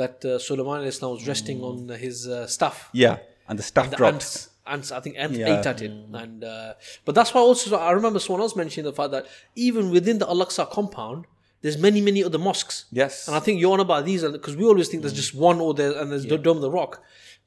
that 0.00 0.16
uh, 0.24 0.38
Sulaiman 0.46 0.80
Islam 0.92 1.10
was 1.16 1.24
resting 1.32 1.58
on 1.68 1.76
his 2.04 2.16
uh, 2.26 2.46
staff. 2.56 2.76
Yeah, 3.04 3.16
and 3.48 3.54
the 3.60 3.66
staff 3.70 3.84
the 3.90 4.04
ants, 4.12 4.48
ants, 4.74 4.88
I 4.98 5.00
think 5.04 5.14
ants 5.24 5.36
Yeah. 5.38 5.52
ate 5.60 5.66
at 5.72 5.78
it, 5.86 5.92
and 6.24 6.38
uh, 6.44 6.74
but 7.04 7.12
that's 7.16 7.30
why 7.34 7.40
also 7.48 7.76
I 7.76 7.90
remember 8.00 8.18
someone 8.24 8.42
else 8.46 8.54
mentioning 8.62 8.86
the 8.90 8.96
fact 9.00 9.10
that 9.16 9.24
even 9.66 9.84
within 9.96 10.16
the 10.22 10.28
Al 10.34 10.40
Aqsa 10.46 10.64
compound, 10.78 11.20
there's 11.62 11.78
many 11.86 12.00
many 12.08 12.20
other 12.28 12.38
mosques. 12.48 12.76
Yes. 13.02 13.14
and 13.28 13.34
I 13.38 13.40
think 13.44 13.54
you're 13.60 13.76
on 13.78 13.82
about 13.88 14.02
these 14.10 14.22
because 14.38 14.56
we 14.60 14.64
always 14.72 14.88
think 14.88 14.98
there's 15.04 15.18
just 15.24 15.34
one 15.50 15.58
or 15.64 15.70
there 15.80 15.92
and 16.00 16.06
there's 16.12 16.26
the 16.32 16.38
Dome 16.46 16.58
of 16.60 16.64
the 16.68 16.74
Rock, 16.80 16.92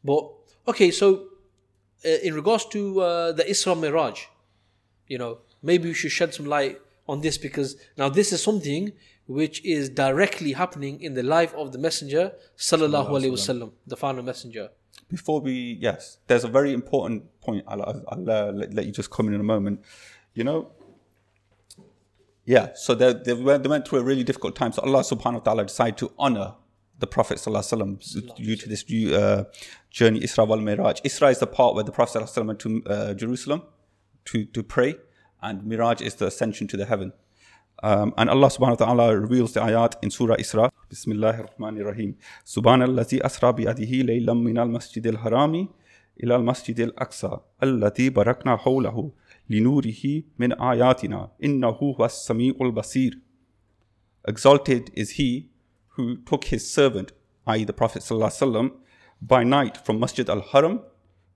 but 0.10 0.24
okay, 0.72 0.90
so 1.02 1.08
uh, 2.06 2.28
in 2.28 2.34
regards 2.42 2.66
to 2.76 2.80
uh, 3.02 3.32
the 3.40 3.44
Isra 3.54 3.74
Miraj, 3.84 4.18
you 5.14 5.18
know, 5.22 5.32
maybe 5.70 5.86
we 5.92 5.96
should 6.02 6.12
shed 6.20 6.34
some 6.38 6.48
light 6.58 6.76
on 7.12 7.22
this 7.22 7.38
because 7.38 7.70
now 7.98 8.08
this 8.10 8.32
is 8.36 8.42
something 8.42 8.94
which 9.40 9.64
is 9.66 9.90
directly 9.90 10.52
happening 10.54 11.02
in 11.02 11.14
the 11.14 11.24
life 11.24 11.54
of 11.56 11.72
the 11.74 11.78
Messenger, 11.88 12.34
sallallahu 12.58 13.10
alaihi 13.18 13.34
wasallam, 13.38 13.72
the 13.86 13.98
final 14.06 14.24
messenger. 14.24 14.70
Before 15.10 15.40
we, 15.42 15.78
yes, 15.88 16.18
there's 16.28 16.46
a 16.46 16.48
very 16.48 16.74
important 16.74 17.18
point. 17.42 17.64
I'll, 17.68 17.82
I'll, 17.82 18.04
I'll 18.12 18.30
uh, 18.30 18.52
let, 18.52 18.74
let 18.74 18.86
you 18.86 18.94
just 18.94 19.12
come 19.12 19.28
in 19.28 19.34
in 19.34 19.42
a 19.42 19.50
moment. 19.56 19.82
You 20.34 20.46
know, 20.46 20.72
yeah, 22.46 22.70
so 22.76 22.96
they, 22.96 23.14
they, 23.14 23.34
went, 23.34 23.64
they 23.64 23.70
went 23.70 23.88
through 23.88 24.00
a 24.00 24.04
really 24.04 24.24
difficult 24.24 24.56
time. 24.56 24.72
So 24.72 24.82
Allah 24.82 25.02
subhanahu 25.02 25.34
wa 25.34 25.40
ta'ala 25.40 25.66
decided 25.66 25.98
to 25.98 26.12
honor 26.18 26.56
the 27.00 27.08
Prophet 27.08 27.38
sallallahu 27.38 27.74
alaihi 27.74 27.98
wasallam 27.98 28.36
due 28.36 28.56
to 28.56 28.70
this 28.70 28.84
uh, 29.14 29.44
journey, 29.90 30.22
Isra 30.22 30.48
wal 30.48 30.60
Miraj. 30.60 31.02
Isra 31.04 31.32
is 31.32 31.40
the 31.40 31.48
part 31.48 31.76
where 31.76 31.84
the 31.84 31.92
Prophet 31.92 32.20
sallallahu 32.20 32.24
alaihi 32.24 32.44
wasallam 32.44 32.48
went 32.48 32.60
to 32.60 32.84
uh, 32.86 33.14
Jerusalem 33.14 33.64
to, 34.26 34.46
to 34.46 34.64
pray, 34.64 34.96
and 35.42 35.62
Miraj 35.64 36.02
is 36.02 36.16
the 36.16 36.28
ascension 36.28 36.68
to 36.68 36.78
the 36.78 36.86
heaven. 36.86 37.14
Um, 37.84 38.14
and 38.18 38.30
Allah 38.30 38.48
subhanahu 38.48 38.80
wa 38.80 38.86
ta'ala 38.86 39.20
reveals 39.20 39.54
the 39.54 39.62
ayat 39.62 39.96
in 40.04 40.12
Surah 40.12 40.36
Isra. 40.36 40.70
Bismillahir 40.90 41.50
Rahmanir 41.50 41.86
Rahim. 41.86 42.16
Subhanallazi 42.46 43.22
asra 43.24 43.52
bi 43.54 43.64
adihi 43.64 44.04
laylam 44.04 44.44
min 44.44 44.58
al 44.60 44.68
masjidil 44.68 45.18
harami 45.18 45.70
ila 46.24 46.36
al 46.36 46.44
masjidil 46.44 46.92
aqsa 46.94 47.42
allati 47.60 48.12
barakna 48.12 48.60
hawlahu 48.60 49.14
linurihi 49.50 50.26
min 50.38 50.52
ayatina 50.52 51.32
innahu 51.42 51.96
huwas 51.98 52.28
sami'ul 52.28 52.72
basir. 52.72 53.14
Exalted 54.28 54.92
is 54.94 55.12
he 55.12 55.50
who 55.96 56.18
took 56.18 56.46
his 56.46 56.72
servant, 56.72 57.12
i.e. 57.48 57.64
the 57.64 57.74
Prophet 57.74 58.04
sallallahu 58.04 58.72
by 59.22 59.44
night 59.44 59.78
from 59.78 60.00
Masjid 60.00 60.30
al-Haram 60.30 60.82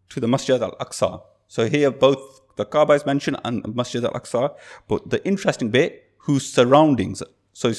to 0.09 0.19
the 0.19 0.27
Masjid 0.27 0.61
al-Aqsa. 0.61 1.21
So 1.47 1.67
here 1.67 1.89
both 1.89 2.41
the 2.55 2.65
Kaaba 2.65 2.93
is 2.93 3.05
mentioned 3.05 3.37
and 3.43 3.75
Masjid 3.75 4.03
al-Aqsa, 4.03 4.55
but 4.87 5.09
the 5.09 5.25
interesting 5.25 5.69
bit, 5.69 6.11
whose 6.19 6.51
surroundings, 6.51 7.21
so 7.53 7.73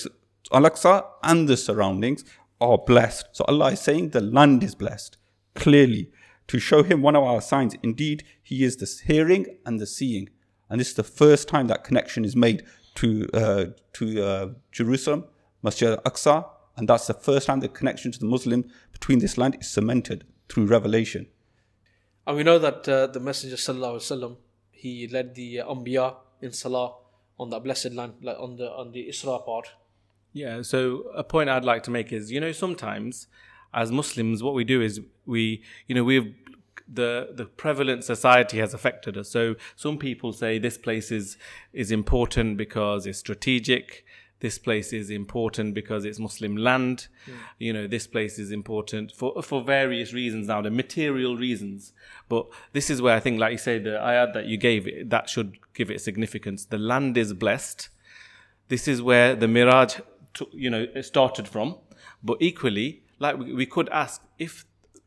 al-Aqsa 0.52 1.04
and 1.22 1.48
the 1.48 1.56
surroundings 1.56 2.24
are 2.60 2.78
blessed. 2.78 3.26
So 3.32 3.44
Allah 3.48 3.72
is 3.72 3.80
saying 3.80 4.10
the 4.10 4.20
land 4.20 4.62
is 4.62 4.74
blessed, 4.74 5.16
clearly, 5.54 6.10
to 6.48 6.58
show 6.58 6.82
him 6.82 7.02
one 7.02 7.16
of 7.16 7.24
our 7.24 7.40
signs. 7.40 7.74
Indeed, 7.82 8.24
he 8.42 8.64
is 8.64 8.76
the 8.76 8.88
hearing 9.06 9.58
and 9.66 9.80
the 9.80 9.86
seeing. 9.86 10.28
And 10.70 10.80
this 10.80 10.88
is 10.88 10.94
the 10.94 11.02
first 11.02 11.48
time 11.48 11.66
that 11.68 11.84
connection 11.84 12.24
is 12.24 12.36
made 12.36 12.64
to, 12.96 13.28
uh, 13.34 13.64
to 13.94 14.22
uh, 14.22 14.48
Jerusalem, 14.72 15.24
Masjid 15.62 15.90
al-Aqsa, 15.90 16.48
and 16.76 16.88
that's 16.88 17.06
the 17.06 17.14
first 17.14 17.46
time 17.46 17.60
the 17.60 17.68
connection 17.68 18.12
to 18.12 18.18
the 18.18 18.26
Muslim 18.26 18.64
between 18.92 19.18
this 19.18 19.38
land 19.38 19.56
is 19.60 19.68
cemented 19.68 20.24
through 20.48 20.66
revelation. 20.66 21.26
And 22.26 22.36
we 22.36 22.42
know 22.42 22.58
that 22.58 22.88
uh, 22.88 23.06
the 23.06 23.20
Messenger 23.20 23.56
sallallahu 23.56 23.96
alaihi 23.96 24.20
wasallam 24.20 24.36
he 24.76 25.08
led 25.08 25.34
the 25.34 25.56
Anbiya 25.56 26.16
in 26.40 26.52
Salah 26.52 26.94
on 27.38 27.50
that 27.50 27.64
blessed 27.64 27.92
land, 27.92 28.14
like 28.22 28.38
on 28.38 28.56
the 28.56 28.70
on 28.70 28.92
the 28.92 29.08
Isra 29.08 29.44
part. 29.44 29.68
Yeah, 30.32 30.62
so 30.62 31.04
a 31.14 31.24
point 31.24 31.48
I'd 31.48 31.64
like 31.64 31.82
to 31.84 31.90
make 31.90 32.12
is, 32.12 32.30
you 32.30 32.40
know, 32.40 32.52
sometimes 32.52 33.26
as 33.72 33.92
Muslims, 33.92 34.42
what 34.42 34.54
we 34.54 34.64
do 34.64 34.80
is 34.80 35.00
we, 35.26 35.62
you 35.86 35.94
know, 35.94 36.04
we've 36.04 36.34
the 36.88 37.30
the 37.34 37.44
prevalent 37.44 38.04
society 38.04 38.58
has 38.58 38.72
affected 38.72 39.16
us. 39.18 39.28
So 39.28 39.56
some 39.74 39.98
people 39.98 40.32
say 40.32 40.58
this 40.58 40.78
place 40.78 41.10
is 41.10 41.36
is 41.72 41.90
important 41.90 42.56
because 42.56 43.06
it's 43.06 43.18
strategic. 43.18 44.04
This 44.40 44.59
place 44.59 44.92
is 44.92 45.09
important 45.09 45.75
because 45.75 46.05
it's 46.05 46.18
Muslim 46.18 46.57
land. 46.57 47.09
You 47.59 47.72
know, 47.72 47.87
this 47.87 48.07
place 48.07 48.38
is 48.38 48.53
important 48.53 49.12
for 49.12 49.42
for 49.42 49.62
various 49.62 50.12
reasons 50.12 50.46
now, 50.49 50.61
the 50.61 50.70
material 50.70 51.37
reasons. 51.37 51.92
But 52.29 52.46
this 52.72 52.90
is 52.90 53.01
where 53.01 53.16
I 53.16 53.20
think, 53.20 53.40
like 53.40 53.53
you 53.53 53.59
say, 53.59 53.79
the 53.79 53.99
uh, 53.99 54.07
ayat 54.07 54.35
that 54.35 54.46
you 54.46 54.59
gave 54.59 54.87
it, 54.87 55.09
that 55.11 55.31
should 55.31 55.57
give 55.75 55.90
it 55.90 56.01
significance. 56.01 56.66
The 56.66 56.79
land 56.79 57.16
is 57.16 57.33
blessed 57.33 57.88
this 58.68 58.88
is 58.88 59.01
where 59.03 59.35
the 59.35 59.46
miraj 59.46 60.01
to, 60.35 60.49
you 60.53 60.70
know 60.70 60.87
started 61.01 61.49
from 61.49 61.77
but 62.22 62.37
equally 62.40 63.03
like 63.18 63.38
we, 63.38 63.53
we 63.53 63.66
could 63.66 63.88
ask 63.90 64.22
if 64.38 64.64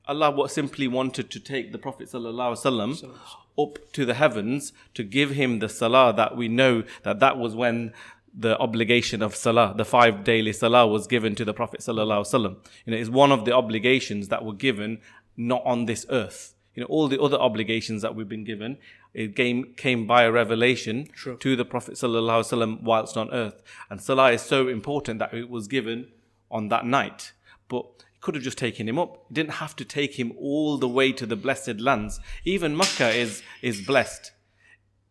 allah 0.08 0.32
what 0.32 0.52
simply 0.52 0.88
wanted 0.88 1.30
to 1.30 1.40
take 1.40 1.72
the 1.72 1.78
prophet 1.78 2.08
sallallahu 2.08 2.56
alaihi 2.56 2.66
wasallam 2.66 3.16
up 3.58 3.92
to 3.92 4.06
the 4.06 4.14
heavens 4.14 4.72
to 4.94 5.04
give 5.04 5.32
him 5.32 5.60
the 5.60 5.68
salah 5.70 6.14
that 6.14 6.38
we 6.38 6.48
know 6.48 6.84
that 7.04 7.20
that 7.20 7.38
was 7.38 7.56
when 7.56 7.94
the 8.40 8.58
obligation 8.60 9.22
of 9.22 9.36
salah 9.36 9.74
the 9.76 9.86
five 9.86 10.24
daily 10.24 10.54
salah 10.54 10.88
was 10.88 11.08
given 11.08 11.36
to 11.36 11.44
the 11.44 11.54
prophet 11.54 11.82
sallallahu 11.82 12.22
alaihi 12.22 12.34
wasallam. 12.34 12.56
You 12.86 12.92
know 12.92 12.98
it's 12.98 13.10
one 13.10 13.32
of 13.32 13.46
the 13.46 13.54
obligations 13.54 14.30
that 14.30 14.46
were 14.46 14.54
given 14.68 15.00
not 15.36 15.62
on 15.66 15.86
this 15.86 16.06
earth. 16.10 16.56
You 16.76 16.82
know 16.82 16.88
all 16.88 17.08
the 17.08 17.22
other 17.22 17.38
obligations 17.38 18.02
that 18.04 18.16
we've 18.16 18.30
been 18.30 18.46
given 18.46 18.78
it 19.14 19.36
came 19.36 19.74
came 19.76 20.06
by 20.06 20.24
a 20.24 20.32
revelation 20.32 21.10
to 21.40 21.56
the 21.56 21.66
prophet 21.66 21.96
sallallahu 21.96 22.42
alaihi 22.42 22.52
wasallam 22.52 22.84
whilst 22.84 23.18
on 23.18 23.32
earth. 23.34 23.62
And 23.90 24.00
salah 24.02 24.32
is 24.32 24.42
so 24.42 24.68
important 24.68 25.20
that 25.20 25.34
it 25.34 25.50
was 25.50 25.68
given 25.68 26.10
on 26.52 26.70
that 26.70 26.86
night. 26.86 27.34
But 27.68 27.86
it 28.16 28.22
could 28.22 28.36
have 28.36 28.44
just 28.44 28.58
taken 28.58 28.88
him 28.88 29.00
up. 29.00 29.26
It 29.30 29.34
didn't 29.34 29.54
have 29.54 29.76
to 29.78 29.86
take 29.86 30.20
him 30.20 30.34
all 30.38 30.78
the 30.78 30.88
way 30.88 31.12
to 31.14 31.26
the 31.26 31.36
blessed 31.36 31.80
lands. 31.80 32.20
Even 32.46 32.78
makkah 32.78 33.10
is 33.10 33.42
is 33.62 33.82
blessed. 33.82 34.32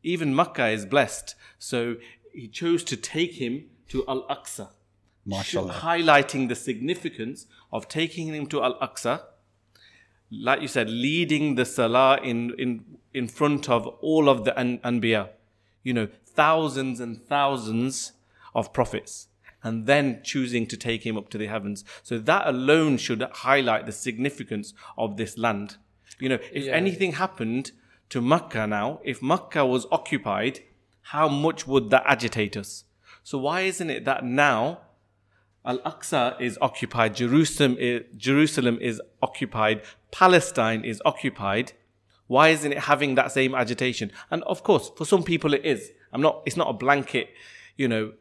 Even 0.05 0.35
makkah 0.35 0.69
is 0.69 0.87
blessed. 0.87 1.35
So 1.59 1.97
he 2.33 2.49
chose 2.49 2.85
to 2.85 2.97
take 2.97 3.35
him 3.35 3.65
to 3.89 4.05
al-aqsa 4.09 4.69
highlighting 5.81 6.49
the 6.49 6.55
significance 6.55 7.47
of 7.73 7.89
taking 7.89 8.29
him 8.29 8.47
to 8.47 8.63
al-aqsa 8.63 9.21
like 10.31 10.61
you 10.61 10.69
said, 10.69 10.91
leading 10.91 11.55
the 11.55 11.65
salah 11.65 12.19
in 12.23 12.53
in 12.59 12.85
in 13.15 13.27
front 13.29 13.69
of 13.69 13.87
all 14.03 14.29
of 14.29 14.45
the 14.45 14.57
an- 14.59 14.79
anbiya, 14.81 15.31
you 15.83 15.95
know, 15.95 16.07
thousands 16.27 17.01
and 17.01 17.23
thousands 17.27 18.13
of 18.55 18.73
prophets, 18.73 19.29
and 19.63 19.87
then 19.87 20.21
choosing 20.23 20.67
to 20.67 20.77
take 20.77 21.07
him 21.07 21.17
up 21.17 21.31
to 21.31 21.39
the 21.39 21.47
heavens. 21.47 21.85
So 22.03 22.19
that 22.19 22.47
alone 22.47 22.99
should 22.99 23.23
highlight 23.23 23.87
the 23.87 23.93
significance 23.93 24.75
of 24.99 25.17
this 25.17 25.39
land. 25.39 25.77
You 26.21 26.29
know, 26.31 26.39
if 26.53 26.65
Yeah. 26.65 26.73
anything 26.73 27.13
happened 27.13 27.73
to 28.11 28.21
Makkah 28.21 28.67
now, 28.67 29.01
if 29.05 29.23
Makkah 29.23 29.65
was 29.65 29.87
occupied, 29.91 30.61
how 31.11 31.27
much 31.27 31.67
would 31.67 31.89
that 31.89 32.03
agitate 32.07 32.55
us? 32.57 32.85
So 33.23 33.39
why 33.39 33.63
isn't 33.63 33.89
it 33.89 34.05
that 34.05 34.25
now 34.25 34.81
Al 35.65 35.79
Aqsa 35.79 36.39
is 36.41 36.59
occupied, 36.61 37.17
Jerusalem 37.17 37.77
is, 37.79 38.03
Jerusalem 38.17 38.79
is 38.81 39.01
occupied, 39.23 39.83
Palestine 40.11 40.85
is 40.85 41.01
occupied. 41.07 41.73
Why 42.27 42.49
isn't 42.49 42.73
it 42.73 42.81
having 42.81 43.15
that 43.15 43.33
same 43.33 43.55
agitation? 43.55 44.13
And 44.31 44.43
of 44.43 44.63
course, 44.63 44.91
for 44.97 45.07
some 45.07 45.23
people 45.23 45.55
it 45.55 45.65
is. 45.65 45.93
I'm 46.13 46.21
not. 46.21 46.43
It's 46.45 46.57
not 46.57 46.69
a 46.69 46.75
blanket, 46.75 47.31
you 47.77 47.89
know, 47.89 48.13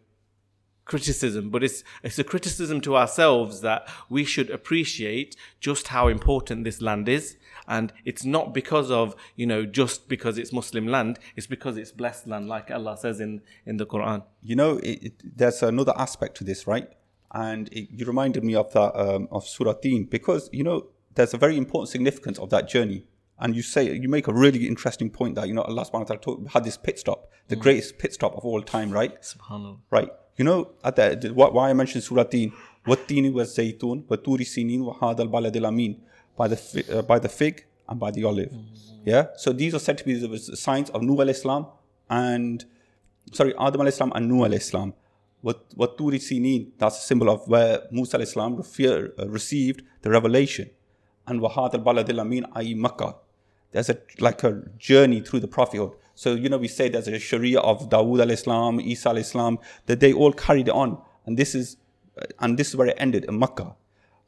criticism, 0.86 1.50
but 1.50 1.64
it's 1.64 1.84
it's 2.04 2.20
a 2.20 2.24
criticism 2.24 2.80
to 2.82 2.96
ourselves 2.96 3.60
that 3.62 3.88
we 4.10 4.24
should 4.24 4.50
appreciate 4.50 5.36
just 5.60 5.90
how 5.90 6.08
important 6.08 6.64
this 6.64 6.82
land 6.82 7.10
is 7.10 7.36
And 7.67 7.93
it's 8.05 8.25
not 8.25 8.53
because 8.55 8.91
of, 8.91 9.15
you 9.37 9.47
know, 9.47 9.65
just 9.65 10.09
because 10.09 10.39
it's 10.39 10.53
Muslim 10.53 10.87
land, 10.87 11.19
it's 11.37 11.47
because 11.47 11.77
it's 11.77 11.93
blessed 11.93 12.27
land, 12.27 12.49
like 12.49 12.71
Allah 12.71 12.97
says 12.97 13.21
in, 13.21 13.41
in 13.67 13.77
the 13.77 13.87
Quran. 13.87 14.23
You 14.43 14.57
know, 14.57 14.79
it, 14.79 15.03
it, 15.03 15.13
there's 15.37 15.63
another 15.63 15.95
aspect 15.97 16.37
to 16.39 16.45
this, 16.45 16.67
right? 16.67 16.89
And 17.33 17.69
it, 17.73 17.89
you 17.91 18.05
reminded 18.07 18.45
me 18.45 18.55
of 18.55 18.73
that 18.73 18.95
um, 18.99 19.29
of 19.31 19.47
Surah 19.47 19.75
Teen 19.75 20.05
because 20.05 20.51
you 20.53 20.65
know 20.65 20.87
there's 21.15 21.33
a 21.35 21.39
very 21.39 21.57
important 21.57 21.89
significance 21.91 22.39
of 22.39 22.51
that 22.51 22.69
journey. 22.69 23.05
And 23.39 23.57
you 23.57 23.63
say 23.63 23.93
you 23.97 24.09
make 24.09 24.29
a 24.29 24.33
really 24.33 24.69
interesting 24.69 25.11
point 25.11 25.35
that 25.37 25.49
you 25.49 25.55
know 25.55 25.63
Allah 25.63 25.85
subhanahu 25.85 26.01
wa 26.01 26.05
ta'ala 26.05 26.21
talk- 26.21 26.49
had 26.51 26.65
this 26.65 26.77
pit 26.77 26.99
stop, 26.99 27.31
the 27.49 27.57
greatest 27.57 27.99
pit 27.99 28.13
stop 28.13 28.37
of 28.37 28.45
all 28.45 28.61
time, 28.63 28.91
right? 28.91 29.21
Subhanallah. 29.23 29.79
Right. 29.91 30.09
You 30.37 30.45
know, 30.45 30.73
at 30.85 30.97
the, 30.97 31.17
the- 31.21 31.35
why 31.35 31.49
why 31.49 31.71
I 31.71 31.73
mentioned 31.73 32.05
Surah 32.05 32.25
Teen, 32.25 32.53
وَالتِّينِ 32.87 33.33
وَالزَّيْتُونِ 33.33 34.05
وَتُورِ 34.09 34.39
سِينِينَ 34.45 34.81
وَهَذَا 34.81 35.21
الْبَلَدِ 35.29 35.57
الْأَمِينَ 35.57 35.97
by 36.38 36.48
the 36.48 36.58
fi- 36.58 36.88
uh, 36.94 37.02
by 37.02 37.20
the 37.20 37.30
fig 37.30 37.66
and 37.90 38.00
by 38.00 38.12
the 38.12 38.24
olive. 38.24 38.52
Yeah. 39.06 39.28
So 39.38 39.52
these 39.54 39.74
are 39.74 39.80
said 39.80 39.98
to 40.00 40.06
be 40.06 40.14
the 40.14 40.38
signs 40.38 40.90
of 40.92 41.02
Nuh 41.02 41.22
al-Islam 41.22 41.68
and 42.10 42.66
sorry, 43.32 43.54
Adam 43.60 43.82
al-Islam 43.82 44.12
and 44.16 44.28
Nuh 44.30 44.46
al-Islam. 44.46 44.94
What 45.42 45.66
what 45.76 45.98
Turi 45.98 46.20
Sinin, 46.20 46.72
that's 46.78 46.98
a 46.98 47.02
symbol 47.02 47.30
of 47.30 47.48
where 47.48 47.82
Musa 47.92 48.18
al-Islam 48.18 48.56
refer, 48.58 49.14
uh, 49.20 49.28
received 49.30 49.84
the 50.02 50.10
revelation. 50.10 50.70
And 51.26 51.42
Wahad 51.42 51.74
al-Balad 51.74 52.10
al-Amin, 52.10 52.46
i.e. 52.56 52.74
Makkah. 52.74 53.16
There's 53.72 53.90
a 53.90 53.98
like 54.20 54.44
a 54.44 54.64
journey 54.78 55.22
through 55.22 55.42
the 55.42 55.48
prophethood. 55.48 55.92
So 56.16 56.34
you 56.34 56.50
know 56.50 56.58
we 56.58 56.68
say 56.68 56.90
there's 56.90 57.08
a 57.08 57.20
Sharia 57.20 57.60
of 57.60 57.90
Dawood 57.90 58.22
al-Islam, 58.22 58.80
Isa 58.80 59.10
al-Islam, 59.10 59.60
that 59.86 60.00
they 60.00 60.14
all 60.14 60.34
carried 60.34 60.70
on. 60.70 61.02
And 61.26 61.38
this 61.38 61.54
is 61.54 61.78
uh, 62.20 62.26
and 62.40 62.58
this 62.58 62.70
is 62.70 62.76
where 62.76 62.88
it 62.88 62.96
ended 62.98 63.26
in 63.26 63.38
Makkah. 63.38 63.76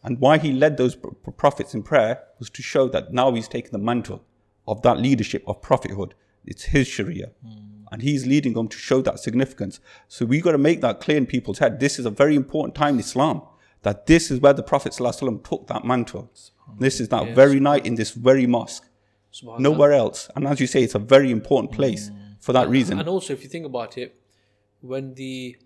And 0.04 0.20
why 0.20 0.38
he 0.38 0.54
led 0.54 0.78
those 0.78 0.96
pro- 0.96 1.12
pro- 1.12 1.34
prophets 1.34 1.74
in 1.74 1.84
prayer 1.84 2.24
was 2.40 2.50
to 2.52 2.62
show 2.62 2.88
that 2.90 3.14
now 3.14 3.34
he's 3.34 3.48
taken 3.48 3.72
the 3.72 3.78
mantle 3.80 4.24
of 4.68 4.82
that 4.84 5.00
leadership 5.00 5.44
of 5.48 5.62
prophethood. 5.62 6.14
It's 6.46 6.64
his 6.66 6.88
Sharia. 6.88 7.32
Hmm. 7.44 7.84
And 7.92 8.02
he's 8.02 8.26
leading 8.26 8.54
them 8.54 8.68
to 8.68 8.78
show 8.78 9.02
that 9.02 9.20
significance. 9.20 9.80
So 10.08 10.26
we've 10.26 10.44
got 10.44 10.52
to 10.52 10.60
make 10.60 10.82
that 10.82 11.02
clear 11.02 11.18
in 11.18 11.26
people's 11.26 11.60
head. 11.60 11.80
This 11.80 11.98
is 11.98 12.06
a 12.06 12.12
very 12.12 12.36
important 12.36 12.76
time 12.76 12.96
in 12.96 13.00
Islam. 13.00 13.42
That 13.82 14.06
this 14.06 14.30
is 14.30 14.40
where 14.40 14.54
the 14.54 14.64
Prophet 14.64 14.92
ﷺ 14.92 15.44
took 15.44 15.68
that 15.68 15.86
mantle. 15.86 16.32
This 16.78 17.00
is 17.00 17.10
that 17.10 17.34
very 17.34 17.60
night 17.60 17.86
in 17.86 17.96
this 17.96 18.12
very 18.12 18.46
mosque. 18.46 18.86
Nowhere 19.58 19.94
else. 19.94 20.30
And 20.36 20.48
as 20.48 20.60
you 20.60 20.68
say, 20.68 20.84
it's 20.84 20.96
a 20.96 21.00
very 21.00 21.32
important 21.32 21.72
place 21.72 22.10
hmm. 22.10 22.16
for 22.40 22.54
that 22.54 22.70
reason. 22.70 23.00
And 23.00 23.10
also, 23.10 23.34
if 23.34 23.44
you 23.44 23.50
think 23.50 23.66
about 23.66 23.98
it, 23.98 24.16
when 24.82 25.14
the 25.16 25.58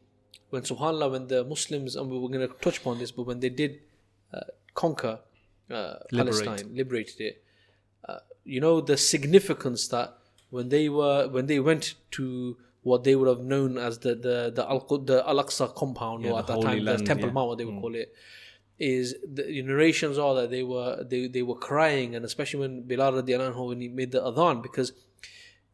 when 0.50 0.62
Subhanallah, 0.62 1.12
when 1.12 1.28
the 1.28 1.44
Muslims, 1.44 1.96
and 1.96 2.10
we 2.10 2.18
were 2.20 2.30
going 2.30 2.48
to 2.48 2.54
touch 2.56 2.78
upon 2.78 3.00
this, 3.00 3.12
but 3.12 3.24
when 3.24 3.40
they 3.40 3.50
did 3.50 3.80
conquer 4.74 5.20
uh, 5.70 5.96
Palestine, 6.12 6.70
liberated 6.74 7.22
it, 7.22 7.44
uh, 8.08 8.20
you 8.44 8.60
know 8.60 8.82
the 8.82 8.98
significance 8.98 9.88
that 9.90 10.18
when 10.50 10.70
they 10.70 10.90
were 10.90 11.28
when 11.30 11.48
they 11.48 11.60
went 11.60 11.96
to 12.12 12.58
what 12.84 13.04
they 13.04 13.16
would 13.16 13.28
have 13.28 13.40
known 13.40 13.78
as 13.78 14.00
the 14.00 14.14
the 14.16 14.52
the 14.54 14.64
Al 14.68 14.80
the 15.12 15.24
Al 15.28 15.44
Aqsa 15.44 15.74
compound, 15.76 16.26
or 16.26 16.40
at 16.40 16.48
that 16.48 16.62
time 16.62 16.86
the 16.86 16.98
Temple 16.98 17.28
yeah. 17.28 17.32
Mm. 17.32 17.34
Mount, 17.34 17.48
what 17.48 17.58
they 17.58 17.66
would 17.66 17.82
call 17.82 17.96
it. 17.96 18.14
Is 18.80 19.16
the 19.24 19.62
narrations 19.62 20.18
are 20.18 20.34
that 20.36 20.50
they 20.50 20.64
were 20.64 21.04
they, 21.04 21.28
they 21.28 21.44
were 21.44 21.56
crying 21.56 22.16
and 22.16 22.26
especially 22.26 22.60
when 22.62 22.82
Bilal 22.82 23.14
radiallahu 23.14 23.54
anhu 23.54 23.68
when 23.70 23.82
he 23.82 23.88
made 23.88 24.12
the 24.12 24.20
adhan 24.20 24.62
because 24.64 24.92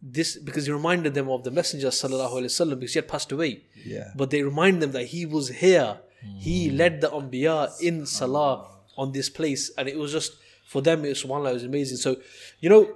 this 0.02 0.38
because 0.38 0.66
he 0.66 0.72
reminded 0.72 1.14
them 1.14 1.30
of 1.30 1.44
the 1.44 1.52
Messenger 1.52 1.88
sallallahu 1.88 2.34
alaihi 2.40 2.54
wasallam 2.54 2.80
because 2.80 2.94
he 2.94 3.00
had 3.00 3.08
passed 3.08 3.32
away. 3.32 3.64
Yeah. 3.86 4.12
But 4.16 4.30
they 4.30 4.44
remind 4.44 4.82
them 4.82 4.92
that 4.92 5.08
he 5.08 5.26
was 5.26 5.50
here. 5.50 6.00
He 6.38 6.70
hmm. 6.70 6.78
led 6.78 7.02
the 7.02 7.10
Anbiya 7.10 7.80
in 7.82 8.06
Salah 8.06 8.68
on 8.98 9.12
this 9.12 9.30
place, 9.30 9.72
and 9.78 9.88
it 9.88 9.98
was 9.98 10.12
just 10.12 10.34
for 10.66 10.82
them. 10.82 11.06
It 11.06 11.10
was 11.10 11.24
subhanallah, 11.24 11.52
it 11.52 11.54
was 11.54 11.64
amazing. 11.64 11.98
So, 11.98 12.18
you 12.60 12.70
know, 12.70 12.94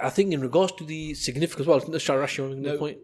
I 0.00 0.10
think 0.10 0.32
in 0.32 0.40
regards 0.40 0.72
to 0.72 0.84
the 0.84 1.14
significance, 1.14 1.66
well, 1.66 1.80
Sharash, 1.80 2.38
you 2.38 2.44
want 2.44 2.56
to 2.56 2.60
make 2.62 2.74
a 2.74 2.78
point? 2.78 2.98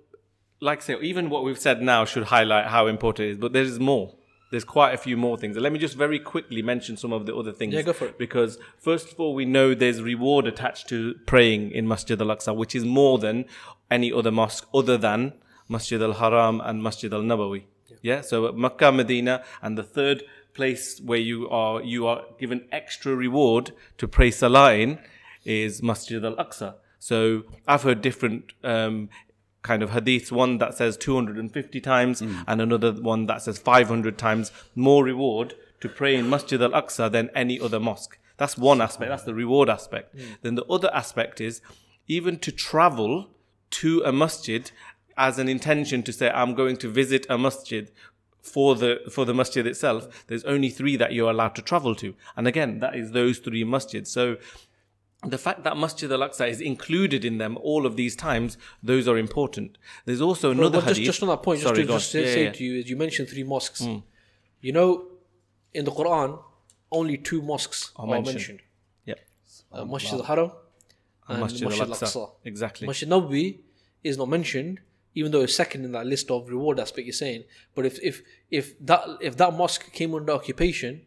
like 0.64 0.78
I 0.78 0.80
say, 0.80 0.96
even 1.02 1.30
what 1.30 1.44
we've 1.44 1.58
said 1.58 1.82
now 1.82 2.04
should 2.04 2.24
highlight 2.24 2.66
how 2.66 2.86
important 2.86 3.28
it 3.28 3.30
is, 3.32 3.36
but 3.36 3.52
there 3.52 3.62
is 3.62 3.78
more. 3.78 4.14
There's 4.50 4.64
quite 4.64 4.94
a 4.94 4.96
few 4.96 5.16
more 5.16 5.36
things. 5.36 5.56
Let 5.56 5.72
me 5.72 5.78
just 5.78 5.96
very 5.96 6.18
quickly 6.18 6.62
mention 6.62 6.96
some 6.96 7.12
of 7.12 7.26
the 7.26 7.34
other 7.34 7.52
things. 7.52 7.74
Yeah, 7.74 7.82
go 7.82 7.92
for 7.92 8.06
it. 8.06 8.18
Because 8.18 8.58
first 8.78 9.12
of 9.12 9.20
all, 9.20 9.34
we 9.34 9.44
know 9.44 9.74
there's 9.74 10.00
reward 10.00 10.46
attached 10.46 10.88
to 10.88 11.14
praying 11.26 11.72
in 11.72 11.88
Masjid 11.88 12.20
al-Aqsa, 12.20 12.54
which 12.56 12.74
is 12.74 12.84
more 12.84 13.18
than 13.18 13.44
any 13.90 14.12
other 14.12 14.30
mosque 14.30 14.66
other 14.72 14.96
than 14.96 15.34
Masjid 15.68 16.00
al-Haram 16.00 16.60
and 16.64 16.82
Masjid 16.82 17.12
al-Nabawi. 17.12 17.64
Yeah. 18.04 18.20
So 18.20 18.52
Makkah, 18.52 18.92
Medina, 18.92 19.42
and 19.62 19.78
the 19.78 19.82
third 19.82 20.24
place 20.52 21.00
where 21.00 21.18
you 21.18 21.48
are 21.48 21.82
you 21.82 22.06
are 22.06 22.22
given 22.38 22.68
extra 22.70 23.14
reward 23.16 23.72
to 23.96 24.06
pray 24.06 24.30
Salah 24.30 24.74
in 24.74 24.98
is 25.44 25.82
Masjid 25.82 26.22
al-Aqsa. 26.22 26.74
So 26.98 27.44
I've 27.66 27.82
heard 27.82 28.02
different 28.02 28.52
um, 28.62 29.08
kind 29.62 29.82
of 29.82 29.90
hadiths, 29.90 30.30
one 30.30 30.58
that 30.58 30.74
says 30.74 30.98
250 30.98 31.80
times 31.80 32.20
and 32.20 32.60
another 32.60 32.92
one 32.92 33.24
that 33.26 33.40
says 33.40 33.58
500 33.58 34.18
times 34.18 34.52
more 34.74 35.02
reward 35.02 35.54
to 35.80 35.88
pray 35.88 36.14
in 36.14 36.28
Masjid 36.28 36.60
al-Aqsa 36.60 37.10
than 37.10 37.30
any 37.34 37.58
other 37.58 37.80
mosque. 37.80 38.18
That's 38.36 38.58
one 38.58 38.82
aspect, 38.82 39.10
that's 39.10 39.24
the 39.24 39.34
reward 39.34 39.70
aspect. 39.70 40.14
Then 40.42 40.56
the 40.56 40.64
other 40.64 40.90
aspect 40.92 41.40
is 41.40 41.62
even 42.06 42.38
to 42.40 42.52
travel 42.52 43.30
to 43.70 44.02
a 44.04 44.12
masjid 44.12 44.70
as 45.16 45.38
an 45.38 45.48
intention 45.48 46.02
to 46.02 46.12
say 46.12 46.30
I'm 46.30 46.54
going 46.54 46.76
to 46.78 46.88
visit 46.88 47.26
a 47.28 47.38
masjid 47.38 47.90
for 48.40 48.74
the 48.74 49.00
for 49.10 49.24
the 49.24 49.32
masjid 49.32 49.66
itself 49.66 50.24
there's 50.26 50.44
only 50.44 50.68
3 50.68 50.96
that 50.96 51.14
you're 51.14 51.30
allowed 51.30 51.54
to 51.54 51.62
travel 51.62 51.94
to 51.94 52.14
and 52.36 52.46
again 52.46 52.80
that 52.80 52.94
is 52.94 53.12
those 53.12 53.38
3 53.38 53.64
masjids 53.64 54.08
so 54.08 54.36
the 55.26 55.38
fact 55.38 55.64
that 55.64 55.76
Masjid 55.76 56.10
al-Aqsa 56.10 56.48
is 56.48 56.60
included 56.60 57.24
in 57.24 57.38
them 57.38 57.58
all 57.62 57.86
of 57.86 57.96
these 57.96 58.14
times, 58.14 58.58
those 58.82 59.08
are 59.08 59.16
important. 59.16 59.78
There's 60.04 60.20
also 60.20 60.50
another 60.50 60.78
well, 60.78 60.86
just, 60.86 60.98
hadith. 60.98 61.06
just 61.06 61.22
on 61.22 61.28
that 61.30 61.42
point, 61.42 61.60
just 61.60 61.74
to 61.74 61.84
just 61.84 62.10
say, 62.10 62.20
Yeah, 62.20 62.34
say 62.34 62.44
yeah. 62.44 62.52
to 62.52 62.64
you, 62.64 62.72
you 62.74 62.96
mentioned 62.96 63.28
three 63.28 63.42
mosques. 63.42 63.86
You 64.60 64.72
know, 64.72 65.06
in 65.72 65.84
the 65.84 65.90
Quran, 65.90 66.42
only 66.90 67.18
two 67.18 67.42
mosques 67.42 67.90
are, 67.96 68.06
mentioned. 68.06 68.34
mentioned. 68.36 68.60
Yep. 69.06 69.18
Uh, 69.72 69.84
Masjid 69.84 70.12
al-Haram 70.12 70.52
and 71.28 71.40
Masjid 71.40 71.64
al-Aqsa. 71.64 72.30
Exactly. 72.44 72.86
Masjid 72.86 73.08
Nabawi 73.08 73.58
is 74.02 74.16
not 74.16 74.28
mentioned, 74.28 74.80
even 75.14 75.32
though 75.32 75.42
it's 75.42 75.54
second 75.54 75.84
in 75.84 75.92
that 75.92 76.06
list 76.06 76.30
of 76.30 76.48
reward 76.48 76.78
aspect 76.80 77.06
you're 77.06 77.12
saying. 77.12 77.44
But 77.74 77.86
if 77.86 78.02
if 78.02 78.22
if 78.50 78.78
that 78.86 79.04
if 79.20 79.36
that 79.36 79.54
mosque 79.54 79.92
came 79.92 80.14
under 80.14 80.32
occupation, 80.32 81.02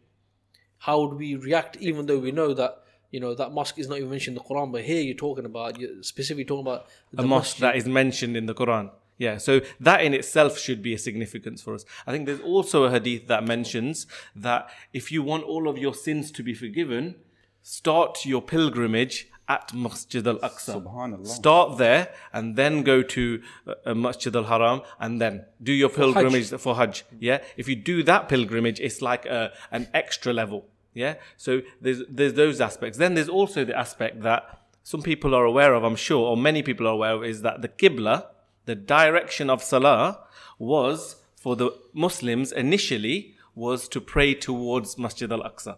how 0.78 1.00
would 1.00 1.18
we 1.18 1.34
react? 1.36 1.76
Even 1.76 2.06
though 2.06 2.18
we 2.18 2.32
know 2.32 2.54
that 2.54 2.82
you 3.10 3.20
know 3.20 3.34
that 3.34 3.52
mosque 3.52 3.78
is 3.78 3.88
not 3.88 3.98
even 3.98 4.10
mentioned 4.10 4.36
in 4.36 4.42
the 4.42 4.48
Quran, 4.48 4.72
but 4.72 4.82
here 4.82 5.02
you're 5.02 5.14
talking 5.14 5.44
about 5.44 5.78
you're 5.78 6.02
specifically 6.02 6.44
talking 6.44 6.66
about 6.66 6.86
the 7.12 7.22
a 7.22 7.26
mosque 7.26 7.58
that 7.58 7.76
is 7.76 7.86
mentioned 7.86 8.36
in 8.36 8.46
the 8.46 8.54
Quran. 8.54 8.90
Yeah, 9.18 9.38
so 9.38 9.60
that 9.80 10.02
in 10.02 10.14
itself 10.14 10.58
should 10.58 10.80
be 10.80 10.94
a 10.94 10.98
significance 10.98 11.60
for 11.60 11.74
us. 11.74 11.84
I 12.06 12.12
think 12.12 12.26
there's 12.26 12.40
also 12.40 12.84
a 12.84 12.90
hadith 12.90 13.26
that 13.26 13.44
mentions 13.44 14.06
that 14.36 14.70
if 14.92 15.10
you 15.10 15.24
want 15.24 15.42
all 15.42 15.68
of 15.68 15.76
your 15.76 15.92
sins 15.92 16.30
to 16.32 16.44
be 16.44 16.54
forgiven, 16.54 17.16
start 17.62 18.24
your 18.24 18.40
pilgrimage 18.40 19.28
at 19.48 19.72
Masjid 19.72 20.26
al-Aqsa. 20.26 21.26
Start 21.26 21.78
there 21.78 22.12
and 22.32 22.56
then 22.56 22.82
go 22.82 23.02
to 23.02 23.42
uh, 23.66 23.74
uh, 23.86 23.94
Masjid 23.94 24.34
al-Haram 24.36 24.82
and 25.00 25.20
then 25.20 25.46
do 25.62 25.72
your 25.72 25.88
pilgrimage 25.88 26.50
for 26.50 26.76
Hajj. 26.76 27.04
Yeah, 27.18 27.42
if 27.56 27.68
you 27.68 27.76
do 27.76 28.02
that 28.02 28.28
pilgrimage, 28.28 28.78
it's 28.80 29.00
like 29.00 29.24
a, 29.26 29.52
an 29.70 29.88
extra 29.94 30.32
level. 30.32 30.66
Yeah, 30.94 31.14
so 31.36 31.62
there's 31.80 32.02
there's 32.08 32.34
those 32.34 32.60
aspects. 32.60 32.98
Then 32.98 33.14
there's 33.14 33.28
also 33.28 33.64
the 33.64 33.76
aspect 33.78 34.22
that 34.22 34.42
some 34.82 35.02
people 35.02 35.34
are 35.34 35.44
aware 35.44 35.74
of, 35.74 35.84
I'm 35.84 35.96
sure, 35.96 36.26
or 36.30 36.36
many 36.36 36.62
people 36.62 36.86
are 36.86 36.92
aware 36.94 37.14
of, 37.14 37.24
is 37.24 37.42
that 37.42 37.62
the 37.62 37.68
Qibla, 37.68 38.26
the 38.64 38.74
direction 38.74 39.50
of 39.50 39.62
Salah, 39.62 40.20
was 40.58 41.16
for 41.36 41.56
the 41.56 41.70
Muslims 41.92 42.52
initially 42.52 43.34
was 43.54 43.88
to 43.88 44.00
pray 44.00 44.34
towards 44.34 44.96
Masjid 44.98 45.30
al-Aqsa. 45.30 45.76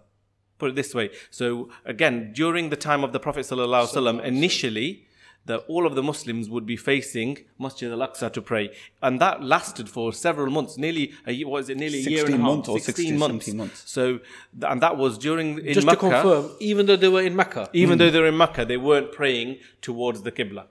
Put 0.60 0.70
it 0.70 0.76
this 0.76 0.94
way. 0.94 1.10
So 1.30 1.70
again, 1.84 2.32
during 2.32 2.70
the 2.70 2.76
time 2.76 3.02
of 3.02 3.12
the 3.12 3.18
Prophet 3.18 3.46
sallallahu 3.46 3.86
alaihi 3.86 3.94
wasallam, 3.94 4.24
initially, 4.24 5.06
that 5.46 5.60
all 5.68 5.86
of 5.86 5.94
the 5.94 6.02
Muslims 6.02 6.48
would 6.50 6.66
be 6.66 6.76
facing 6.76 7.38
Masjid 7.58 7.90
al-Aqsa 7.90 8.32
to 8.32 8.42
pray, 8.42 8.70
and 9.02 9.20
that 9.20 9.42
lasted 9.42 9.88
for 9.88 10.12
several 10.12 10.50
months. 10.52 10.76
Nearly, 10.76 11.12
a, 11.26 11.32
year- 11.32 11.48
what 11.48 11.62
is 11.62 11.70
it? 11.70 11.78
Nearly 11.78 11.98
a 11.98 12.10
year 12.10 12.26
and 12.26 12.34
a 12.34 12.36
half, 12.36 12.46
months 12.46 12.68
or 12.68 12.78
16 12.78 12.94
16, 12.94 13.18
months. 13.18 13.46
17 13.46 13.56
months. 13.56 13.90
So, 13.90 14.20
and 14.62 14.80
that 14.82 14.96
was 14.96 15.18
during 15.18 15.58
in 15.66 15.74
just 15.74 15.86
Makkah. 15.86 16.00
to 16.00 16.10
confirm, 16.10 16.50
even 16.60 16.86
though 16.86 16.96
they 16.96 17.08
were 17.08 17.22
in 17.22 17.34
Mecca, 17.34 17.70
Even 17.72 17.94
hmm. 17.94 17.98
though 17.98 18.10
they 18.10 18.20
were 18.20 18.28
in 18.28 18.36
Makkah, 18.36 18.64
they 18.64 18.76
weren't 18.76 19.12
praying 19.12 19.58
towards 19.80 20.22
the 20.22 20.32
Qibla 20.32 20.66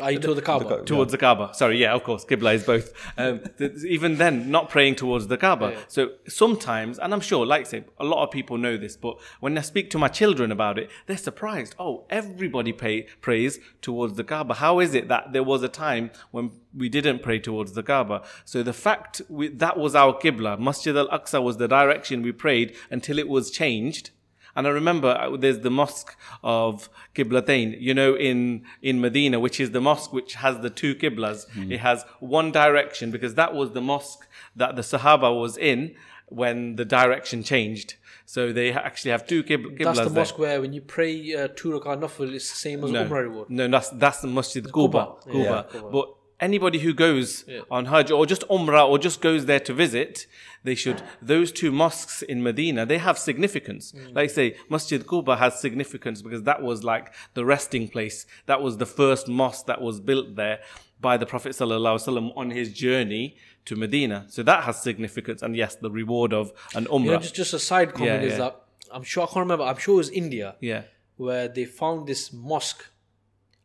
i.e. 0.00 0.18
to 0.18 0.34
the 0.34 0.42
Kaaba. 0.42 0.84
towards 0.84 1.12
the 1.12 1.18
Kaaba. 1.18 1.54
Sorry, 1.54 1.78
yeah, 1.78 1.94
of 1.94 2.04
course, 2.04 2.24
Qibla 2.24 2.54
is 2.54 2.64
both. 2.64 2.92
Um, 3.16 3.40
th- 3.58 3.82
even 3.84 4.18
then, 4.18 4.50
not 4.50 4.68
praying 4.68 4.96
towards 4.96 5.28
the 5.28 5.38
Kaaba. 5.38 5.76
So 5.88 6.10
sometimes, 6.28 6.98
and 6.98 7.14
I'm 7.14 7.20
sure, 7.20 7.46
like 7.46 7.62
I 7.62 7.64
say, 7.64 7.84
a 7.98 8.04
lot 8.04 8.22
of 8.22 8.30
people 8.30 8.58
know 8.58 8.76
this, 8.76 8.96
but 8.96 9.18
when 9.40 9.56
I 9.56 9.62
speak 9.62 9.88
to 9.90 9.98
my 9.98 10.08
children 10.08 10.52
about 10.52 10.78
it, 10.78 10.90
they're 11.06 11.16
surprised. 11.16 11.74
Oh, 11.78 12.04
everybody 12.10 12.72
pay, 12.72 13.02
prays 13.20 13.58
towards 13.80 14.14
the 14.14 14.24
Kaaba. 14.24 14.54
How 14.54 14.80
is 14.80 14.94
it 14.94 15.08
that 15.08 15.32
there 15.32 15.42
was 15.42 15.62
a 15.62 15.68
time 15.68 16.10
when 16.30 16.50
we 16.74 16.88
didn't 16.88 17.22
pray 17.22 17.38
towards 17.38 17.72
the 17.72 17.82
Kaaba? 17.82 18.22
So 18.44 18.62
the 18.62 18.74
fact 18.74 19.22
we, 19.28 19.48
that 19.48 19.78
was 19.78 19.94
our 19.94 20.12
Qibla, 20.12 20.58
Masjid 20.58 20.96
al-Aqsa 20.96 21.42
was 21.42 21.56
the 21.56 21.68
direction 21.68 22.22
we 22.22 22.32
prayed 22.32 22.76
until 22.90 23.18
it 23.18 23.28
was 23.28 23.50
changed. 23.50 24.10
And 24.56 24.66
I 24.66 24.70
remember 24.70 25.08
uh, 25.08 25.36
there's 25.36 25.60
the 25.60 25.70
mosque 25.70 26.16
of 26.42 26.88
Qiblatain, 27.14 27.80
you 27.80 27.94
know, 27.94 28.16
in, 28.16 28.64
in 28.82 29.00
Medina, 29.00 29.38
which 29.38 29.60
is 29.60 29.70
the 29.70 29.80
mosque 29.80 30.12
which 30.12 30.34
has 30.34 30.60
the 30.60 30.70
two 30.70 30.94
Qiblas. 30.94 31.46
It 31.70 31.78
has 31.78 32.04
one 32.20 32.50
direction 32.50 33.10
because 33.10 33.34
that 33.34 33.54
was 33.54 33.72
the 33.72 33.80
mosque 33.82 34.26
that 34.56 34.74
the 34.76 34.82
Sahaba 34.82 35.38
was 35.38 35.56
in 35.56 35.94
when 36.28 36.76
the 36.76 36.84
direction 36.84 37.42
changed. 37.42 37.94
So 38.28 38.52
they 38.52 38.72
actually 38.72 39.12
have 39.12 39.24
two 39.26 39.44
qib- 39.44 39.78
That's 39.78 39.98
the 39.98 40.04
qiblas 40.06 40.14
there. 40.14 40.20
mosque 40.22 40.38
where 40.38 40.60
when 40.60 40.72
you 40.72 40.80
pray 40.80 41.32
uh, 41.34 41.46
two 41.54 41.70
rakat 41.70 42.00
nafil, 42.00 42.34
it's 42.34 42.50
the 42.50 42.56
same 42.56 42.82
as 42.82 42.90
no, 42.90 43.04
Umrah 43.04 43.22
reward. 43.22 43.50
no, 43.50 43.68
that's 43.68 43.90
that's 43.90 44.20
the 44.20 44.26
Masjid 44.26 44.64
Quba. 44.64 45.24
Quba. 45.24 45.44
Yeah, 45.44 45.62
Quba. 45.80 45.92
But 45.92 46.15
anybody 46.40 46.78
who 46.80 46.92
goes 46.92 47.44
Yeah. 47.46 47.60
on 47.70 47.86
Hajj 47.86 48.10
or 48.10 48.26
just 48.26 48.42
Umrah 48.48 48.88
or 48.88 48.98
just 48.98 49.20
goes 49.20 49.46
there 49.46 49.60
to 49.60 49.72
visit, 49.72 50.26
they 50.64 50.74
should. 50.74 51.02
Those 51.22 51.52
two 51.52 51.70
mosques 51.70 52.22
in 52.22 52.42
Medina, 52.42 52.84
they 52.86 52.98
have 52.98 53.18
significance. 53.18 53.92
Mm. 53.92 54.14
Like 54.14 54.30
say, 54.30 54.56
Masjid 54.68 55.04
Quba 55.06 55.38
has 55.38 55.60
significance 55.60 56.22
because 56.22 56.42
that 56.42 56.62
was 56.62 56.84
like 56.84 57.12
the 57.34 57.44
resting 57.44 57.88
place. 57.88 58.26
That 58.46 58.62
was 58.62 58.76
the 58.78 58.86
first 58.86 59.28
mosque 59.28 59.66
that 59.66 59.80
was 59.80 60.00
built 60.00 60.36
there 60.36 60.60
by 61.00 61.16
the 61.16 61.26
Prophet 61.26 61.52
sallallahu 61.52 61.96
alaihi 61.98 62.06
wasallam 62.06 62.36
on 62.36 62.50
his 62.50 62.72
journey 62.72 63.36
to 63.66 63.76
Medina. 63.76 64.26
So 64.28 64.42
that 64.42 64.64
has 64.64 64.82
significance. 64.82 65.42
And 65.42 65.54
yes, 65.56 65.74
the 65.76 65.90
reward 65.90 66.32
of 66.32 66.52
an 66.74 66.86
Umrah. 66.86 67.04
You 67.04 67.10
know, 67.12 67.18
just 67.18 67.34
just 67.34 67.54
a 67.54 67.58
side 67.58 67.92
comment 67.94 68.22
Yeah, 68.22 68.28
is 68.28 68.32
yeah. 68.32 68.38
that 68.38 68.62
I'm 68.92 69.02
sure 69.02 69.24
I 69.24 69.26
can't 69.26 69.36
remember. 69.46 69.64
I'm 69.64 69.76
sure 69.78 69.94
it 69.94 69.98
was 69.98 70.10
India 70.10 70.56
yeah. 70.60 70.82
where 71.16 71.48
they 71.48 71.64
found 71.64 72.06
this 72.06 72.32
mosque. 72.32 72.84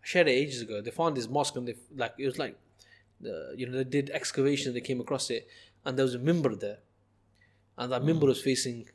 I 0.04 0.08
shared 0.08 0.28
it 0.28 0.32
ages 0.32 0.62
ago. 0.62 0.82
They 0.82 0.92
found 0.92 1.18
this 1.18 1.28
mosque 1.30 1.56
and 1.56 1.68
they 1.68 1.76
like 1.96 2.14
it 2.18 2.26
was 2.26 2.38
like, 2.40 2.56
uh, 3.26 3.52
you 3.56 3.68
know, 3.68 3.78
they 3.78 3.84
did 3.84 4.10
excavation. 4.10 4.74
They 4.74 4.82
came 4.82 5.00
across 5.00 5.30
it, 5.30 5.48
and 5.86 5.98
there 5.98 6.06
was 6.06 6.16
a 6.16 6.20
mimbar 6.20 6.60
there, 6.60 6.80
and 7.78 7.92
that 7.92 8.02
mimbar 8.02 8.28
was 8.28 8.42
facing 8.42 8.88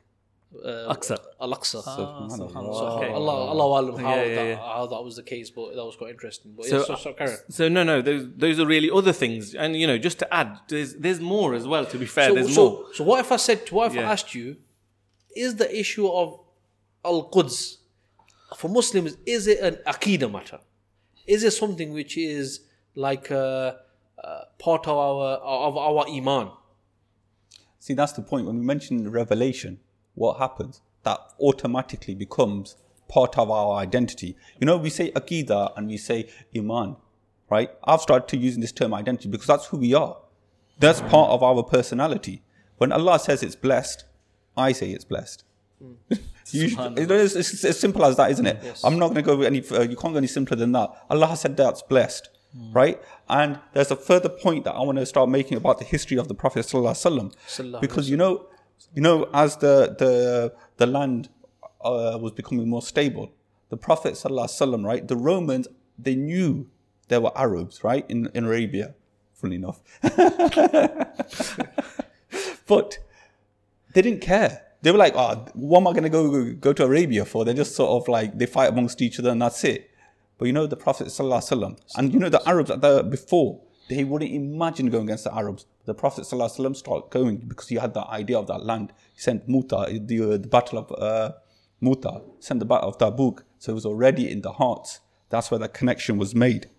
uh, 0.63 0.93
Aqsa. 0.93 1.17
Al-Aqsa. 1.41 1.83
Subhanallah. 1.83 2.37
So 2.79 2.87
Okay. 2.97 3.11
Allah, 3.11 3.35
Allah 3.53 4.01
how, 4.01 4.15
Yeah, 4.15 4.23
yeah, 4.23 4.35
that, 4.35 4.57
how 4.59 4.85
that 4.87 5.03
was 5.03 5.15
the 5.15 5.23
case, 5.23 5.49
but 5.49 5.75
that 5.75 5.85
was 5.85 5.95
quite 5.95 6.11
interesting. 6.11 6.53
But 6.55 6.65
So, 6.65 6.77
yeah, 6.77 6.83
so, 6.85 6.95
so 6.95 7.13
carry 7.13 7.31
on. 7.31 7.37
So 7.49 7.67
no, 7.67 7.83
no, 7.83 8.01
those 8.01 8.23
those 8.35 8.59
are 8.59 8.65
really 8.65 8.89
other 8.89 9.13
things, 9.13 9.55
and 9.55 9.75
you 9.75 9.87
know, 9.87 9.97
just 9.97 10.19
to 10.19 10.33
add, 10.33 10.59
there's 10.67 10.95
there's 10.95 11.19
more 11.19 11.53
as 11.53 11.67
well. 11.67 11.85
To 11.85 11.97
be 11.97 12.05
fair, 12.05 12.29
So, 12.29 12.35
there's 12.35 12.55
so, 12.55 12.69
more. 12.69 12.85
so 12.93 13.03
what 13.03 13.19
if 13.19 13.31
I 13.31 13.35
said, 13.37 13.59
what 13.71 13.91
if 13.91 13.97
I 13.97 14.03
asked 14.03 14.33
you, 14.35 14.57
is 15.35 15.55
the 15.55 15.69
issue 15.83 16.07
of 16.07 16.39
Al 17.03 17.23
Quds 17.23 17.77
for 18.55 18.69
Muslims, 18.69 19.17
is 19.25 19.47
it 19.47 19.59
an 19.59 19.75
Aqidah 19.85 20.31
matter? 20.31 20.59
Is 21.27 21.43
it 21.43 21.51
something 21.51 21.93
which 21.93 22.17
is 22.17 22.61
like 22.95 23.29
uh, 23.29 23.73
uh, 24.23 24.39
part 24.57 24.87
of 24.87 24.97
our 24.97 25.35
of 25.37 25.77
our 25.77 26.07
Iman? 26.07 26.51
See, 27.79 27.93
that's 27.93 28.13
the 28.13 28.21
point. 28.21 28.47
When 28.47 28.57
we 28.59 28.65
mention 28.65 29.09
revelation, 29.11 29.79
what 30.15 30.37
happens? 30.39 30.81
That 31.03 31.19
automatically 31.39 32.15
becomes 32.15 32.75
part 33.07 33.37
of 33.37 33.51
our 33.51 33.77
identity. 33.77 34.35
You 34.59 34.65
know, 34.65 34.77
we 34.77 34.89
say 34.89 35.11
akida 35.11 35.71
and 35.77 35.87
we 35.87 35.97
say 35.97 36.29
Iman, 36.55 36.95
right? 37.49 37.69
I've 37.83 38.01
started 38.01 38.27
to 38.29 38.37
using 38.37 38.61
this 38.61 38.71
term 38.71 38.93
identity 38.93 39.29
because 39.29 39.47
that's 39.47 39.67
who 39.67 39.77
we 39.77 39.93
are. 39.93 40.17
That's 40.79 41.01
part 41.01 41.31
of 41.31 41.43
our 41.43 41.63
personality. 41.63 42.41
When 42.77 42.91
Allah 42.91 43.19
says 43.19 43.41
it's 43.41 43.55
blessed, 43.55 44.05
I 44.55 44.71
say 44.71 44.91
it's 44.91 45.05
blessed. 45.05 45.43
You 46.51 46.69
should- 46.69 46.97
you 46.99 47.05
know, 47.07 47.15
it's, 47.15 47.35
it's 47.35 47.63
as 47.65 47.79
simple 47.79 48.03
as 48.05 48.15
that, 48.17 48.31
isn't 48.31 48.45
it? 48.45 48.57
I'm 48.83 48.97
not 48.99 49.07
going 49.13 49.23
to 49.23 49.29
go 49.35 49.41
any. 49.41 49.61
Uh, 49.69 49.81
you 49.81 49.95
can't 49.97 50.13
go 50.13 50.17
any 50.17 50.27
simpler 50.27 50.55
than 50.57 50.71
that. 50.73 50.89
Allah 51.09 51.27
has 51.27 51.41
said 51.41 51.57
that's 51.57 51.81
blessed, 51.81 52.29
right? 52.71 53.01
And 53.29 53.59
there's 53.73 53.91
a 53.91 53.95
further 53.95 54.29
point 54.29 54.63
that 54.65 54.73
I 54.75 54.81
want 54.81 54.97
to 54.99 55.05
start 55.05 55.29
making 55.29 55.57
about 55.57 55.79
the 55.79 55.85
history 55.85 56.17
of 56.17 56.27
the 56.27 56.33
Prophet 56.35 56.65
sallallahu 56.65 56.95
alaihi 56.95 57.05
wasallam, 57.07 57.81
because 57.81 58.09
you 58.09 58.17
know, 58.17 58.47
you 58.95 59.01
know, 59.01 59.27
as 59.33 59.57
the 59.57 59.95
the 59.99 60.53
the 60.77 60.85
land 60.87 61.29
uh, 61.81 62.17
was 62.21 62.31
becoming 62.31 62.69
more 62.69 62.81
stable, 62.81 63.31
the 63.69 63.77
Prophet 63.77 64.13
sallallahu 64.13 64.45
alaihi 64.45 64.61
wasallam, 64.61 64.85
right? 64.85 65.07
The 65.07 65.17
Romans 65.17 65.67
they 65.99 66.15
knew 66.15 66.67
there 67.09 67.19
were 67.21 67.31
Arabs, 67.37 67.83
right, 67.83 68.05
in 68.09 68.29
in 68.33 68.45
Arabia. 68.45 68.95
Funnily 69.33 69.57
enough, 69.57 69.79
but 72.67 72.97
they 73.93 74.01
didn't 74.01 74.21
care. 74.21 74.63
They 74.81 74.91
were 74.91 74.97
like, 74.97 75.13
oh, 75.15 75.45
what 75.53 75.79
am 75.81 75.87
I 75.87 75.91
going 75.91 76.03
to 76.03 76.09
go 76.09 76.53
go 76.53 76.73
to 76.73 76.83
Arabia 76.85 77.25
for? 77.25 77.43
They're 77.45 77.53
just 77.53 77.75
sort 77.75 77.89
of 78.01 78.07
like, 78.07 78.37
they 78.37 78.45
fight 78.45 78.69
amongst 78.69 79.01
each 79.01 79.19
other 79.19 79.31
and 79.31 79.41
that's 79.41 79.63
it. 79.63 79.89
But 80.37 80.45
you 80.45 80.53
know, 80.53 80.67
the 80.67 80.77
Prophet 80.77 81.07
Wasallam, 81.07 81.79
and 81.95 82.13
you 82.13 82.19
know, 82.19 82.29
the 82.29 82.47
Arabs 82.47 82.69
at 82.69 82.81
the, 82.81 83.01
before, 83.03 83.61
they 83.89 84.03
wouldn't 84.03 84.31
imagine 84.31 84.87
going 84.89 85.05
against 85.05 85.23
the 85.23 85.33
Arabs. 85.33 85.65
The 85.85 85.95
Prophet 85.95 86.25
Wasallam 86.25 86.75
started 86.75 87.09
going 87.09 87.37
because 87.37 87.69
he 87.69 87.75
had 87.75 87.93
the 87.95 88.05
idea 88.07 88.37
of 88.37 88.45
that 88.47 88.63
land. 88.65 88.93
He 89.13 89.21
sent 89.21 89.47
Muta, 89.49 89.87
the, 89.99 90.21
uh, 90.21 90.37
the 90.37 90.47
battle 90.47 90.77
of 90.79 90.91
uh, 90.91 91.31
Muta, 91.81 92.21
sent 92.39 92.59
the 92.59 92.65
battle 92.65 92.89
of 92.89 92.97
Tabuk. 92.99 93.39
So 93.57 93.71
it 93.71 93.75
was 93.75 93.85
already 93.85 94.29
in 94.31 94.41
the 94.41 94.51
hearts. 94.51 94.99
That's 95.29 95.49
where 95.49 95.59
that 95.59 95.73
connection 95.73 96.17
was 96.19 96.35
made. 96.35 96.69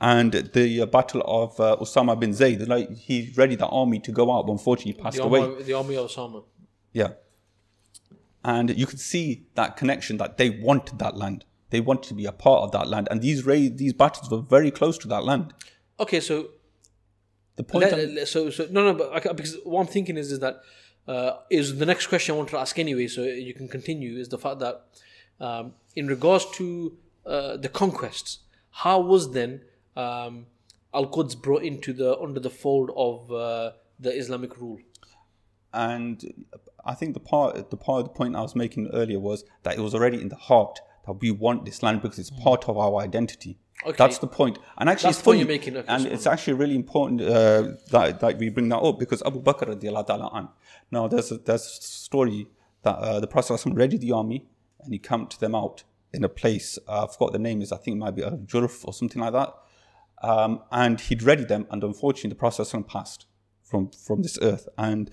And 0.00 0.32
the 0.32 0.80
uh, 0.82 0.86
battle 0.86 1.22
of 1.26 1.60
uh, 1.60 1.76
Osama 1.80 2.18
bin 2.18 2.32
Zayd, 2.32 2.66
like 2.68 2.90
he 2.96 3.32
ready 3.36 3.54
the 3.54 3.66
army 3.66 3.98
to 4.00 4.12
go 4.12 4.32
out, 4.32 4.46
but 4.46 4.52
unfortunately 4.52 4.92
he 4.92 4.98
passed 5.02 5.16
The 5.18 5.24
away. 5.24 5.40
army, 5.40 5.62
the 5.62 5.72
army 5.74 5.96
of 5.96 6.08
Osama. 6.10 6.44
Yeah. 6.92 7.12
And 8.44 8.76
you 8.78 8.86
could 8.86 9.00
see 9.00 9.46
that 9.54 9.76
connection 9.76 10.18
that 10.18 10.36
they 10.36 10.50
wanted 10.50 10.98
that 10.98 11.16
land. 11.16 11.44
They 11.70 11.80
wanted 11.80 12.08
to 12.08 12.14
be 12.14 12.26
a 12.26 12.32
part 12.32 12.62
of 12.62 12.72
that 12.72 12.88
land. 12.88 13.08
And 13.10 13.20
these 13.22 13.44
ra- 13.46 13.72
these 13.82 13.92
battles 13.94 14.30
were 14.30 14.42
very 14.42 14.70
close 14.70 14.98
to 14.98 15.08
that 15.08 15.24
land. 15.24 15.54
Okay, 15.98 16.20
so 16.20 16.50
The 17.56 17.64
point 17.64 17.84
let- 17.84 17.94
I'm- 17.98 18.26
so 18.26 18.50
so 18.50 18.66
no 18.70 18.84
no, 18.84 18.94
but 18.94 19.08
I, 19.12 19.32
because 19.32 19.56
what 19.64 19.80
I'm 19.80 19.86
thinking 19.86 20.16
is 20.16 20.30
is 20.30 20.40
that 20.40 20.56
uh, 21.08 21.32
is 21.50 21.78
the 21.78 21.86
next 21.86 22.06
question 22.08 22.34
I 22.34 22.38
wanted 22.38 22.50
to 22.50 22.58
ask 22.58 22.78
anyway. 22.78 23.06
So 23.08 23.22
you 23.22 23.54
can 23.54 23.68
continue 23.68 24.18
is 24.18 24.28
the 24.28 24.38
fact 24.38 24.58
that 24.60 24.84
um, 25.40 25.72
in 25.96 26.06
regards 26.06 26.44
to 26.58 26.96
uh, 27.26 27.56
the 27.56 27.68
conquests, 27.68 28.38
how 28.70 29.00
was 29.00 29.32
then 29.32 29.62
um, 29.96 30.46
Al 30.92 31.06
Quds 31.06 31.34
brought 31.34 31.62
into 31.62 31.92
the 31.92 32.16
under 32.18 32.40
the 32.40 32.50
fold 32.50 32.90
of 32.96 33.32
uh, 33.32 33.72
the 33.98 34.12
Islamic 34.16 34.58
rule? 34.60 34.78
And 35.74 36.46
I 36.84 36.94
think 36.94 37.14
the 37.14 37.20
part 37.20 37.70
the 37.70 37.76
part 37.76 38.00
of 38.00 38.04
the 38.04 38.14
point 38.14 38.36
I 38.36 38.40
was 38.40 38.54
making 38.54 38.90
earlier 38.92 39.18
was 39.18 39.44
that 39.62 39.76
it 39.76 39.80
was 39.80 39.94
already 39.94 40.20
in 40.20 40.28
the 40.28 40.36
heart 40.36 40.80
that 41.06 41.12
we 41.12 41.30
want 41.30 41.64
this 41.64 41.82
land 41.82 42.02
because 42.02 42.18
it's 42.18 42.30
part 42.30 42.68
of 42.68 42.78
our 42.78 43.02
identity. 43.02 43.58
Okay. 43.84 43.96
That's 43.98 44.18
the 44.18 44.26
point. 44.26 44.58
And 44.78 44.88
actually, 44.88 45.08
That's 45.08 45.18
it's 45.18 45.24
funny, 45.24 45.44
making, 45.44 45.76
okay, 45.76 45.86
and 45.88 46.06
it's 46.06 46.26
actually 46.26 46.54
really 46.54 46.76
important 46.76 47.20
uh, 47.20 47.72
that, 47.90 48.20
that 48.20 48.38
we 48.38 48.48
bring 48.48 48.68
that 48.70 48.78
up 48.78 48.98
because 48.98 49.22
Abu 49.22 49.42
Bakr 49.42 49.68
radiallahu 49.68 50.06
ta'ala 50.06 50.30
an. 50.32 50.48
Now, 50.90 51.08
there's 51.08 51.30
a, 51.32 51.38
there's 51.38 51.66
a 51.66 51.82
story 51.82 52.46
that 52.82 52.96
uh, 52.96 53.20
the 53.20 53.26
Prophet 53.26 53.54
ﷺ 53.54 53.76
readied 53.76 54.00
the 54.00 54.12
army 54.12 54.46
and 54.80 54.92
he 54.92 54.98
camped 54.98 55.40
them 55.40 55.54
out 55.54 55.82
in 56.12 56.24
a 56.24 56.28
place. 56.28 56.78
Uh, 56.88 57.04
I 57.04 57.12
forgot 57.12 57.32
the 57.32 57.38
name 57.38 57.60
is. 57.60 57.72
I 57.72 57.76
think 57.76 57.96
it 57.96 57.98
might 57.98 58.14
be 58.14 58.22
Al 58.22 58.38
Jurf 58.38 58.86
or 58.86 58.94
something 58.94 59.20
like 59.20 59.32
that. 59.32 59.52
Um, 60.22 60.62
and 60.70 61.00
he'd 61.00 61.22
readied 61.22 61.48
them, 61.48 61.66
and 61.70 61.82
unfortunately, 61.82 62.30
the 62.30 62.36
Prophet 62.36 62.88
passed 62.88 63.26
from 63.62 63.90
from 63.90 64.22
this 64.22 64.38
earth. 64.40 64.68
And 64.78 65.10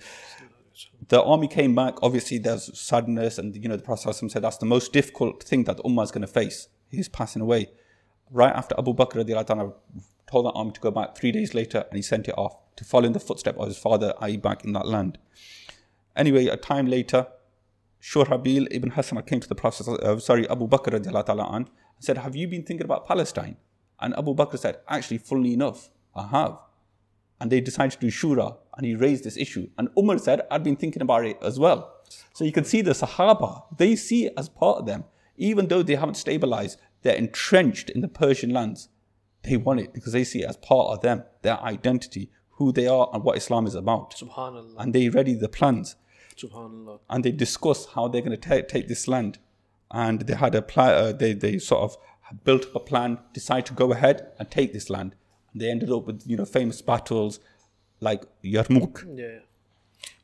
the 1.08 1.22
army 1.22 1.48
came 1.48 1.74
back. 1.74 2.02
Obviously, 2.02 2.38
there's 2.38 2.78
sadness, 2.78 3.38
and 3.38 3.54
you 3.56 3.68
know 3.68 3.76
the 3.76 3.82
Prophet 3.82 4.08
ﷺ 4.08 4.30
said 4.30 4.42
that's 4.42 4.58
the 4.58 4.66
most 4.66 4.92
difficult 4.92 5.42
thing 5.42 5.64
that 5.64 5.78
ummah 5.78 6.04
is 6.04 6.10
going 6.10 6.22
to 6.22 6.26
face. 6.26 6.68
He's 6.88 7.08
passing 7.08 7.42
away. 7.42 7.70
Right 8.30 8.54
after 8.54 8.74
Abu 8.78 8.94
Bakr 8.94 9.24
anhu 9.24 9.74
told 10.30 10.46
the 10.46 10.50
army 10.50 10.72
to 10.72 10.80
go 10.80 10.90
back 10.90 11.16
three 11.16 11.32
days 11.32 11.54
later, 11.54 11.84
and 11.90 11.96
he 11.96 12.02
sent 12.02 12.28
it 12.28 12.34
off 12.38 12.56
to 12.76 12.84
follow 12.84 13.06
in 13.06 13.12
the 13.12 13.20
footsteps 13.20 13.58
of 13.58 13.68
his 13.68 13.78
father, 13.78 14.14
i.e., 14.20 14.36
back 14.36 14.64
in 14.64 14.72
that 14.72 14.86
land. 14.86 15.18
Anyway, 16.16 16.46
a 16.46 16.56
time 16.56 16.86
later, 16.86 17.26
Shurahbil 18.00 18.66
ibn 18.70 18.90
Hassan 18.90 19.22
came 19.22 19.40
to 19.40 19.48
the 19.48 19.54
Prophet, 19.54 19.88
uh, 19.88 20.18
sorry, 20.18 20.48
Abu 20.48 20.68
Bakr 20.68 21.02
ta'ala 21.26 21.48
and 21.52 21.70
said, 22.00 22.18
Have 22.18 22.34
you 22.34 22.48
been 22.48 22.64
thinking 22.64 22.84
about 22.84 23.06
Palestine? 23.06 23.56
And 24.00 24.14
Abu 24.18 24.34
Bakr 24.34 24.58
said, 24.58 24.80
Actually, 24.88 25.18
funnily 25.18 25.54
enough, 25.54 25.90
I 26.14 26.26
have. 26.26 26.58
And 27.40 27.50
they 27.50 27.60
decided 27.60 27.92
to 27.92 27.98
do 27.98 28.08
Shura, 28.08 28.56
and 28.76 28.86
he 28.86 28.94
raised 28.94 29.24
this 29.24 29.36
issue. 29.36 29.68
And 29.78 29.88
Umar 29.98 30.18
said, 30.18 30.42
I'd 30.50 30.64
been 30.64 30.76
thinking 30.76 31.02
about 31.02 31.26
it 31.26 31.38
as 31.42 31.58
well. 31.58 31.92
So 32.34 32.44
you 32.44 32.52
can 32.52 32.64
see 32.64 32.82
the 32.82 32.92
Sahaba, 32.92 33.64
they 33.76 33.96
see 33.96 34.26
it 34.26 34.34
as 34.36 34.48
part 34.48 34.78
of 34.78 34.86
them. 34.86 35.04
Even 35.36 35.68
though 35.68 35.82
they 35.82 35.94
haven't 35.96 36.14
stabilized, 36.16 36.78
they're 37.02 37.16
entrenched 37.16 37.90
in 37.90 38.00
the 38.00 38.08
Persian 38.08 38.50
lands. 38.50 38.88
They 39.42 39.56
want 39.56 39.80
it 39.80 39.92
because 39.92 40.12
they 40.12 40.24
see 40.24 40.42
it 40.42 40.48
as 40.48 40.56
part 40.56 40.88
of 40.90 41.00
them, 41.00 41.24
their 41.42 41.60
identity, 41.62 42.30
who 42.56 42.70
they 42.72 42.86
are, 42.86 43.10
and 43.12 43.24
what 43.24 43.36
Islam 43.36 43.66
is 43.66 43.74
about. 43.74 44.14
Subhanallah, 44.14 44.74
And 44.78 44.94
they 44.94 45.08
ready 45.08 45.34
the 45.34 45.48
plans 45.48 45.96
Subhanallah. 46.36 47.00
and 47.10 47.24
they 47.24 47.32
discuss 47.32 47.86
how 47.94 48.08
they're 48.08 48.22
going 48.22 48.38
to 48.38 48.48
ta- 48.62 48.66
take 48.68 48.88
this 48.88 49.08
land. 49.08 49.38
And 49.90 50.20
they 50.22 50.34
had 50.34 50.54
a 50.54 50.62
plan. 50.62 50.94
Uh, 50.94 51.12
they 51.12 51.32
they 51.34 51.58
sort 51.58 51.82
of 51.82 51.96
built 52.44 52.66
up 52.66 52.76
a 52.76 52.80
plan, 52.80 53.18
decided 53.34 53.66
to 53.66 53.74
go 53.74 53.92
ahead 53.92 54.28
and 54.38 54.50
take 54.50 54.72
this 54.72 54.88
land. 54.88 55.14
And 55.52 55.60
they 55.60 55.70
ended 55.70 55.90
up 55.90 56.06
with 56.06 56.22
you 56.26 56.36
know 56.36 56.44
famous 56.46 56.80
battles 56.80 57.40
like 58.02 58.24
Yarmouk. 58.42 59.16
Yeah. 59.16 59.38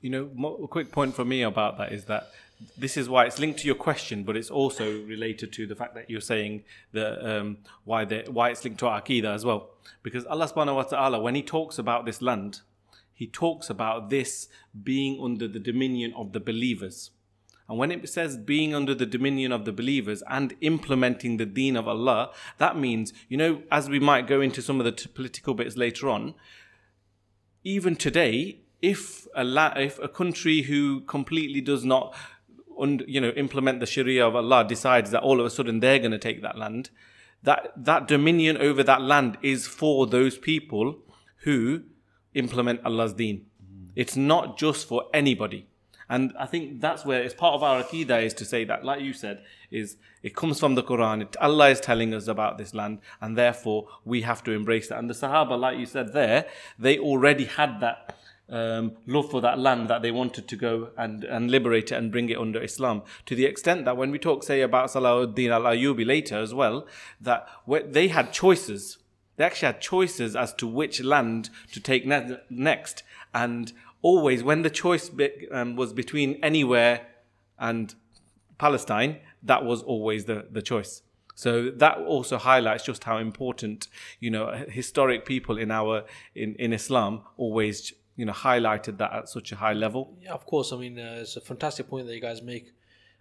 You 0.02 0.10
know, 0.10 0.58
a 0.62 0.68
quick 0.68 0.92
point 0.92 1.14
for 1.14 1.24
me 1.24 1.42
about 1.42 1.78
that 1.78 1.92
is 1.92 2.04
that 2.04 2.30
this 2.76 2.96
is 2.96 3.08
why 3.08 3.24
it's 3.24 3.38
linked 3.38 3.60
to 3.60 3.66
your 3.66 3.76
question, 3.76 4.24
but 4.24 4.36
it's 4.36 4.50
also 4.50 5.00
related 5.02 5.52
to 5.54 5.66
the 5.66 5.76
fact 5.76 5.94
that 5.94 6.10
you're 6.10 6.20
saying 6.20 6.64
that 6.92 7.24
um, 7.24 7.58
why 7.84 8.04
they, 8.04 8.24
why 8.28 8.50
it's 8.50 8.64
linked 8.64 8.80
to 8.80 8.86
aqidah 8.86 9.32
as 9.32 9.44
well. 9.44 9.70
Because 10.02 10.24
Allah 10.26 10.48
subhanahu 10.48 10.74
wa 10.74 10.82
ta'ala, 10.82 11.20
when 11.20 11.36
He 11.36 11.42
talks 11.42 11.78
about 11.78 12.04
this 12.04 12.20
land, 12.20 12.60
He 13.14 13.26
talks 13.28 13.70
about 13.70 14.10
this 14.10 14.48
being 14.82 15.20
under 15.22 15.46
the 15.46 15.60
dominion 15.60 16.12
of 16.16 16.32
the 16.32 16.40
believers. 16.40 17.10
And 17.68 17.78
when 17.78 17.92
it 17.92 18.08
says 18.08 18.36
being 18.36 18.74
under 18.74 18.94
the 18.94 19.06
dominion 19.06 19.52
of 19.52 19.64
the 19.64 19.72
believers 19.72 20.22
and 20.28 20.54
implementing 20.60 21.36
the 21.36 21.46
deen 21.46 21.76
of 21.76 21.86
Allah, 21.86 22.32
that 22.56 22.76
means, 22.76 23.12
you 23.28 23.36
know, 23.36 23.62
as 23.70 23.88
we 23.88 24.00
might 24.00 24.26
go 24.26 24.40
into 24.40 24.62
some 24.62 24.80
of 24.80 24.84
the 24.84 24.92
t- 24.92 25.08
political 25.08 25.54
bits 25.54 25.76
later 25.76 26.08
on, 26.08 26.34
even 27.68 27.96
today, 27.96 28.60
if 28.80 29.26
a 29.34 29.44
la- 29.44 29.74
if 29.76 29.98
a 29.98 30.08
country 30.08 30.62
who 30.62 31.00
completely 31.02 31.60
does 31.60 31.84
not 31.84 32.14
und, 32.76 33.04
you 33.06 33.20
know 33.20 33.30
implement 33.30 33.80
the 33.80 33.86
Sharia 33.86 34.26
of 34.26 34.34
Allah 34.36 34.64
decides 34.66 35.10
that 35.10 35.22
all 35.22 35.40
of 35.40 35.46
a 35.46 35.50
sudden 35.50 35.80
they're 35.80 35.98
going 35.98 36.12
to 36.12 36.18
take 36.18 36.40
that 36.42 36.56
land, 36.56 36.90
that 37.42 37.72
that 37.76 38.08
dominion 38.08 38.56
over 38.56 38.82
that 38.82 39.02
land 39.02 39.36
is 39.42 39.66
for 39.66 40.06
those 40.06 40.38
people 40.38 40.96
who 41.44 41.82
implement 42.34 42.80
Allah's 42.84 43.12
Deen. 43.12 43.38
Mm. 43.38 43.90
It's 43.94 44.16
not 44.16 44.58
just 44.58 44.88
for 44.88 45.04
anybody. 45.12 45.66
And 46.08 46.32
I 46.38 46.46
think 46.46 46.80
that's 46.80 47.04
where 47.04 47.22
it's 47.22 47.34
part 47.34 47.54
of 47.54 47.62
our 47.62 47.82
aqidah 47.82 48.22
is 48.22 48.32
to 48.34 48.44
say 48.46 48.64
that, 48.64 48.84
like 48.84 49.02
you 49.02 49.12
said, 49.12 49.42
is 49.70 49.96
it 50.22 50.34
comes 50.34 50.58
from 50.58 50.74
the 50.74 50.82
Quran. 50.82 51.22
It, 51.22 51.36
Allah 51.40 51.70
is 51.70 51.80
telling 51.80 52.14
us 52.14 52.26
about 52.26 52.58
this 52.58 52.74
land, 52.74 53.00
and 53.20 53.36
therefore 53.36 53.88
we 54.04 54.22
have 54.22 54.42
to 54.44 54.52
embrace 54.52 54.88
that. 54.88 54.98
And 54.98 55.08
the 55.08 55.14
Sahaba, 55.14 55.58
like 55.58 55.78
you 55.78 55.86
said 55.86 56.12
there, 56.12 56.46
they 56.78 56.98
already 56.98 57.44
had 57.44 57.80
that 57.80 58.16
um, 58.50 58.92
love 59.06 59.30
for 59.30 59.40
that 59.42 59.58
land 59.58 59.88
that 59.90 60.02
they 60.02 60.10
wanted 60.10 60.48
to 60.48 60.56
go 60.56 60.90
and, 60.96 61.24
and 61.24 61.50
liberate 61.50 61.92
it 61.92 61.96
and 61.96 62.10
bring 62.10 62.30
it 62.30 62.38
under 62.38 62.62
Islam. 62.62 63.02
To 63.26 63.34
the 63.34 63.44
extent 63.44 63.84
that 63.84 63.96
when 63.96 64.10
we 64.10 64.18
talk, 64.18 64.42
say, 64.42 64.62
about 64.62 64.90
Salahuddin 64.90 65.50
al 65.50 65.62
Ayyubi 65.62 66.06
later 66.06 66.38
as 66.38 66.54
well, 66.54 66.86
that 67.20 67.46
they 67.66 68.08
had 68.08 68.32
choices. 68.32 68.98
They 69.36 69.44
actually 69.44 69.66
had 69.66 69.80
choices 69.80 70.34
as 70.34 70.52
to 70.54 70.66
which 70.66 71.02
land 71.02 71.50
to 71.72 71.80
take 71.80 72.06
ne- 72.06 72.38
next. 72.50 73.02
And 73.34 73.72
always, 74.02 74.42
when 74.42 74.62
the 74.62 74.70
choice 74.70 75.08
be, 75.08 75.46
um, 75.52 75.76
was 75.76 75.92
between 75.92 76.38
anywhere 76.42 77.06
and 77.58 77.94
Palestine, 78.58 79.18
that 79.42 79.64
was 79.64 79.82
always 79.82 80.24
the, 80.24 80.46
the 80.50 80.62
choice. 80.62 81.02
So 81.34 81.70
that 81.70 81.98
also 81.98 82.36
highlights 82.36 82.84
just 82.84 83.04
how 83.04 83.18
important, 83.18 83.86
you 84.18 84.30
know, 84.30 84.64
historic 84.68 85.24
people 85.24 85.56
in 85.56 85.70
our 85.70 86.04
in, 86.34 86.56
in 86.56 86.72
Islam 86.72 87.22
always, 87.36 87.92
you 88.16 88.24
know, 88.24 88.32
highlighted 88.32 88.98
that 88.98 89.12
at 89.12 89.28
such 89.28 89.52
a 89.52 89.56
high 89.56 89.74
level. 89.74 90.16
Yeah, 90.20 90.32
of 90.32 90.44
course. 90.46 90.72
I 90.72 90.76
mean, 90.76 90.98
uh, 90.98 91.18
it's 91.20 91.36
a 91.36 91.40
fantastic 91.40 91.88
point 91.88 92.08
that 92.08 92.14
you 92.14 92.20
guys 92.20 92.42
make, 92.42 92.72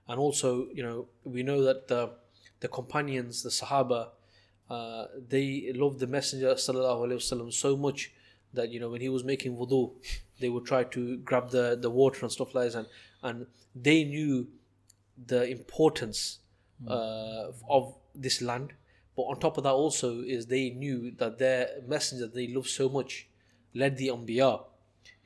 and 0.07 0.19
also, 0.19 0.67
you 0.73 0.81
know, 0.81 1.07
we 1.23 1.43
know 1.43 1.63
that 1.63 1.87
the 1.89 2.09
the 2.59 2.67
companions, 2.67 3.43
the 3.43 3.49
Sahaba, 3.49 4.07
uh, 4.69 5.05
they 5.29 5.71
loved 5.75 5.99
the 5.99 6.07
Messenger 6.07 6.55
sallallahu 6.55 7.07
alaihi 7.07 7.17
wasallam 7.17 7.53
so 7.53 7.77
much 7.77 8.11
that 8.53 8.71
you 8.71 8.79
know 8.79 8.89
when 8.89 9.01
he 9.01 9.09
was 9.09 9.23
making 9.23 9.55
wudu, 9.55 9.91
they 10.39 10.49
would 10.49 10.65
try 10.65 10.83
to 10.83 11.17
grab 11.17 11.51
the 11.51 11.77
the 11.79 11.89
water 11.91 12.21
and 12.23 12.31
stuff 12.31 12.55
like 12.55 12.71
that, 12.71 12.79
and 12.79 12.87
and 13.21 13.47
they 13.75 14.03
knew 14.03 14.47
the 15.25 15.49
importance 15.49 16.39
hmm. 16.81 16.91
uh, 16.91 17.51
of 17.69 17.95
this 18.13 18.41
land. 18.41 18.73
But 19.15 19.23
on 19.23 19.39
top 19.39 19.57
of 19.57 19.63
that, 19.63 19.71
also 19.71 20.21
is 20.21 20.45
they 20.45 20.69
knew 20.69 21.11
that 21.17 21.39
their 21.39 21.69
messenger 21.87 22.27
they 22.27 22.47
loved 22.47 22.69
so 22.69 22.87
much 22.87 23.27
led 23.73 23.97
the 23.97 24.09
Anbiya 24.09 24.63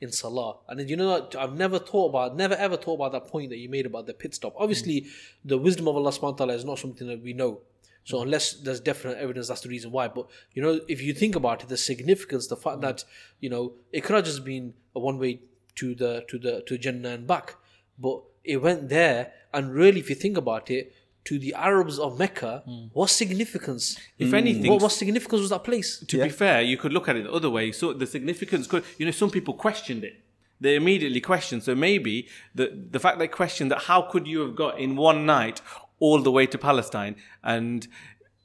in 0.00 0.10
Salah. 0.10 0.56
And 0.68 0.88
you 0.88 0.96
know 0.96 1.10
what? 1.10 1.36
I've 1.36 1.54
never 1.54 1.78
thought 1.78 2.08
about, 2.08 2.36
never 2.36 2.54
ever 2.54 2.76
thought 2.76 2.94
about 2.94 3.12
that 3.12 3.28
point 3.28 3.50
that 3.50 3.58
you 3.58 3.68
made 3.68 3.86
about 3.86 4.06
the 4.06 4.14
pit 4.14 4.34
stop. 4.34 4.54
Obviously, 4.58 5.00
hmm. 5.00 5.08
the 5.44 5.58
wisdom 5.58 5.88
of 5.88 5.96
Allah 5.96 6.10
subhanahu 6.10 6.32
wa 6.32 6.44
ta'ala 6.46 6.54
is 6.54 6.64
not 6.64 6.78
something 6.78 7.06
that 7.06 7.22
we 7.22 7.32
know. 7.32 7.60
So 8.04 8.18
hmm. 8.18 8.24
unless 8.24 8.54
there's 8.54 8.80
definite 8.80 9.18
evidence, 9.18 9.48
that's 9.48 9.60
the 9.60 9.68
reason 9.68 9.92
why. 9.92 10.08
But 10.08 10.26
you 10.52 10.62
know, 10.62 10.80
if 10.88 11.02
you 11.02 11.12
think 11.12 11.36
about 11.36 11.62
it, 11.62 11.68
the 11.68 11.76
significance, 11.76 12.46
the 12.46 12.56
fact 12.56 12.80
that 12.80 13.04
you 13.40 13.50
know 13.50 13.74
it 13.92 14.02
could 14.04 14.16
have 14.16 14.24
just 14.24 14.44
been 14.44 14.74
a 14.94 15.00
one 15.00 15.18
way 15.18 15.40
to 15.76 15.94
the 15.94 16.24
to 16.28 16.38
the 16.38 16.62
to 16.66 16.78
Jannah 16.78 17.10
and 17.10 17.26
back, 17.26 17.56
but 17.98 18.22
it 18.44 18.58
went 18.58 18.88
there. 18.88 19.32
And 19.54 19.74
really, 19.74 20.00
if 20.00 20.08
you 20.08 20.16
think 20.16 20.36
about 20.36 20.70
it, 20.70 20.94
to 21.24 21.38
the 21.38 21.54
Arabs 21.54 21.98
of 21.98 22.18
Mecca, 22.18 22.62
hmm. 22.64 22.86
what 22.92 23.10
significance? 23.10 23.96
If 24.18 24.30
hmm. 24.30 24.34
anything, 24.34 24.70
what, 24.70 24.82
what 24.82 24.92
significance 24.92 25.40
was 25.40 25.50
that 25.50 25.64
place? 25.64 25.98
to 25.98 26.22
be 26.22 26.28
fair, 26.28 26.62
you 26.62 26.76
could 26.76 26.92
look 26.92 27.08
at 27.08 27.16
it 27.16 27.24
the 27.24 27.32
other 27.32 27.50
way. 27.50 27.72
So 27.72 27.92
the 27.92 28.06
significance 28.06 28.66
could, 28.66 28.84
you 28.98 29.06
know, 29.06 29.12
some 29.12 29.30
people 29.30 29.54
questioned 29.54 30.04
it. 30.04 30.20
They 30.60 30.76
immediately 30.76 31.20
questioned. 31.20 31.62
So 31.64 31.74
maybe 31.74 32.28
the 32.54 32.86
the 32.90 33.00
fact 33.00 33.18
they 33.18 33.28
questioned 33.28 33.70
that 33.72 33.82
how 33.82 34.02
could 34.02 34.26
you 34.26 34.40
have 34.40 34.54
got 34.54 34.78
in 34.78 34.96
one 34.96 35.26
night 35.26 35.60
all 35.98 36.20
the 36.20 36.30
way 36.30 36.46
to 36.46 36.58
Palestine 36.58 37.16
and 37.42 37.86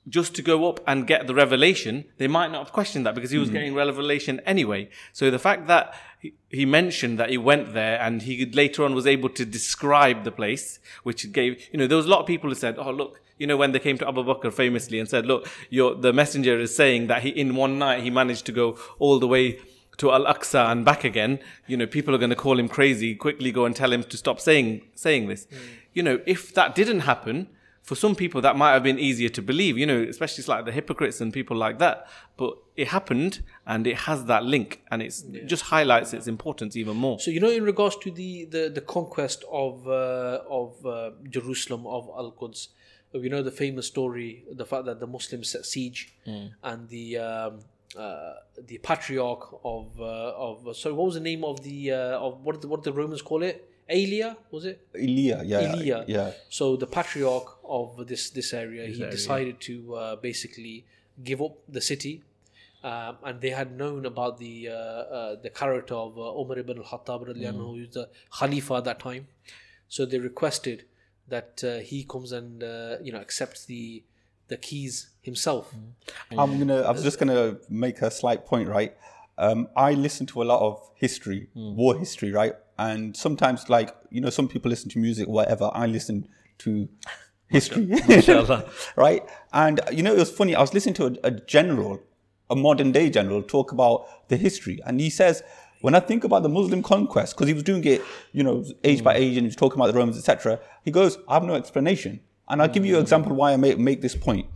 just 0.09 0.33
to 0.35 0.41
go 0.41 0.69
up 0.69 0.79
and 0.87 1.05
get 1.05 1.27
the 1.27 1.35
revelation, 1.35 2.05
they 2.17 2.27
might 2.27 2.51
not 2.51 2.59
have 2.59 2.73
questioned 2.73 3.05
that 3.05 3.15
because 3.15 3.31
he 3.31 3.37
was 3.37 3.49
hmm. 3.49 3.55
getting 3.55 3.73
revelation 3.73 4.39
anyway. 4.45 4.89
So 5.13 5.29
the 5.29 5.39
fact 5.39 5.67
that 5.67 5.93
he, 6.49 6.65
mentioned 6.65 7.19
that 7.19 7.29
he 7.29 7.37
went 7.37 7.73
there 7.73 7.99
and 8.01 8.21
he 8.21 8.45
later 8.45 8.83
on 8.83 8.95
was 8.95 9.05
able 9.05 9.29
to 9.29 9.45
describe 9.45 10.23
the 10.23 10.31
place, 10.31 10.79
which 11.03 11.31
gave, 11.31 11.67
you 11.71 11.79
know, 11.79 11.87
there 11.87 11.97
was 11.97 12.05
a 12.05 12.09
lot 12.09 12.21
of 12.21 12.25
people 12.25 12.49
who 12.49 12.55
said, 12.55 12.77
oh, 12.77 12.91
look, 12.91 13.21
you 13.37 13.45
know, 13.45 13.57
when 13.57 13.71
they 13.71 13.79
came 13.79 13.97
to 13.97 14.07
Abu 14.07 14.23
Bakr 14.23 14.51
famously 14.51 14.99
and 14.99 15.07
said, 15.07 15.25
look, 15.25 15.47
your, 15.69 15.93
the 15.93 16.11
messenger 16.13 16.59
is 16.59 16.75
saying 16.75 17.07
that 17.07 17.21
he, 17.21 17.29
in 17.29 17.55
one 17.55 17.77
night, 17.77 18.01
he 18.01 18.09
managed 18.09 18.45
to 18.47 18.51
go 18.51 18.77
all 18.99 19.19
the 19.19 19.27
way 19.27 19.59
to 19.97 20.11
Al 20.11 20.25
Aqsa 20.25 20.71
and 20.71 20.85
back 20.85 21.03
again, 21.03 21.39
you 21.65 21.75
know, 21.75 21.85
people 21.85 22.15
are 22.15 22.19
going 22.19 22.29
to 22.29 22.35
call 22.35 22.59
him 22.59 22.69
crazy. 22.69 23.15
Quickly 23.15 23.51
go 23.51 23.65
and 23.65 23.75
tell 23.75 23.91
him 23.91 24.03
to 24.03 24.17
stop 24.17 24.39
saying 24.39 24.81
saying 24.95 25.27
this. 25.27 25.45
Hmm. 25.45 25.57
You 25.93 26.03
know, 26.03 26.19
if 26.25 26.53
that 26.53 26.75
didn't 26.75 27.01
happen, 27.01 27.47
for 27.87 27.95
some 27.95 28.15
people 28.15 28.41
that 28.41 28.57
might 28.57 28.73
have 28.73 28.83
been 28.83 28.99
easier 28.99 29.29
to 29.29 29.41
believe. 29.41 29.77
You 29.77 29.85
know, 29.85 30.01
especially 30.15 30.43
like 30.53 30.65
the 30.65 30.73
hypocrites 30.73 31.21
and 31.21 31.31
people 31.31 31.55
like 31.65 31.79
that. 31.79 32.07
But 32.35 32.51
it 32.75 32.89
happened, 32.89 33.33
and 33.65 33.87
it 33.87 33.97
has 34.07 34.25
that 34.25 34.43
link, 34.43 34.69
and 34.91 35.01
it's 35.01 35.23
it 35.23 35.47
just 35.53 35.63
highlights 35.75 36.13
its 36.13 36.27
importance 36.27 36.75
even 36.75 36.97
more. 36.97 37.17
So 37.19 37.31
you 37.31 37.39
know, 37.39 37.53
in 37.59 37.63
regards 37.63 37.95
to 38.03 38.11
the 38.11 38.31
the, 38.55 38.63
the 38.77 38.81
conquest 38.81 39.45
of 39.49 39.87
uh, 39.87 40.59
of 40.59 40.85
uh, 40.85 41.11
Jerusalem 41.29 41.87
of 41.87 42.03
Al 42.21 42.31
Quds, 42.39 42.67
we 43.13 43.29
know 43.29 43.41
the 43.41 43.57
famous 43.65 43.87
story, 43.87 44.43
the 44.51 44.65
fact 44.65 44.83
that 44.85 44.99
the 44.99 45.07
Muslims 45.07 45.49
set 45.49 45.65
siege, 45.65 46.13
and 46.69 46.89
the 46.89 47.17
um, 47.17 47.59
uh, 47.97 48.33
the 48.67 48.77
patriarch 48.79 49.43
of 49.63 49.85
uh, 49.99 50.03
of 50.45 50.75
sorry, 50.75 50.93
what 50.93 51.05
was 51.05 51.15
the 51.15 51.27
name 51.31 51.43
of 51.45 51.63
the 51.63 51.91
uh, 51.91 52.25
of 52.25 52.41
what 52.43 52.53
did 52.55 52.63
the, 52.63 52.67
what 52.67 52.83
did 52.83 52.93
the 52.93 52.97
Romans 53.01 53.21
call 53.21 53.43
it? 53.43 53.63
Aelia 53.89 54.35
was 54.51 54.65
it? 54.65 54.85
Elia, 54.93 55.41
yeah, 55.45 55.73
Elia. 55.73 56.05
yeah. 56.07 56.31
So 56.49 56.75
the 56.75 56.87
patriarch 56.87 57.56
of 57.67 58.07
this 58.07 58.29
this 58.29 58.53
area, 58.53 58.87
he 58.87 59.03
decided 59.05 59.59
to 59.61 59.95
uh, 59.95 60.15
basically 60.15 60.85
give 61.23 61.41
up 61.41 61.57
the 61.67 61.81
city, 61.81 62.21
um, 62.83 63.17
and 63.23 63.41
they 63.41 63.49
had 63.49 63.77
known 63.77 64.05
about 64.05 64.37
the 64.37 64.69
uh, 64.69 64.73
uh, 64.73 65.35
the 65.41 65.49
character 65.49 65.95
of 65.95 66.17
uh, 66.17 66.39
Umar 66.41 66.59
ibn 66.59 66.77
al-Khattab, 66.77 67.27
radiallahu 67.29 67.53
anhu, 67.53 67.73
who 67.73 67.79
was 67.81 67.89
the 67.89 68.09
Khalifa 68.39 68.75
at 68.75 68.85
that 68.85 68.99
time. 68.99 69.27
So 69.89 70.05
they 70.05 70.19
requested 70.19 70.85
that 71.27 71.63
uh, 71.63 71.77
he 71.79 72.03
comes 72.03 72.31
and 72.31 72.63
uh, 72.63 72.97
you 73.01 73.11
know 73.11 73.19
accepts 73.19 73.65
the 73.65 74.03
the 74.47 74.57
keys 74.57 75.09
himself. 75.21 75.73
I'm 76.37 76.57
gonna. 76.59 76.81
I 76.81 76.91
was 76.91 77.03
just 77.03 77.19
gonna 77.19 77.57
make 77.69 78.01
a 78.01 78.11
slight 78.11 78.45
point, 78.45 78.69
right? 78.69 78.95
Um, 79.37 79.67
I 79.75 79.93
listen 79.93 80.25
to 80.27 80.41
a 80.41 80.45
lot 80.45 80.61
of 80.61 80.81
history, 80.95 81.47
war 81.53 81.95
history, 81.97 82.31
right? 82.31 82.55
And 82.79 83.15
sometimes, 83.15 83.69
like 83.69 83.95
you 84.09 84.21
know, 84.21 84.29
some 84.29 84.47
people 84.47 84.69
listen 84.69 84.89
to 84.91 84.99
music, 84.99 85.27
whatever. 85.27 85.69
I 85.73 85.85
listen 85.87 86.27
to 86.59 86.87
history, 87.49 87.87
right? 88.95 89.23
And 89.53 89.81
you 89.91 90.03
know, 90.03 90.13
it 90.13 90.19
was 90.19 90.31
funny. 90.31 90.55
I 90.55 90.61
was 90.61 90.73
listening 90.73 90.95
to 90.95 91.05
a, 91.05 91.27
a 91.27 91.31
general, 91.31 92.01
a 92.49 92.55
modern 92.55 92.91
day 92.91 93.09
general, 93.09 93.41
talk 93.41 93.71
about 93.71 94.27
the 94.29 94.37
history, 94.37 94.79
and 94.85 94.99
he 94.99 95.09
says. 95.09 95.43
When 95.81 95.93
I 95.93 95.99
think 95.99 96.23
about 96.23 96.41
the 96.41 96.49
Muslim 96.49 96.81
conquest, 96.81 97.35
because 97.35 97.47
he 97.47 97.53
was 97.53 97.61
doing 97.61 97.85
it, 97.85 98.01
you 98.31 98.41
know, 98.41 98.65
age 98.83 99.03
by 99.03 99.13
age, 99.13 99.37
and 99.37 99.41
he 99.41 99.49
was 99.49 99.55
talking 99.55 99.77
about 99.79 99.93
the 99.93 99.93
Romans, 99.93 100.17
etc., 100.17 100.59
he 100.83 100.89
goes, 100.89 101.19
"I 101.27 101.35
have 101.35 101.43
no 101.43 101.53
explanation." 101.53 102.19
And 102.49 102.61
I'll 102.61 102.67
give 102.67 102.83
you 102.83 102.95
an 102.95 103.01
example 103.01 103.35
why 103.35 103.53
I 103.53 103.57
make, 103.57 103.77
make 103.77 104.01
this 104.01 104.15
point. 104.15 104.47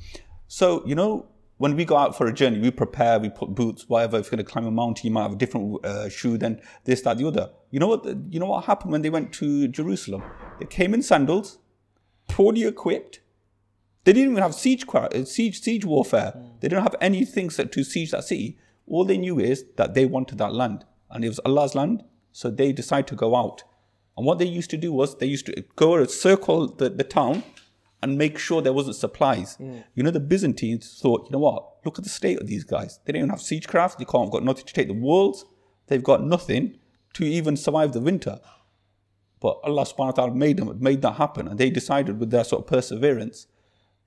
So, 0.48 0.84
you 0.86 0.96
know, 0.96 1.28
when 1.58 1.76
we 1.76 1.86
go 1.86 1.96
out 1.96 2.18
for 2.18 2.26
a 2.26 2.34
journey, 2.34 2.60
we 2.60 2.72
prepare, 2.72 3.20
we 3.20 3.30
put 3.30 3.54
boots, 3.54 3.88
whatever. 3.88 4.18
If 4.18 4.26
you're 4.26 4.38
going 4.38 4.46
to 4.46 4.52
climb 4.52 4.66
a 4.66 4.72
mountain, 4.72 5.06
you 5.06 5.14
might 5.14 5.24
have 5.24 5.34
a 5.34 5.36
different 5.36 5.86
uh, 5.86 6.10
shoe 6.10 6.38
than 6.38 6.60
this, 6.86 7.02
that, 7.02 7.18
the 7.20 7.28
other. 7.28 7.52
You 7.70 7.80
know 7.80 7.88
what? 7.88 8.04
You 8.30 8.40
know 8.40 8.48
what 8.48 8.66
happened 8.66 8.92
when 8.92 9.02
they 9.02 9.10
went 9.10 9.32
to 9.34 9.68
Jerusalem? 9.68 10.24
They 10.60 10.66
came 10.66 10.94
in 10.94 11.04
sandals, 11.04 11.60
poorly 12.28 12.64
equipped. 12.64 13.20
They 14.04 14.14
didn't 14.14 14.32
even 14.32 14.44
have 14.44 14.56
siege 14.56 14.86
uh, 14.94 15.26
siege 15.26 15.62
siege 15.62 15.86
warfare. 15.86 16.32
Hmm. 16.32 16.46
They 16.60 16.70
didn't 16.70 16.84
have 16.84 16.96
anything 17.02 17.50
set 17.50 17.72
to 17.74 17.84
siege 17.84 18.12
that 18.12 18.24
city. 18.24 18.58
All 18.88 19.06
they 19.06 19.18
knew 19.18 19.40
is 19.40 19.66
that 19.78 19.94
they 19.94 20.06
wanted 20.06 20.38
that 20.40 20.54
land, 20.54 20.86
and 21.10 21.24
it 21.24 21.30
was 21.30 21.40
Allah's 21.40 21.76
land. 21.76 22.04
So 22.32 22.50
they 22.50 22.72
decided 22.72 23.08
to 23.08 23.16
go 23.16 23.36
out. 23.36 23.64
And 24.18 24.26
what 24.26 24.40
they 24.40 24.46
used 24.46 24.70
to 24.72 24.78
do 24.78 24.92
was 24.92 25.18
they 25.18 25.26
used 25.26 25.46
to 25.48 25.64
go 25.76 25.96
and 25.96 26.10
circle 26.10 26.68
the, 26.68 26.90
the 26.90 27.04
town 27.04 27.44
and 28.02 28.18
make 28.18 28.38
sure 28.38 28.62
there 28.62 28.74
wasn't 28.74 28.96
supplies. 28.96 29.56
Hmm. 29.56 29.80
You 29.96 30.04
know, 30.04 30.12
the 30.12 30.20
Byzantines 30.20 31.00
thought, 31.02 31.26
you 31.26 31.32
know 31.32 31.40
what? 31.40 31.86
Look 31.86 31.98
at 31.98 32.04
the 32.04 32.10
state 32.10 32.40
of 32.42 32.48
these 32.48 32.64
guys. 32.64 33.00
They 33.06 33.14
don't 33.14 33.22
even 33.22 33.30
have 33.30 33.42
siege 33.42 33.68
craft. 33.68 34.00
They 34.00 34.06
can't 34.06 34.26
have 34.26 34.32
got 34.32 34.44
nothing 34.44 34.66
to 34.66 34.74
take 34.74 34.88
the 34.88 34.94
walls. 34.94 35.46
They've 35.88 36.04
got 36.04 36.24
nothing 36.24 36.78
to 37.14 37.26
even 37.26 37.58
survive 37.58 37.94
the 37.94 38.02
winter. 38.02 38.40
But 39.42 39.60
Allah 39.64 39.84
subhanahu 39.86 39.98
wa 39.98 40.12
ta'ala 40.12 40.34
made 40.34 40.58
them 40.58 40.78
made 40.80 41.02
that 41.02 41.14
happen 41.14 41.48
and 41.48 41.58
they 41.58 41.70
decided 41.70 42.20
with 42.20 42.30
their 42.30 42.44
sort 42.46 42.62
of 42.64 42.68
perseverance 42.68 43.48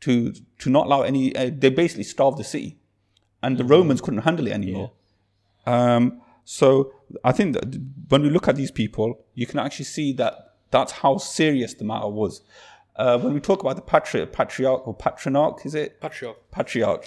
to 0.00 0.32
to 0.60 0.70
not 0.70 0.86
allow 0.86 1.02
any 1.02 1.34
uh, 1.36 1.50
they 1.52 1.70
basically 1.70 2.04
starved 2.04 2.38
the 2.38 2.44
city. 2.44 2.78
And 3.42 3.58
the 3.58 3.64
Romans 3.64 4.00
couldn't 4.00 4.20
handle 4.22 4.46
it 4.46 4.52
anymore. 4.52 4.92
Um, 5.66 6.22
so 6.44 6.92
I 7.22 7.32
think 7.32 7.52
that 7.54 7.78
when 8.08 8.22
we 8.22 8.30
look 8.30 8.48
at 8.48 8.56
these 8.56 8.70
people, 8.70 9.18
you 9.34 9.46
can 9.46 9.58
actually 9.58 9.84
see 9.84 10.14
that 10.14 10.54
that's 10.70 10.92
how 10.92 11.18
serious 11.18 11.74
the 11.74 11.84
matter 11.84 12.08
was. 12.08 12.40
Uh, 12.96 13.18
when 13.18 13.34
we 13.34 13.40
talk 13.40 13.60
about 13.60 13.76
the 13.76 13.82
patri- 13.82 14.24
patriarch 14.24 14.86
or 14.88 14.94
patriarch, 14.94 15.66
is 15.66 15.74
it 15.74 16.00
Patriarch 16.00 16.38
patriarch? 16.50 17.04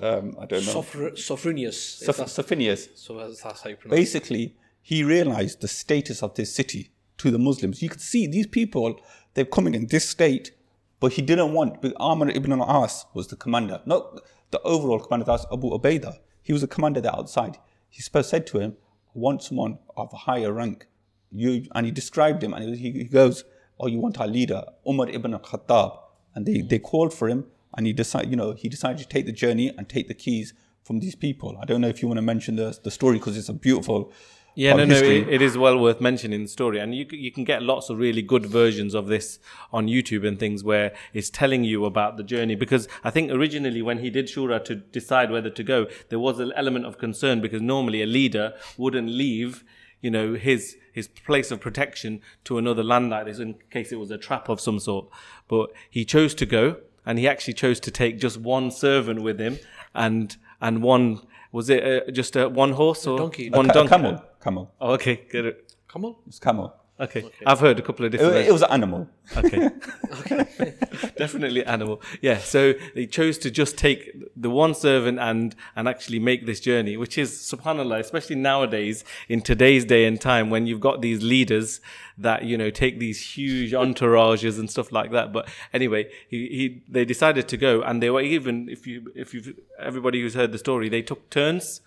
Um, 0.00 0.36
I 0.40 0.46
don't 0.46 0.66
know. 0.66 0.72
Sophro- 0.82 1.12
Sophronius. 1.16 1.98
Soph- 2.04 2.16
so 2.96 3.16
that's, 3.16 3.42
that's 3.42 3.62
how 3.62 3.70
you 3.70 3.76
pronounce 3.76 3.98
it. 3.98 4.02
Basically, 4.02 4.56
he 4.82 5.02
realized 5.02 5.60
the 5.60 5.68
status 5.68 6.22
of 6.22 6.34
this 6.34 6.54
city 6.54 6.90
to 7.18 7.30
the 7.30 7.38
Muslims. 7.38 7.82
You 7.82 7.88
could 7.88 8.00
see 8.00 8.26
these 8.26 8.46
people, 8.46 9.00
they're 9.34 9.44
coming 9.44 9.74
in 9.74 9.86
this 9.86 10.08
state, 10.08 10.52
but 11.00 11.12
he 11.12 11.22
didn't 11.22 11.52
want. 11.52 11.84
Amr 11.96 12.30
ibn 12.30 12.52
al-As 12.52 13.06
was 13.14 13.28
the 13.28 13.36
commander, 13.36 13.80
not 13.84 14.20
the 14.50 14.60
overall 14.62 15.00
commander. 15.00 15.26
That's 15.26 15.46
Abu 15.52 15.70
Ubaidah. 15.70 16.18
He 16.42 16.52
was 16.52 16.62
a 16.62 16.68
commander 16.68 17.00
there 17.00 17.14
outside. 17.14 17.58
He 17.88 18.02
said 18.02 18.46
to 18.48 18.58
him, 18.58 18.76
"I 19.08 19.18
want 19.18 19.42
someone 19.42 19.78
of 19.96 20.12
a 20.12 20.16
higher 20.16 20.52
rank." 20.52 20.86
You 21.30 21.66
and 21.74 21.84
he 21.86 21.92
described 21.92 22.42
him, 22.42 22.54
and 22.54 22.76
he, 22.76 22.90
he 22.92 23.04
goes, 23.04 23.44
"Oh, 23.78 23.86
you 23.86 23.98
want 23.98 24.20
our 24.20 24.26
leader, 24.28 24.64
Umar 24.88 25.08
ibn 25.08 25.34
al-Khattab?" 25.34 25.98
And 26.34 26.46
they, 26.46 26.60
they 26.60 26.78
called 26.78 27.12
for 27.12 27.28
him, 27.28 27.46
and 27.76 27.86
he 27.86 27.92
decided, 27.92 28.30
you 28.30 28.36
know, 28.36 28.52
he 28.52 28.68
decided 28.68 28.98
to 28.98 29.08
take 29.08 29.26
the 29.26 29.32
journey 29.32 29.72
and 29.76 29.88
take 29.88 30.08
the 30.08 30.14
keys 30.14 30.54
from 30.84 31.00
these 31.00 31.14
people. 31.14 31.56
I 31.60 31.64
don't 31.64 31.80
know 31.80 31.88
if 31.88 32.02
you 32.02 32.08
want 32.08 32.18
to 32.18 32.22
mention 32.22 32.56
the 32.56 32.78
the 32.82 32.90
story 32.90 33.18
because 33.18 33.36
it's 33.36 33.48
a 33.48 33.58
beautiful. 33.68 34.12
Yeah, 34.56 34.74
no, 34.74 34.84
of 34.84 34.88
no, 34.88 34.96
it, 34.96 35.28
it 35.28 35.42
is 35.42 35.58
well 35.58 35.76
worth 35.78 36.00
mentioning 36.00 36.42
the 36.42 36.48
story, 36.48 36.78
and 36.78 36.94
you 36.94 37.06
you 37.10 37.32
can 37.32 37.44
get 37.44 37.62
lots 37.62 37.90
of 37.90 37.98
really 37.98 38.22
good 38.22 38.46
versions 38.46 38.94
of 38.94 39.08
this 39.08 39.38
on 39.72 39.88
YouTube 39.88 40.26
and 40.26 40.38
things 40.38 40.62
where 40.62 40.94
it's 41.12 41.28
telling 41.28 41.64
you 41.64 41.84
about 41.84 42.16
the 42.16 42.22
journey. 42.22 42.54
Because 42.54 42.86
I 43.02 43.10
think 43.10 43.32
originally 43.32 43.82
when 43.82 43.98
he 43.98 44.10
did 44.10 44.26
shura 44.26 44.64
to 44.64 44.76
decide 44.76 45.30
whether 45.30 45.50
to 45.50 45.62
go, 45.64 45.86
there 46.08 46.20
was 46.20 46.38
an 46.38 46.52
element 46.54 46.86
of 46.86 46.98
concern 46.98 47.40
because 47.40 47.60
normally 47.60 48.00
a 48.02 48.06
leader 48.06 48.54
wouldn't 48.76 49.08
leave, 49.08 49.64
you 50.00 50.10
know, 50.10 50.34
his 50.34 50.76
his 50.92 51.08
place 51.08 51.50
of 51.50 51.60
protection 51.60 52.20
to 52.44 52.56
another 52.56 52.84
land 52.84 53.10
like 53.10 53.26
this 53.26 53.40
in 53.40 53.56
case 53.70 53.90
it 53.90 53.96
was 53.98 54.12
a 54.12 54.18
trap 54.18 54.48
of 54.48 54.60
some 54.60 54.78
sort. 54.78 55.08
But 55.48 55.70
he 55.90 56.04
chose 56.04 56.34
to 56.36 56.46
go, 56.46 56.76
and 57.04 57.18
he 57.18 57.26
actually 57.26 57.54
chose 57.54 57.80
to 57.80 57.90
take 57.90 58.20
just 58.20 58.38
one 58.38 58.70
servant 58.70 59.22
with 59.22 59.40
him, 59.40 59.58
and 59.94 60.36
and 60.60 60.82
one 60.82 61.20
was 61.50 61.70
it 61.70 61.84
uh, 61.84 62.10
just 62.10 62.36
uh, 62.36 62.48
one 62.48 62.72
horse 62.72 63.06
or 63.06 63.18
donkey. 63.18 63.50
one 63.50 63.70
A 63.70 63.72
donkey? 63.72 63.88
camel, 63.88 64.22
camel, 64.44 64.72
Oh, 64.80 64.92
okay, 64.92 65.22
get 65.32 65.44
it. 65.46 65.74
Come 65.88 66.04
on. 66.04 66.14
it's 66.26 66.38
camel. 66.38 66.74
Okay. 67.00 67.28
I've 67.44 67.58
heard 67.58 67.80
a 67.80 67.82
couple 67.82 68.06
of 68.06 68.12
different. 68.12 68.36
it 68.36 68.52
was 68.52 68.62
an 68.62 68.70
animal. 68.70 69.08
okay. 69.36 69.68
Definitely 71.16 71.64
animal. 71.64 72.00
Yeah. 72.22 72.38
So 72.38 72.74
they 72.94 73.06
chose 73.06 73.36
to 73.38 73.50
just 73.50 73.76
take 73.76 74.12
the 74.36 74.48
one 74.48 74.74
servant 74.74 75.18
and 75.18 75.56
and 75.74 75.88
actually 75.88 76.20
make 76.20 76.46
this 76.46 76.60
journey, 76.60 76.96
which 76.96 77.18
is 77.18 77.32
subhanallah, 77.32 77.98
especially 77.98 78.36
nowadays 78.36 79.04
in 79.28 79.40
today's 79.40 79.84
day 79.84 80.04
and 80.04 80.20
time 80.20 80.50
when 80.50 80.68
you've 80.68 80.80
got 80.80 81.02
these 81.02 81.20
leaders 81.20 81.80
that 82.16 82.44
you 82.44 82.56
know 82.56 82.70
take 82.70 83.00
these 83.00 83.20
huge 83.34 83.72
entourages 83.84 84.60
and 84.60 84.70
stuff 84.70 84.92
like 84.92 85.10
that. 85.10 85.32
But 85.32 85.48
anyway, 85.72 86.08
he, 86.28 86.38
he 86.46 86.82
they 86.88 87.04
decided 87.04 87.48
to 87.48 87.56
go, 87.56 87.82
and 87.82 88.00
they 88.00 88.10
were 88.10 88.20
even 88.20 88.68
if 88.68 88.86
you 88.86 89.10
if 89.16 89.34
you've 89.34 89.52
everybody 89.80 90.20
who's 90.20 90.34
heard 90.34 90.52
the 90.52 90.58
story, 90.58 90.88
they 90.88 91.02
took 91.02 91.28
turns 91.30 91.80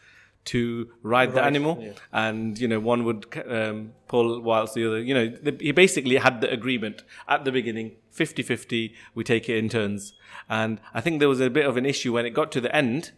to 0.47 0.89
ride 1.03 1.33
the 1.33 1.43
animal. 1.43 1.77
yeah. 1.81 1.91
and 2.11 2.57
you 2.59 2.67
know 2.67 2.79
one 2.79 3.03
would 3.03 3.25
um, 3.49 3.91
pull 4.07 4.41
whilst 4.41 4.73
the 4.73 4.85
other 4.87 4.99
you 4.99 5.13
know 5.13 5.27
the, 5.27 5.55
he 5.59 5.71
basically 5.71 6.15
had 6.15 6.41
the 6.41 6.49
agreement 6.51 7.03
at 7.27 7.45
the 7.45 7.51
beginning 7.51 7.95
50-50 8.15 8.93
we 9.13 9.23
take 9.23 9.47
it 9.49 9.57
in 9.57 9.69
turns. 9.69 10.13
And 10.49 10.79
i 10.93 11.01
think 11.01 11.19
there 11.19 11.29
was 11.29 11.41
a 11.41 11.49
bit 11.49 11.65
of 11.65 11.77
an 11.77 11.85
issue 11.85 12.13
when 12.13 12.25
it 12.25 12.31
got 12.31 12.51
to 12.53 12.61
the 12.61 12.73
end 12.75 13.11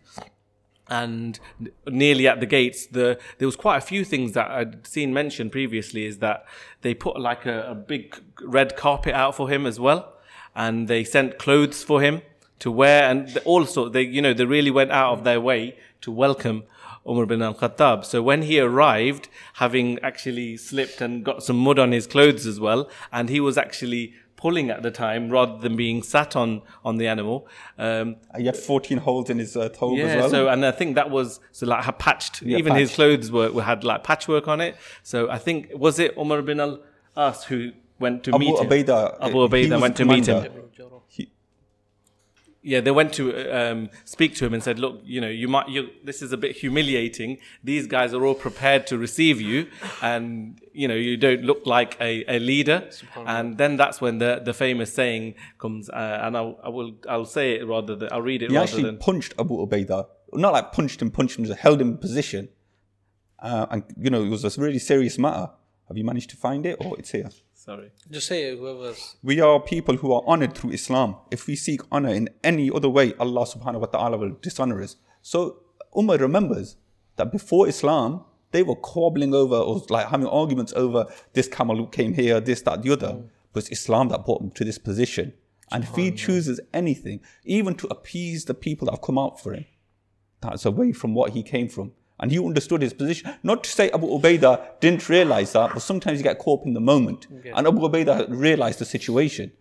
and 0.88 1.40
nearly 1.88 2.28
at 2.28 2.40
the 2.40 2.48
gates 2.48 2.88
the 2.88 3.20
there 3.38 3.48
was 3.48 3.56
quite 3.56 3.78
a 3.78 3.82
few 3.82 4.04
things 4.04 4.32
that 4.32 4.50
i'd 4.50 4.88
seen 4.88 5.14
mentioned 5.14 5.52
previously 5.52 6.04
is 6.06 6.18
that 6.18 6.46
they 6.82 6.96
put 6.96 7.20
like 7.20 7.46
a, 7.46 7.70
a 7.70 7.76
big 7.76 8.20
red 8.42 8.76
carpet 8.76 9.14
out 9.14 9.36
for 9.36 9.50
him 9.50 9.66
as 9.66 9.80
well. 9.80 10.14
And 10.56 10.88
they 10.88 11.04
sent 11.04 11.38
clothes 11.38 11.84
for 11.84 12.02
him 12.02 12.22
to 12.60 12.72
wear 12.72 13.04
and 13.10 13.38
also 13.46 13.88
they 13.88 14.02
you 14.02 14.22
know 14.22 14.34
they 14.34 14.46
really 14.46 14.72
went 14.72 14.92
out 14.92 15.14
of 15.14 15.24
their 15.24 15.40
way 15.40 15.78
to 16.02 16.12
welcome 16.12 16.64
Umar 17.10 17.26
bin 17.26 17.42
al-Khattab. 17.42 18.06
So 18.06 18.22
when 18.22 18.44
he 18.44 18.60
arrived, 18.60 19.30
having 19.56 20.00
actually 20.00 20.58
slipped 20.58 21.02
and 21.02 21.24
got 21.24 21.44
some 21.44 21.58
mud 21.58 21.80
on 21.80 21.92
his 21.92 22.08
clothes 22.08 22.46
as 22.46 22.60
well, 22.60 22.90
and 23.12 23.30
he 23.30 23.40
was 23.40 23.58
actually 23.58 24.14
pulling 24.36 24.70
at 24.70 24.82
the 24.84 24.92
time 24.92 25.30
rather 25.30 25.58
than 25.58 25.76
being 25.76 26.02
sat 26.02 26.36
on 26.36 26.62
on 26.86 26.98
the 26.98 27.08
animal. 27.08 27.48
Um, 27.78 28.16
He 28.38 28.46
had 28.46 28.56
14 28.56 29.00
holes 29.00 29.30
in 29.30 29.38
his 29.38 29.58
uh, 29.58 29.68
toe 29.70 29.96
yeah, 29.96 30.06
as 30.06 30.16
well. 30.18 30.30
so 30.30 30.48
and 30.48 30.66
I 30.66 30.72
think 30.72 30.96
that 30.96 31.10
was 31.10 31.40
so 31.52 31.66
like 31.66 31.84
had 31.84 32.00
patched. 32.00 32.42
Yeah, 32.42 32.58
even 32.58 32.76
his 32.76 32.96
clothes 32.96 33.32
were, 33.32 33.62
had 33.62 33.84
like 33.84 34.04
patchwork 34.04 34.48
on 34.48 34.62
it. 34.62 34.78
So 35.04 35.30
I 35.30 35.38
think 35.38 35.72
was 35.74 36.00
it 36.00 36.16
Umar 36.18 36.42
bin 36.42 36.60
al 36.60 36.80
As 37.18 37.44
who 37.44 37.72
went 38.00 38.24
to 38.26 38.30
Abu 38.36 38.40
meet 38.40 38.60
him? 38.60 38.72
Abu 39.28 39.38
Ubaidah 39.48 39.82
went 39.82 39.98
to 39.98 40.06
meet 40.06 40.28
him. 40.28 40.42
Commander. 42.70 42.70
He- 42.70 42.74
Yeah, 42.74 42.82
they 42.82 42.92
went 42.92 43.14
to 43.14 43.24
um, 43.60 43.90
speak 44.06 44.36
to 44.36 44.46
him 44.46 44.54
and 44.54 44.64
said, 44.64 44.78
"Look, 44.80 45.02
you 45.04 45.20
know, 45.22 45.30
you 45.30 45.48
might. 45.48 45.68
You, 45.70 45.90
this 46.04 46.22
is 46.22 46.32
a 46.34 46.38
bit 46.38 46.56
humiliating. 46.58 47.38
These 47.64 47.88
guys 47.88 48.14
are 48.14 48.24
all 48.26 48.36
prepared 48.36 48.86
to 48.88 48.98
receive 48.98 49.42
you, 49.42 49.68
and 50.02 50.60
you 50.74 50.88
know, 50.88 50.96
you 50.96 51.18
don't 51.18 51.44
look 51.44 51.62
like 51.66 51.92
a, 52.02 52.12
a 52.36 52.40
leader." 52.40 52.80
And 53.28 53.58
then 53.58 53.78
that's 53.78 54.00
when 54.02 54.20
the 54.20 54.32
the 54.44 54.54
famous 54.54 54.94
saying 54.94 55.36
comes, 55.58 55.90
uh, 55.90 56.24
and 56.26 56.36
I'll, 56.38 56.56
I 56.64 56.70
will 56.70 56.92
I'll 57.14 57.26
say 57.26 57.56
it 57.58 57.68
rather 57.68 57.96
than 57.96 58.10
I'll 58.14 58.22
read 58.32 58.42
it 58.44 58.50
He 58.50 58.56
rather 58.56 58.64
actually 58.68 58.84
than 58.84 58.98
punched 58.98 59.34
Abu 59.40 59.54
Ubaidah. 59.66 60.06
Not 60.34 60.54
like 60.54 60.72
punched 60.72 61.02
him, 61.02 61.10
punched 61.12 61.36
him, 61.40 61.46
just 61.46 61.60
held 61.60 61.82
him 61.82 61.90
in 61.94 61.98
position. 61.98 62.50
Uh, 63.42 63.66
and, 63.72 63.84
you 63.98 64.10
know, 64.10 64.22
it 64.24 64.30
was 64.30 64.44
a 64.46 64.62
really 64.62 64.80
serious 64.80 65.18
matter. 65.18 65.50
Have 65.88 65.98
you 65.98 66.04
managed 66.04 66.30
to 66.32 66.36
find 66.38 66.66
it? 66.66 66.76
Or 66.86 66.98
it's 67.00 67.12
here. 67.12 67.30
Sorry. 67.60 67.92
Just 68.10 68.28
say 68.28 68.44
it, 68.44 68.58
whoever's. 68.58 69.16
We 69.22 69.42
are 69.42 69.60
people 69.60 69.98
who 69.98 70.14
are 70.14 70.24
honored 70.26 70.56
through 70.56 70.72
Islam. 70.72 71.16
If 71.30 71.48
we 71.48 71.56
seek 71.56 71.82
honor 71.92 72.10
in 72.10 72.30
any 72.44 72.72
other 72.72 72.90
way, 72.90 73.14
Allah 73.20 73.46
subhanahu 73.46 73.82
wa 73.82 73.88
ta'ala 73.88 74.18
will 74.18 74.36
dishonor 74.42 74.82
us. 74.82 74.96
So 75.22 75.58
Umar 75.98 76.18
remembers 76.18 76.78
that 77.18 77.32
before 77.32 77.68
Islam, 77.68 78.24
they 78.52 78.64
were 78.64 78.76
quabbling 78.76 79.34
over 79.36 79.56
or 79.56 79.82
like 79.90 80.08
having 80.08 80.28
arguments 80.28 80.74
over 80.76 81.06
this 81.34 81.48
camel 81.48 81.86
came 81.88 82.14
here, 82.14 82.40
this, 82.40 82.62
that, 82.62 82.82
the 82.82 82.94
other. 82.94 83.10
Mm. 83.10 83.30
But 83.52 83.64
it's 83.64 83.82
Islam 83.82 84.10
that 84.10 84.26
brought 84.26 84.42
him 84.42 84.52
to 84.52 84.64
this 84.64 84.78
position. 84.78 85.34
And 85.72 85.84
if 85.84 85.96
he 85.96 86.12
chooses 86.12 86.60
anything, 86.74 87.20
even 87.44 87.76
to 87.76 87.88
appease 87.88 88.46
the 88.46 88.56
people 88.56 88.86
that 88.86 88.94
have 88.94 89.02
come 89.02 89.20
out 89.20 89.40
for 89.40 89.54
him, 89.54 89.66
that's 90.42 90.66
away 90.66 90.94
from 90.94 91.14
what 91.14 91.34
he 91.34 91.44
came 91.44 91.68
from. 91.68 91.92
And 92.20 92.32
he 92.32 92.40
understood 92.40 92.82
his 92.82 92.94
position. 92.94 93.34
Not 93.44 93.64
to 93.64 93.70
say 93.70 93.90
Abu 93.92 94.08
Ubaidah 94.08 94.80
didn't 94.82 95.08
realize 95.08 95.54
that, 95.54 95.74
but 95.74 95.82
sometimes 95.82 96.20
you 96.20 96.24
get 96.24 96.38
caught 96.38 96.62
up 96.62 96.68
in 96.68 96.74
the 96.74 96.82
moment. 96.82 97.28
And 97.56 97.68
Abu 97.68 97.80
Ubaidah 97.80 98.28
realized 98.30 98.80
the 98.80 98.86
situation. 98.86 99.52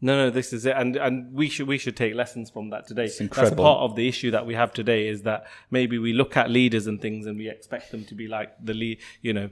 No, 0.00 0.16
no, 0.24 0.30
this 0.30 0.52
is 0.52 0.66
it, 0.66 0.76
and 0.76 0.94
and 0.96 1.32
we 1.32 1.48
should 1.48 1.66
we 1.66 1.78
should 1.78 1.96
take 1.96 2.14
lessons 2.14 2.50
from 2.50 2.68
that 2.68 2.86
today. 2.86 3.06
That's 3.06 3.20
incredible. 3.20 3.64
part 3.64 3.80
of 3.80 3.96
the 3.96 4.06
issue 4.06 4.30
that 4.30 4.44
we 4.44 4.54
have 4.54 4.74
today 4.74 5.08
is 5.08 5.22
that 5.22 5.46
maybe 5.70 5.98
we 5.98 6.12
look 6.12 6.36
at 6.36 6.50
leaders 6.50 6.86
and 6.86 7.00
things 7.00 7.26
and 7.26 7.38
we 7.38 7.48
expect 7.48 7.92
them 7.92 8.04
to 8.04 8.14
be 8.14 8.28
like 8.28 8.52
the 8.62 8.74
lead, 8.74 8.98
you 9.22 9.32
know, 9.32 9.48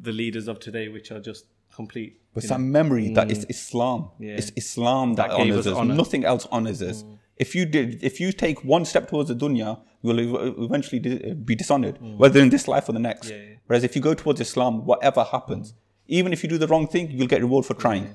the 0.00 0.10
leaders 0.10 0.48
of 0.48 0.58
today, 0.58 0.88
which 0.88 1.12
are 1.12 1.20
just 1.20 1.46
complete. 1.72 2.20
But 2.34 2.42
you 2.42 2.46
it's 2.46 2.48
that 2.48 2.60
know, 2.60 2.66
memory 2.66 3.10
that 3.14 3.30
it's 3.30 3.44
mm. 3.44 3.50
Islam. 3.50 4.10
Yeah. 4.18 4.32
It's 4.32 4.50
Islam 4.56 5.14
that, 5.14 5.28
That 5.28 5.40
honors 5.40 5.66
us. 5.68 5.86
Nothing 5.86 6.24
else 6.24 6.48
honors 6.50 6.82
us. 6.82 7.04
Mm. 7.04 7.18
If 7.36 7.54
you 7.54 7.64
did, 7.64 8.02
if 8.02 8.20
you 8.20 8.32
take 8.32 8.64
one 8.64 8.84
step 8.84 9.08
towards 9.08 9.28
the 9.28 9.36
dunya, 9.36 9.80
you 10.04 10.10
will 10.32 10.64
eventually 10.64 10.98
be 11.34 11.54
dishonored, 11.54 11.98
whether 12.00 12.40
in 12.40 12.50
this 12.50 12.68
life 12.68 12.88
or 12.88 12.92
the 12.92 12.98
next. 12.98 13.30
Yeah, 13.30 13.36
yeah. 13.36 13.54
Whereas 13.66 13.84
if 13.84 13.96
you 13.96 14.02
go 14.02 14.14
towards 14.14 14.40
Islam, 14.40 14.84
whatever 14.84 15.24
happens, 15.24 15.74
even 16.06 16.32
if 16.32 16.42
you 16.42 16.48
do 16.48 16.58
the 16.58 16.66
wrong 16.66 16.86
thing, 16.86 17.10
you'll 17.10 17.26
get 17.26 17.40
reward 17.40 17.64
for 17.64 17.74
trying. 17.74 18.14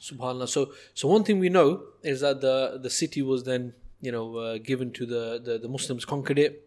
Subhanallah. 0.00 0.48
So, 0.48 0.72
so 0.94 1.08
one 1.08 1.24
thing 1.24 1.38
we 1.38 1.48
know 1.48 1.82
is 2.02 2.20
that 2.20 2.40
the 2.40 2.78
the 2.82 2.90
city 2.90 3.22
was 3.22 3.44
then 3.44 3.74
you 4.00 4.12
know 4.12 4.36
uh, 4.36 4.58
given 4.58 4.92
to 4.92 5.06
the, 5.06 5.40
the 5.42 5.58
the 5.58 5.68
Muslims 5.68 6.04
conquered 6.04 6.38
it. 6.38 6.62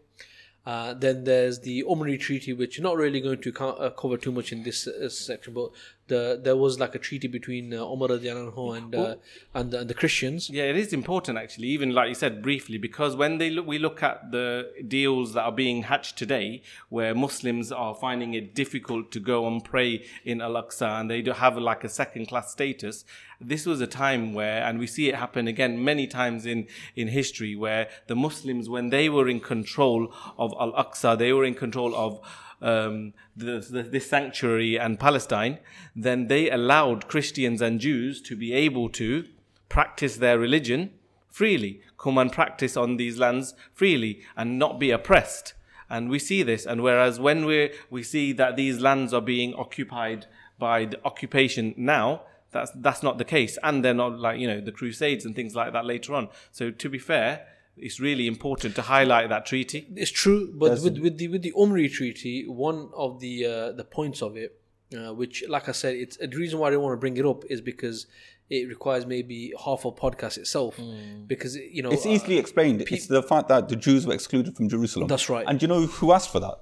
Uh, 0.66 0.94
then 0.94 1.24
there's 1.24 1.62
the 1.62 1.84
Umri 1.84 2.20
Treaty, 2.20 2.54
which 2.54 2.78
you're 2.78 2.84
not 2.84 2.98
really 2.98 3.22
going 3.22 3.42
to 3.42 3.52
co- 3.52 3.70
uh, 3.70 3.90
cover 3.90 4.18
too 4.18 4.32
much 4.32 4.52
in 4.52 4.62
this 4.64 4.88
uh, 4.88 5.10
section, 5.10 5.54
but 5.54 5.72
the 6.10 6.40
there 6.44 6.58
was 6.58 6.80
like 6.80 6.94
a 6.96 7.00
treaty 7.00 7.28
between 7.28 7.74
uh, 7.74 7.84
Umar 7.94 8.10
radiallahu 8.10 8.78
and 8.78 8.96
uh, 8.96 9.16
and, 9.54 9.72
the, 9.72 9.80
and 9.80 9.90
the 9.90 9.94
Christians. 9.94 10.50
Yeah, 10.50 10.64
it 10.64 10.76
is 10.76 10.92
important 10.92 11.38
actually, 11.38 11.70
even 11.70 11.94
like 11.94 12.10
you 12.10 12.16
said 12.16 12.42
briefly, 12.42 12.78
because 12.78 13.16
when 13.16 13.38
they 13.38 13.50
look, 13.50 13.66
we 13.66 13.80
look 13.80 14.04
at 14.04 14.32
the 14.32 14.72
deals 14.88 15.34
that 15.34 15.44
are 15.44 15.52
being 15.52 15.84
hatched 15.84 16.18
today, 16.18 16.62
where 16.90 17.16
Muslims 17.16 17.72
are 17.72 17.96
finding 17.96 18.34
it 18.34 18.54
difficult 18.54 19.12
to 19.12 19.20
go 19.20 19.48
and 19.48 19.64
pray 19.64 20.04
in 20.26 20.42
Al 20.42 20.54
Aqsa, 20.54 21.00
and 21.00 21.10
they 21.10 21.22
do 21.22 21.32
have 21.32 21.58
like 21.58 21.84
a 21.84 21.90
second-class 21.90 22.52
status. 22.52 23.06
This 23.40 23.66
was 23.66 23.80
a 23.80 23.88
time 23.88 24.34
where, 24.34 24.62
and 24.64 24.80
we 24.80 24.88
see 24.88 25.08
it 25.08 25.16
happen 25.16 25.48
again 25.48 25.84
many 25.92 26.08
times 26.08 26.46
in 26.46 26.68
in 26.96 27.08
history, 27.08 27.56
where 27.56 27.88
the 28.08 28.16
Muslims, 28.16 28.68
when 28.68 28.90
they 28.90 29.08
were 29.08 29.30
in 29.30 29.40
control 29.40 30.12
of 30.38 30.54
Al 30.60 30.74
Aqsa, 30.74 31.18
they 31.18 31.32
were 31.32 31.46
in 31.46 31.56
control 31.56 31.96
of 31.96 32.20
um, 32.62 33.14
the, 33.36 33.60
the, 33.60 33.84
this 33.84 34.10
sanctuary 34.10 34.78
and 34.78 35.00
Palestine, 35.00 35.60
then 35.96 36.28
they 36.28 36.50
allowed 36.50 37.08
Christians 37.08 37.62
and 37.62 37.80
Jews 37.80 38.22
to 38.24 38.36
be 38.36 38.54
able 38.54 38.90
to 38.90 39.26
practice 39.70 40.18
their 40.18 40.40
religion 40.40 40.92
freely, 41.30 41.82
come 41.98 42.18
and 42.18 42.32
practice 42.32 42.76
on 42.76 42.98
these 42.98 43.18
lands 43.18 43.54
freely, 43.74 44.22
and 44.36 44.60
not 44.60 44.80
be 44.80 44.92
oppressed. 44.92 45.54
And 45.90 46.10
we 46.10 46.20
see 46.20 46.44
this. 46.44 46.66
And 46.66 46.82
whereas 46.82 47.20
when 47.20 47.46
we 47.46 47.72
we 47.90 48.04
see 48.04 48.34
that 48.34 48.56
these 48.56 48.80
lands 48.80 49.14
are 49.14 49.22
being 49.22 49.54
occupied 49.56 50.26
by 50.58 50.86
the 50.86 51.00
occupation 51.06 51.74
now, 51.78 52.24
that's 52.52 52.72
that's 52.76 53.02
not 53.02 53.18
the 53.18 53.26
case. 53.26 53.58
And 53.64 53.84
they're 53.84 53.94
not 53.94 54.20
like 54.20 54.40
you 54.40 54.48
know 54.48 54.62
the 54.62 54.72
Crusades 54.72 55.26
and 55.26 55.36
things 55.36 55.56
like 55.56 55.74
that 55.74 55.86
later 55.86 56.14
on. 56.14 56.30
So 56.52 56.72
to 56.72 56.90
be 56.90 57.00
fair, 57.00 57.48
it's 57.82 58.00
really 58.00 58.28
important 58.28 58.76
to 58.76 58.82
highlight 58.82 59.30
that 59.30 59.46
treaty. 59.46 59.88
It's 59.96 60.12
true, 60.12 60.54
but 60.54 60.70
Does 60.70 60.84
with, 60.84 60.98
with 61.00 61.18
the 61.18 61.28
with 61.28 61.42
the 61.42 61.54
Umri 61.54 61.92
Treaty, 61.92 62.48
one 62.48 62.90
of 62.96 63.20
the 63.20 63.46
uh, 63.46 63.72
the 63.74 63.84
points 63.84 64.22
of 64.22 64.38
it 64.38 64.60
uh, 64.96 65.14
which, 65.14 65.44
like 65.48 65.70
I 65.70 65.72
said, 65.72 65.96
it's 65.96 66.18
the 66.18 66.28
reason 66.30 66.60
why 66.60 66.68
I 66.68 66.70
didn't 66.72 66.84
want 66.84 66.94
to 66.94 66.98
bring 66.98 67.18
it 67.18 67.26
up 67.26 67.44
is 67.50 67.62
because 67.62 68.08
it 68.50 68.68
requires 68.68 69.06
maybe 69.06 69.54
half 69.64 69.86
a 69.86 69.92
podcast 69.92 70.38
itself. 70.38 70.80
Because 71.28 71.56
you 71.56 71.84
know, 71.84 71.92
It's 71.92 72.06
uh, 72.06 72.10
easily 72.10 72.38
explained. 72.38 72.82
it's 72.82 73.08
the 73.08 73.22
fact 73.22 73.48
that 73.50 73.70
the 73.70 73.76
Jews 73.76 74.08
were 74.08 74.14
excluded 74.14 74.56
from 74.56 74.68
Jerusalem. 74.70 75.08
That's 75.08 75.30
right. 75.30 75.46
And 75.48 75.62
you 75.62 75.68
know 75.68 75.86
who 75.86 76.12
asked 76.12 76.32
for 76.32 76.40
that? 76.40 76.60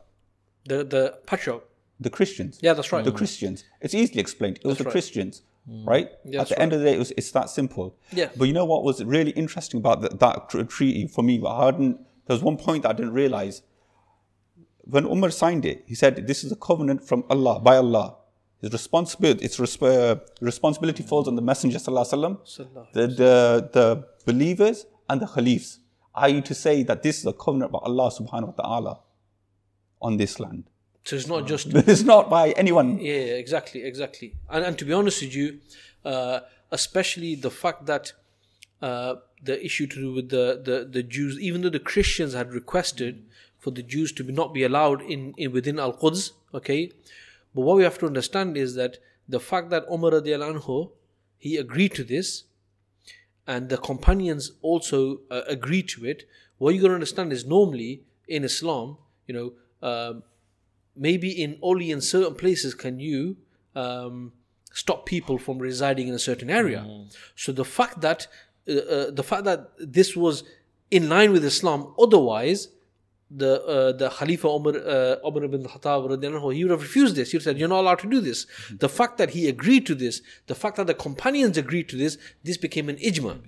the 0.66 0.84
the 0.84 1.18
patriarch. 1.26 1.64
The 2.00 2.10
Christians. 2.10 2.60
Yeah, 2.62 2.74
that's 2.74 2.92
right. 2.92 3.04
The 3.04 3.12
Christians. 3.12 3.64
It's 3.82 3.96
easily 3.96 4.20
explained. 4.20 4.60
It 4.64 4.68
was 4.68 4.78
the 4.78 4.84
right. 4.84 4.92
Christians, 4.92 5.42
right? 5.68 6.10
Yeah, 6.24 6.42
At 6.42 6.48
that's 6.48 6.50
the 6.52 6.62
end 6.62 6.74
of 6.74 6.80
the 6.80 6.86
day, 6.86 6.94
it 6.94 7.00
was, 7.00 7.12
it's 7.18 7.32
that 7.32 7.50
simple. 7.50 7.96
Yeah. 8.12 8.30
But 8.38 8.46
you 8.46 8.54
know 8.54 8.66
what 8.66 8.84
was 8.84 9.04
really 9.04 9.32
interesting 9.32 9.80
about 9.80 10.02
that, 10.02 10.20
that 10.20 10.50
tr- 10.50 10.64
treaty 10.64 11.08
for 11.08 11.24
me? 11.24 11.42
I 11.46 11.66
hadn't, 11.66 11.98
there 12.26 12.34
was 12.36 12.42
one 12.42 12.58
point 12.58 12.84
that 12.84 12.90
I 12.90 12.94
didn't 12.94 13.14
realize. 13.14 13.62
When 14.82 15.06
Umar 15.06 15.32
signed 15.32 15.66
it, 15.66 15.84
he 15.86 15.96
said, 15.96 16.28
"This 16.28 16.44
is 16.46 16.52
a 16.52 16.56
covenant 16.56 17.06
from 17.06 17.26
Allah 17.30 17.60
by 17.60 17.76
Allah. 17.76 18.16
His 18.62 18.72
responsibility, 18.72 19.44
its 19.44 19.58
resp- 19.58 19.84
uh, 19.84 20.16
responsibility 20.40 21.04
falls 21.04 21.28
on 21.28 21.36
the 21.36 21.42
Messenger 21.42 21.78
sallallahu 21.78 22.14
alaihi 22.14 22.94
the, 22.94 23.08
the 23.08 23.70
the 23.74 24.08
believers 24.26 24.86
and 25.10 25.22
the 25.22 25.26
Khalifs. 25.26 25.80
I 26.16 26.40
to 26.40 26.56
say 26.56 26.84
that 26.84 27.04
this 27.04 27.20
is 27.20 27.26
a 27.26 27.34
covenant 27.34 27.72
by 27.74 27.80
Allah 27.80 28.10
subhanahu 28.10 28.56
wa 28.58 28.64
taala 28.64 29.00
on 30.02 30.18
this 30.18 30.40
land. 30.40 30.64
So 31.08 31.16
it's 31.16 31.28
not 31.28 31.48
just 31.48 31.68
It's 31.74 32.04
not 32.04 32.30
by 32.30 32.52
anyone. 32.52 33.00
Yeah, 33.00 33.40
exactly, 33.44 33.82
exactly. 33.84 34.36
And 34.50 34.66
and 34.66 34.78
to 34.78 34.84
be 34.84 34.92
honest 34.92 35.22
with 35.22 35.34
you, 35.34 35.60
uh, 36.04 36.42
especially 36.70 37.36
the 37.36 37.50
fact 37.50 37.86
that 37.86 38.12
uh, 38.82 39.16
the 39.42 39.64
issue 39.66 39.88
to 39.88 39.96
do 39.96 40.14
with 40.14 40.30
the, 40.30 40.62
the, 40.64 40.86
the 40.86 41.04
Jews, 41.04 41.40
even 41.40 41.62
though 41.62 41.70
the 41.70 41.80
Christians 41.80 42.34
had 42.34 42.52
requested 42.52 43.24
for 43.58 43.72
the 43.72 43.84
Jews 43.84 44.12
to 44.14 44.24
be 44.26 44.34
not 44.34 44.54
be 44.54 44.64
allowed 44.64 45.02
in, 45.02 45.34
in 45.38 45.54
within 45.54 45.80
Al 45.80 45.94
Quds, 45.94 46.34
okay. 46.54 46.92
But 47.56 47.62
what 47.62 47.78
we 47.78 47.84
have 47.84 47.98
to 48.00 48.06
understand 48.06 48.58
is 48.58 48.76
that 48.76 48.98
the 49.30 49.40
fact 49.40 49.70
that 49.70 49.86
Umar 49.90 50.12
anhu, 50.12 50.92
he 51.38 51.56
agreed 51.56 51.94
to 51.96 52.04
this, 52.04 52.44
and 53.48 53.70
the 53.70 53.78
companions 53.78 54.52
also 54.62 55.22
uh, 55.32 55.44
agreed 55.48 55.88
to 55.90 56.06
it. 56.06 56.28
What 56.58 56.76
you 56.76 56.82
got 56.82 56.90
to 56.90 56.96
understand 56.96 57.32
is 57.32 57.46
normally 57.46 58.02
in 58.28 58.44
Islam, 58.44 58.98
you 59.26 59.34
know, 59.34 59.88
um, 59.88 60.24
maybe 60.98 61.30
in 61.44 61.58
only 61.62 61.92
in 61.92 62.02
certain 62.02 62.36
places 62.36 62.74
can 62.74 63.00
you 63.00 63.38
um, 63.76 64.34
stop 64.74 65.06
people 65.06 65.38
from 65.38 65.60
residing 65.60 66.08
in 66.08 66.14
a 66.14 66.20
certain 66.20 66.50
area. 66.50 66.86
So 67.36 67.52
the 67.52 67.66
fact 67.66 68.02
that 68.02 68.28
uh, 68.68 68.74
uh, 68.74 69.12
the 69.12 69.24
fact 69.24 69.46
that 69.46 69.72
this 69.80 70.16
was 70.16 70.44
in 70.92 71.10
line 71.10 71.32
with 71.32 71.44
Islam, 71.46 71.94
otherwise. 72.00 72.70
The 73.30 73.62
uh, 73.66 73.92
the 73.92 74.10
Khalifa 74.10 74.48
Umar 74.48 74.74
uh, 74.78 75.28
Umar 75.28 75.44
ibn 75.44 75.66
Khattab 75.66 76.54
he 76.54 76.64
would 76.64 76.72
have 76.72 76.82
refused 76.82 77.18
this. 77.18 77.32
He 77.32 77.36
would 77.36 77.42
have 77.42 77.50
said, 77.50 77.60
"You're 77.60 77.68
not 77.68 77.82
allowed 77.82 78.00
to 78.00 78.10
do 78.10 78.22
this." 78.22 78.48
The 78.72 78.88
fact 78.88 79.18
that 79.18 79.32
he 79.32 79.50
agreed 79.50 79.86
to 79.88 79.96
this, 79.96 80.22
the 80.46 80.56
fact 80.56 80.78
that 80.78 80.88
the 80.88 80.94
companions 80.94 81.58
agreed 81.58 81.90
to 81.90 81.98
this, 81.98 82.18
this 82.46 82.56
became 82.56 82.88
an 82.88 82.96
ijma. 82.96 83.42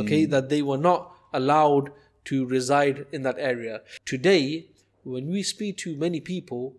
Okay, 0.00 0.24
that 0.24 0.48
they 0.48 0.62
were 0.62 0.78
not 0.78 1.12
allowed 1.34 1.92
to 2.24 2.46
reside 2.46 3.04
in 3.12 3.22
that 3.22 3.36
area. 3.38 3.82
Today, 4.06 4.69
when 5.04 5.30
we 5.30 5.42
speak 5.42 5.76
to 5.78 5.96
many 5.96 6.20
people, 6.20 6.76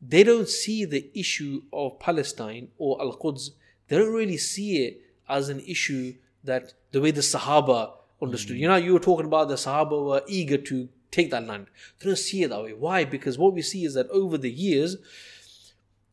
they 0.00 0.22
don't 0.22 0.48
see 0.48 0.84
the 0.84 1.10
issue 1.14 1.62
of 1.72 1.98
Palestine 1.98 2.68
or 2.78 3.00
Al 3.00 3.14
Quds, 3.14 3.52
they 3.88 3.98
don't 3.98 4.12
really 4.12 4.36
see 4.36 4.84
it 4.84 5.00
as 5.28 5.48
an 5.48 5.60
issue 5.60 6.14
that 6.44 6.74
the 6.92 7.00
way 7.00 7.10
the 7.10 7.20
Sahaba 7.20 7.92
understood. 8.22 8.56
Mm. 8.56 8.60
You 8.60 8.68
know, 8.68 8.76
you 8.76 8.92
were 8.92 9.00
talking 9.00 9.26
about 9.26 9.48
the 9.48 9.54
Sahaba 9.54 10.04
were 10.04 10.22
eager 10.26 10.58
to 10.58 10.88
take 11.10 11.30
that 11.30 11.46
land. 11.46 11.66
They 11.98 12.06
don't 12.06 12.16
see 12.16 12.42
it 12.42 12.50
that 12.50 12.62
way. 12.62 12.72
Why? 12.72 13.04
Because 13.04 13.38
what 13.38 13.54
we 13.54 13.62
see 13.62 13.84
is 13.84 13.94
that 13.94 14.08
over 14.10 14.38
the 14.38 14.50
years, 14.50 14.96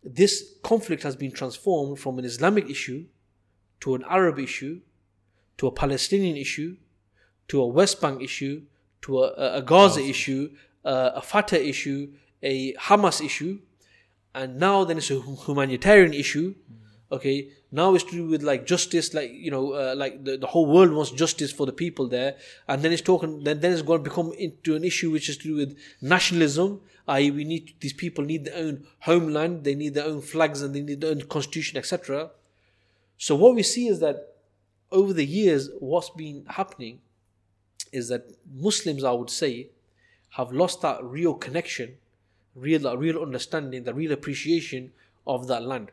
this 0.03 0.55
conflict 0.63 1.03
has 1.03 1.15
been 1.15 1.31
transformed 1.31 1.99
from 1.99 2.19
an 2.19 2.25
Islamic 2.25 2.69
issue 2.69 3.05
to 3.81 3.95
an 3.95 4.03
Arab 4.09 4.39
issue 4.39 4.81
to 5.57 5.67
a 5.67 5.71
Palestinian 5.71 6.37
issue 6.37 6.77
to 7.47 7.61
a 7.61 7.67
West 7.67 8.01
Bank 8.01 8.21
issue 8.21 8.63
to 9.01 9.23
a, 9.23 9.57
a 9.57 9.61
Gaza 9.61 10.01
issue, 10.01 10.49
uh, 10.85 11.11
a 11.15 11.21
Fatah 11.21 11.63
issue, 11.63 12.11
a 12.41 12.73
Hamas 12.73 13.23
issue, 13.23 13.59
and 14.35 14.59
now 14.59 14.83
then 14.83 14.97
it's 14.97 15.11
a 15.11 15.21
humanitarian 15.21 16.13
issue. 16.13 16.55
Okay, 17.11 17.49
now 17.71 17.93
it's 17.93 18.03
to 18.05 18.11
do 18.11 18.27
with 18.27 18.41
like 18.41 18.65
justice, 18.65 19.13
like 19.13 19.31
you 19.31 19.51
know, 19.51 19.73
uh, 19.73 19.93
like 19.95 20.23
the, 20.23 20.37
the 20.37 20.47
whole 20.47 20.65
world 20.65 20.91
wants 20.91 21.11
justice 21.11 21.51
for 21.51 21.65
the 21.65 21.71
people 21.71 22.07
there, 22.07 22.35
and 22.67 22.81
then 22.81 22.91
it's 22.91 23.01
talking. 23.01 23.43
Then 23.43 23.59
then 23.59 23.71
it's 23.71 23.83
going 23.83 24.03
to 24.03 24.09
become 24.09 24.33
into 24.33 24.75
an 24.75 24.83
issue 24.83 25.11
which 25.11 25.29
is 25.29 25.37
to 25.37 25.43
do 25.43 25.55
with 25.55 25.77
nationalism. 26.01 26.81
I.e., 27.07 27.31
we 27.31 27.43
need 27.43 27.73
these 27.81 27.93
people 27.93 28.23
need 28.23 28.45
their 28.45 28.57
own 28.57 28.87
homeland, 28.99 29.63
they 29.63 29.75
need 29.75 29.93
their 29.93 30.05
own 30.05 30.21
flags, 30.21 30.61
and 30.61 30.73
they 30.73 30.81
need 30.81 31.01
their 31.01 31.11
own 31.11 31.21
constitution, 31.23 31.77
etc. 31.77 32.31
So 33.17 33.35
what 33.35 33.55
we 33.55 33.63
see 33.63 33.87
is 33.87 33.99
that 33.99 34.35
over 34.91 35.13
the 35.13 35.25
years, 35.25 35.69
what's 35.79 36.09
been 36.09 36.45
happening 36.47 37.01
is 37.91 38.09
that 38.09 38.23
Muslims, 38.51 39.03
I 39.03 39.11
would 39.11 39.29
say, 39.29 39.69
have 40.37 40.51
lost 40.51 40.81
that 40.81 41.03
real 41.03 41.33
connection, 41.33 41.95
real 42.55 42.81
that 42.81 42.97
real 42.97 43.21
understanding, 43.21 43.83
the 43.83 43.93
real 43.93 44.11
appreciation 44.11 44.91
of 45.25 45.47
that 45.47 45.63
land, 45.63 45.91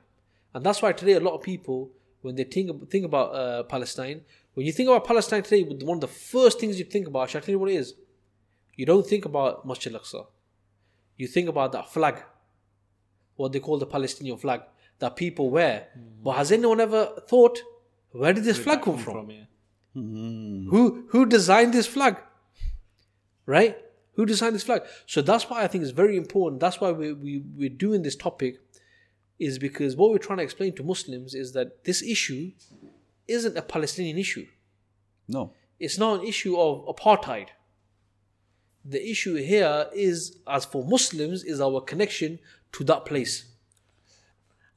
and 0.54 0.64
that's 0.64 0.82
why 0.82 0.92
today 0.92 1.12
a 1.12 1.20
lot 1.20 1.34
of 1.34 1.42
people, 1.42 1.90
when 2.22 2.34
they 2.34 2.44
think 2.44 2.90
think 2.90 3.04
about 3.04 3.34
uh, 3.34 3.62
Palestine, 3.64 4.22
when 4.54 4.66
you 4.66 4.72
think 4.72 4.88
about 4.88 5.06
Palestine 5.06 5.42
today, 5.42 5.62
one 5.62 5.98
of 5.98 6.00
the 6.00 6.08
first 6.08 6.58
things 6.60 6.78
you 6.78 6.84
think 6.84 7.06
about, 7.06 7.30
shall 7.30 7.40
I 7.40 7.44
tell 7.44 7.52
you 7.52 7.58
what 7.58 7.70
it 7.70 7.76
is? 7.76 7.94
You 8.76 8.86
don't 8.86 9.06
think 9.06 9.24
about 9.24 9.66
Masjid 9.66 9.92
al-Aqsa. 9.92 10.26
You 11.16 11.26
think 11.26 11.48
about 11.48 11.72
that 11.72 11.92
flag, 11.92 12.22
what 13.36 13.52
they 13.52 13.60
call 13.60 13.78
the 13.78 13.86
Palestinian 13.86 14.38
flag, 14.38 14.62
that 14.98 15.16
people 15.16 15.50
wear. 15.50 15.88
But 16.24 16.32
has 16.32 16.50
anyone 16.50 16.80
ever 16.80 17.10
thought, 17.28 17.58
where 18.12 18.32
did 18.32 18.44
this 18.44 18.58
flag 18.58 18.82
come 18.82 18.98
from? 18.98 19.30
yeah. 19.30 19.44
Who 19.94 21.06
who 21.10 21.26
designed 21.26 21.74
this 21.74 21.86
flag? 21.86 22.16
Right? 23.46 23.76
Who 24.20 24.26
designed 24.26 24.54
this 24.54 24.64
flag? 24.64 24.82
So 25.06 25.22
that's 25.22 25.48
why 25.48 25.62
I 25.62 25.66
think 25.66 25.80
it's 25.80 25.92
very 25.92 26.14
important. 26.14 26.60
That's 26.60 26.78
why 26.78 26.92
we, 26.92 27.14
we, 27.14 27.42
we're 27.56 27.70
doing 27.70 28.02
this 28.02 28.14
topic, 28.14 28.60
is 29.38 29.58
because 29.58 29.96
what 29.96 30.10
we're 30.10 30.18
trying 30.18 30.36
to 30.36 30.44
explain 30.44 30.76
to 30.76 30.82
Muslims 30.82 31.34
is 31.34 31.52
that 31.52 31.84
this 31.84 32.02
issue 32.02 32.52
isn't 33.26 33.56
a 33.56 33.62
Palestinian 33.62 34.18
issue. 34.18 34.46
No. 35.26 35.54
It's 35.78 35.96
not 35.96 36.20
an 36.20 36.26
issue 36.26 36.54
of 36.60 36.84
apartheid. 36.84 37.46
The 38.84 39.10
issue 39.10 39.36
here 39.36 39.86
is, 39.94 40.36
as 40.46 40.66
for 40.66 40.84
Muslims, 40.84 41.42
is 41.42 41.58
our 41.58 41.80
connection 41.80 42.40
to 42.72 42.84
that 42.84 43.06
place. 43.06 43.46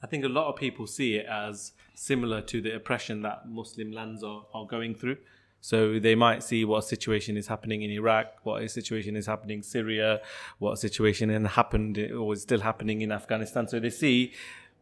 I 0.01 0.07
think 0.07 0.23
a 0.23 0.29
lot 0.29 0.47
of 0.47 0.55
people 0.55 0.87
see 0.87 1.15
it 1.15 1.25
as 1.25 1.73
similar 1.95 2.39
to 2.43 2.61
the 2.61 2.73
oppression 2.73 3.23
that 3.23 3.49
Muslim 3.49 3.91
lands 3.91 4.23
are, 4.23 4.45
are 4.53 4.65
going 4.65 4.95
through. 4.95 5.17
So 5.63 5.97
they 5.97 6.13
might 6.13 6.43
see 6.43 6.65
what 6.65 6.83
situation 6.83 7.37
is 7.37 7.47
happening 7.47 7.83
in 7.83 7.89
Iraq, 7.89 8.25
what 8.43 8.69
situation 8.69 9.15
is 9.15 9.27
happening 9.27 9.59
in 9.59 9.63
Syria, 9.63 10.19
what 10.59 10.77
situation 10.77 11.29
happened 11.45 11.97
or 11.97 12.33
is 12.33 12.41
still 12.41 12.59
happening 12.59 13.01
in 13.01 13.13
Afghanistan. 13.13 13.69
So 13.69 13.79
they 13.79 13.89
see 13.89 14.33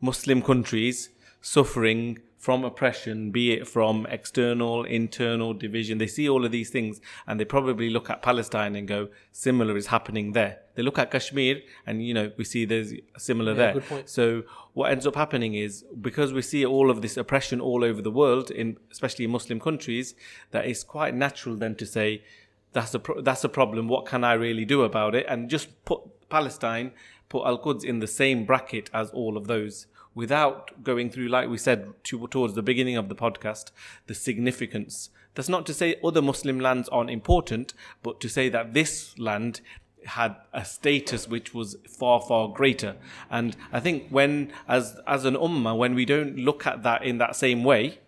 Muslim 0.02 0.42
countries 0.42 1.10
suffering 1.40 2.18
from 2.42 2.64
oppression, 2.64 3.30
be 3.30 3.54
it 3.54 3.68
from 3.68 4.08
external, 4.10 4.84
internal 4.84 5.54
division. 5.54 6.00
They 6.00 6.08
see 6.08 6.28
all 6.28 6.44
of 6.44 6.52
these 6.52 6.72
things 6.72 7.00
and 7.28 7.40
they 7.40 7.46
probably 7.46 7.92
look 7.92 8.10
at 8.10 8.24
Palestine 8.24 8.76
and 8.76 8.88
go, 8.88 9.10
similar 9.32 9.78
is 9.78 9.88
happening 9.88 10.32
there. 10.32 10.58
They 10.74 10.82
look 10.82 10.98
at 10.98 11.12
Kashmir 11.12 11.62
and, 11.86 12.04
you 12.04 12.16
know, 12.16 12.32
we 12.38 12.44
see 12.44 12.66
there's 12.66 12.94
similar 13.16 13.54
there. 13.54 13.74
good 13.74 13.86
point. 13.86 14.10
So 14.10 14.42
what 14.74 14.92
ends 14.92 15.06
up 15.06 15.16
happening 15.16 15.54
is 15.54 15.86
because 16.02 16.34
we 16.34 16.42
see 16.42 16.66
all 16.66 16.90
of 16.90 17.04
this 17.04 17.16
oppression 17.16 17.62
all 17.62 17.84
over 17.84 18.02
the 18.02 18.10
world, 18.10 18.50
in 18.50 18.78
especially 18.92 19.26
in 19.26 19.32
Muslim 19.32 19.60
countries, 19.60 20.16
that 20.50 20.66
it's 20.66 20.84
quite 20.84 21.14
natural 21.14 21.56
then 21.56 21.76
to 21.76 21.86
say, 21.86 22.24
that's 22.74 22.96
a 22.96 23.00
pro- 23.00 23.22
that's 23.22 23.44
a 23.44 23.50
problem. 23.50 23.88
What 23.88 24.08
can 24.08 24.24
I 24.24 24.34
really 24.34 24.66
do 24.66 24.82
about 24.82 25.14
it? 25.14 25.28
And 25.30 25.48
just 25.48 25.86
put 25.86 26.02
Palestine, 26.30 26.94
put 27.30 27.46
Al 27.46 27.60
Quds 27.60 27.84
in 27.84 28.00
the 28.00 28.08
same 28.08 28.46
bracket 28.46 28.90
as 28.94 29.12
all 29.12 29.38
of 29.38 29.46
those, 29.46 29.86
without 30.14 30.84
going 30.84 31.10
through, 31.10 31.30
like 31.30 31.50
we 31.50 31.58
said 31.58 31.94
to, 32.06 32.28
towards 32.28 32.54
the 32.54 32.62
beginning 32.62 32.98
of 32.98 33.10
the 33.10 33.16
podcast, 33.16 33.72
the 34.08 34.14
significance. 34.14 35.10
That's 35.36 35.50
not 35.50 35.66
to 35.68 35.74
say 35.74 35.96
other 36.04 36.22
Muslim 36.22 36.60
lands 36.60 36.90
aren't 36.90 37.10
important, 37.10 37.74
but 38.04 38.20
to 38.20 38.30
say 38.30 38.50
that 38.50 38.74
this 38.74 39.18
land 39.18 39.62
had 40.06 40.36
a 40.52 40.66
status 40.66 41.28
which 41.28 41.54
was 41.54 41.76
far 41.88 42.20
far 42.22 42.48
greater 42.48 42.96
and 43.30 43.56
i 43.72 43.80
think 43.80 44.10
when 44.10 44.52
as 44.68 45.00
as 45.06 45.26
an 45.26 45.36
ummah 45.36 45.78
when 45.78 45.94
we 45.94 46.06
don't 46.06 46.38
look 46.38 46.66
at 46.66 46.82
that 46.82 47.04
in 47.04 47.20
that 47.20 47.36
same 47.36 47.64
way 47.64 48.00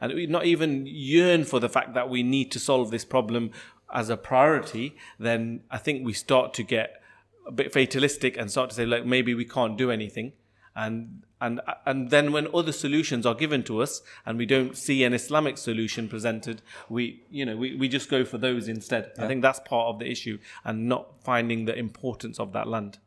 and 0.00 0.14
we 0.14 0.26
not 0.26 0.46
even 0.46 0.86
yearn 0.86 1.44
for 1.44 1.60
the 1.60 1.68
fact 1.68 1.92
that 1.92 2.08
we 2.08 2.22
need 2.22 2.50
to 2.50 2.58
solve 2.58 2.90
this 2.90 3.04
problem 3.04 3.50
as 3.92 4.08
a 4.08 4.16
priority 4.16 4.96
then 5.18 5.60
i 5.70 5.76
think 5.76 6.04
we 6.06 6.12
start 6.14 6.54
to 6.54 6.62
get 6.62 7.02
a 7.46 7.52
bit 7.52 7.70
fatalistic 7.70 8.36
and 8.38 8.50
start 8.50 8.70
to 8.70 8.76
say 8.76 8.86
like 8.86 9.04
maybe 9.04 9.34
we 9.34 9.44
can't 9.44 9.76
do 9.76 9.90
anything 9.90 10.32
and 10.74 11.22
and 11.42 11.60
and 11.84 12.10
then 12.10 12.32
when 12.32 12.46
other 12.54 12.72
solutions 12.72 13.26
are 13.26 13.34
given 13.34 13.62
to 13.64 13.82
us 13.82 14.00
and 14.24 14.38
we 14.38 14.46
don't 14.46 14.76
see 14.76 14.98
an 15.04 15.12
islamic 15.12 15.58
solution 15.58 16.08
presented 16.08 16.62
we 16.88 17.22
you 17.30 17.44
know 17.44 17.56
we, 17.56 17.74
we 17.76 17.88
just 17.88 18.08
go 18.08 18.24
for 18.24 18.38
those 18.38 18.68
instead. 18.68 19.12
I 19.18 19.26
think 19.26 19.42
that's 19.42 19.60
part 19.60 19.86
of 19.92 19.98
the 19.98 20.10
issue 20.10 20.38
and 20.64 20.88
not 20.88 21.22
finding 21.22 21.64
the 21.64 21.76
importance 21.76 22.38
of 22.40 22.52
that 22.52 22.66
land. 22.68 22.98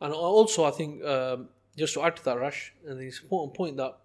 And 0.00 0.12
also, 0.12 0.64
I 0.64 0.70
think 0.70 1.04
um, 1.04 1.48
just 1.76 1.94
to 1.94 2.02
add 2.02 2.16
to 2.16 2.24
that, 2.24 2.38
Rash, 2.38 2.72
and 2.86 3.00
it's 3.00 3.18
an 3.18 3.24
important 3.24 3.54
point 3.54 3.76
that 3.78 3.98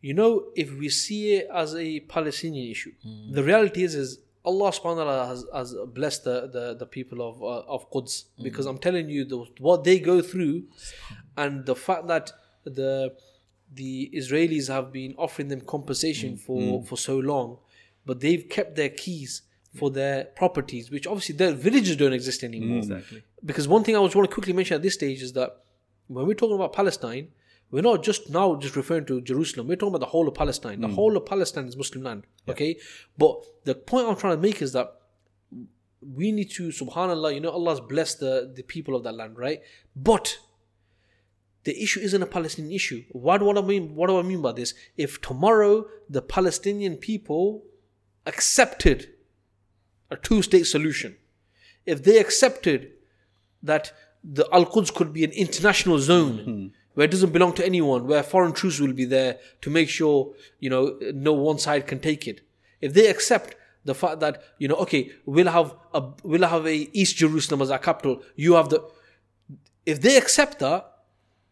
you 0.00 0.14
know, 0.14 0.44
if 0.54 0.72
we 0.72 0.88
see 0.88 1.34
it 1.34 1.48
as 1.52 1.74
a 1.74 2.00
Palestinian 2.00 2.70
issue, 2.70 2.92
the 3.32 3.42
reality 3.42 3.82
is 3.82 3.94
is 3.94 4.20
Allah 4.44 4.70
subhanahu 4.70 5.04
wa 5.04 5.04
ta'ala 5.04 5.26
has, 5.26 5.44
has 5.52 5.74
blessed 5.92 6.24
the, 6.24 6.48
the, 6.56 6.76
the 6.82 6.86
people 6.86 7.20
of 7.28 7.42
uh, 7.42 7.74
of 7.74 7.90
Quds. 7.90 8.26
Because 8.42 8.66
I'm 8.66 8.78
telling 8.78 9.08
you 9.10 9.24
the, 9.24 9.38
what 9.58 9.84
they 9.84 9.98
go 9.98 10.22
through 10.22 10.64
and 11.36 11.66
the 11.66 11.74
fact 11.74 12.06
that 12.06 12.32
the 12.64 13.14
the 13.72 14.10
Israelis 14.14 14.68
have 14.68 14.92
been 14.92 15.14
offering 15.18 15.48
them 15.48 15.60
compensation 15.60 16.34
mm, 16.34 16.40
for, 16.40 16.60
mm. 16.60 16.86
for 16.86 16.96
so 16.96 17.18
long, 17.18 17.58
but 18.06 18.20
they've 18.20 18.48
kept 18.48 18.76
their 18.76 18.88
keys 18.88 19.42
for 19.76 19.90
their 19.90 20.24
properties, 20.24 20.90
which 20.90 21.06
obviously 21.06 21.34
their 21.34 21.52
villages 21.52 21.96
don't 21.96 22.14
exist 22.14 22.42
anymore. 22.42 22.78
Mm. 22.78 22.90
Exactly. 22.90 23.22
Because 23.44 23.68
one 23.68 23.84
thing 23.84 23.94
I 23.94 23.98
was 23.98 24.14
want 24.16 24.28
to 24.28 24.34
quickly 24.34 24.52
mention 24.52 24.74
at 24.74 24.82
this 24.82 24.94
stage 24.94 25.22
is 25.22 25.34
that 25.34 25.62
when 26.06 26.26
we're 26.26 26.34
talking 26.34 26.56
about 26.56 26.72
Palestine, 26.72 27.28
we're 27.70 27.82
not 27.82 28.02
just 28.02 28.30
now 28.30 28.56
just 28.56 28.76
referring 28.76 29.04
to 29.06 29.20
Jerusalem. 29.20 29.68
We're 29.68 29.76
talking 29.76 29.94
about 29.94 30.00
the 30.00 30.06
whole 30.10 30.26
of 30.26 30.34
Palestine. 30.34 30.80
The 30.80 30.88
whole 30.88 31.16
of 31.16 31.26
Palestine 31.26 31.66
is 31.66 31.76
Muslim 31.76 32.02
land. 32.02 32.26
Okay, 32.48 32.78
but 33.18 33.44
the 33.64 33.74
point 33.74 34.06
I'm 34.08 34.16
trying 34.16 34.36
to 34.36 34.42
make 34.42 34.62
is 34.62 34.72
that 34.72 34.94
we 36.00 36.32
need 36.32 36.50
to, 36.52 36.68
Subhanallah, 36.68 37.34
you 37.34 37.40
know, 37.40 37.50
Allah's 37.50 37.80
blessed 37.80 38.20
the 38.20 38.50
the 38.54 38.62
people 38.62 38.96
of 38.96 39.02
that 39.02 39.14
land, 39.14 39.36
right? 39.36 39.60
But 39.94 40.38
the 41.68 41.82
issue 41.82 42.00
isn't 42.00 42.22
a 42.22 42.32
Palestinian 42.38 42.72
issue. 42.72 43.04
What 43.10 43.38
do 43.40 43.50
I 43.50 43.60
mean? 43.60 43.94
What 43.94 44.06
do 44.06 44.18
I 44.18 44.22
mean 44.22 44.40
by 44.40 44.52
this? 44.52 44.72
If 44.96 45.20
tomorrow 45.20 45.84
the 46.08 46.22
Palestinian 46.22 46.96
people 46.96 47.62
accepted 48.24 49.10
a 50.10 50.16
two-state 50.16 50.64
solution, 50.64 51.18
if 51.84 52.02
they 52.02 52.16
accepted 52.18 52.92
that 53.62 53.92
the 54.24 54.48
Al 54.50 54.64
Quds 54.64 54.90
could 54.90 55.12
be 55.12 55.24
an 55.24 55.32
international 55.32 55.98
zone 55.98 56.38
hmm. 56.38 56.66
where 56.94 57.04
it 57.04 57.10
doesn't 57.10 57.34
belong 57.34 57.52
to 57.56 57.66
anyone, 57.66 58.06
where 58.06 58.22
foreign 58.22 58.54
troops 58.54 58.80
will 58.80 58.94
be 58.94 59.04
there 59.04 59.38
to 59.60 59.68
make 59.68 59.90
sure 59.90 60.32
you 60.58 60.70
know 60.70 60.98
no 61.12 61.34
one 61.34 61.58
side 61.58 61.86
can 61.86 62.00
take 62.00 62.26
it. 62.26 62.40
If 62.80 62.94
they 62.94 63.08
accept 63.10 63.56
the 63.84 63.94
fact 63.94 64.20
that 64.20 64.42
you 64.56 64.68
know, 64.68 64.76
okay, 64.76 65.10
we'll 65.26 65.54
have 65.58 65.74
a 65.92 66.00
we'll 66.22 66.48
have 66.48 66.66
a 66.66 66.76
East 67.00 67.16
Jerusalem 67.16 67.60
as 67.60 67.70
our 67.70 67.78
capital. 67.90 68.22
You 68.36 68.54
have 68.54 68.70
the. 68.70 68.80
If 69.84 70.00
they 70.00 70.16
accept 70.16 70.60
that, 70.60 70.94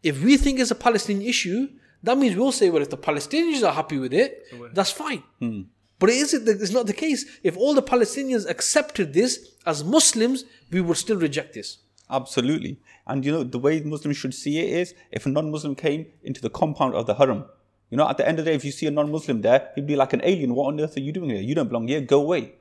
if 0.07 0.23
we 0.23 0.37
think 0.37 0.59
it's 0.59 0.71
a 0.71 0.81
Palestinian 0.87 1.27
issue, 1.27 1.67
that 2.03 2.17
means 2.17 2.35
we'll 2.35 2.51
say, 2.51 2.69
well, 2.69 2.81
if 2.81 2.89
the 2.89 2.97
Palestinians 3.09 3.63
are 3.67 3.73
happy 3.73 3.97
with 3.97 4.13
it, 4.13 4.31
that's 4.73 4.91
fine. 4.91 5.23
Hmm. 5.39 5.61
But 5.99 6.09
is 6.09 6.33
it? 6.33 6.47
It's 6.47 6.71
not 6.71 6.85
the 6.85 6.93
case. 6.93 7.25
If 7.43 7.57
all 7.57 7.73
the 7.73 7.81
Palestinians 7.81 8.47
accepted 8.47 9.13
this 9.13 9.31
as 9.65 9.83
Muslims, 9.83 10.45
we 10.71 10.79
would 10.79 10.97
still 10.97 11.17
reject 11.17 11.53
this. 11.55 11.79
Absolutely. 12.09 12.79
And 13.07 13.25
you 13.25 13.31
know, 13.31 13.43
the 13.43 13.59
way 13.59 13.81
Muslims 13.81 14.17
should 14.17 14.33
see 14.33 14.59
it 14.59 14.69
is 14.81 14.93
if 15.11 15.25
a 15.25 15.29
non 15.29 15.51
Muslim 15.51 15.75
came 15.75 16.05
into 16.23 16.41
the 16.41 16.49
compound 16.49 16.93
of 16.93 17.07
the 17.07 17.15
Haram, 17.15 17.45
you 17.89 17.97
know, 17.97 18.07
at 18.07 18.17
the 18.17 18.27
end 18.27 18.39
of 18.39 18.45
the 18.45 18.51
day, 18.51 18.55
if 18.55 18.63
you 18.63 18.71
see 18.71 18.87
a 18.87 18.91
non 18.91 19.11
Muslim 19.11 19.41
there, 19.41 19.71
he'd 19.75 19.87
be 19.87 19.95
like 19.95 20.13
an 20.13 20.21
alien. 20.23 20.53
What 20.55 20.67
on 20.67 20.79
earth 20.79 20.95
are 20.97 21.01
you 21.01 21.11
doing 21.11 21.31
here? 21.31 21.41
You 21.41 21.55
don't 21.55 21.67
belong 21.67 21.87
here. 21.87 22.01
Go 22.01 22.21
away. 22.21 22.53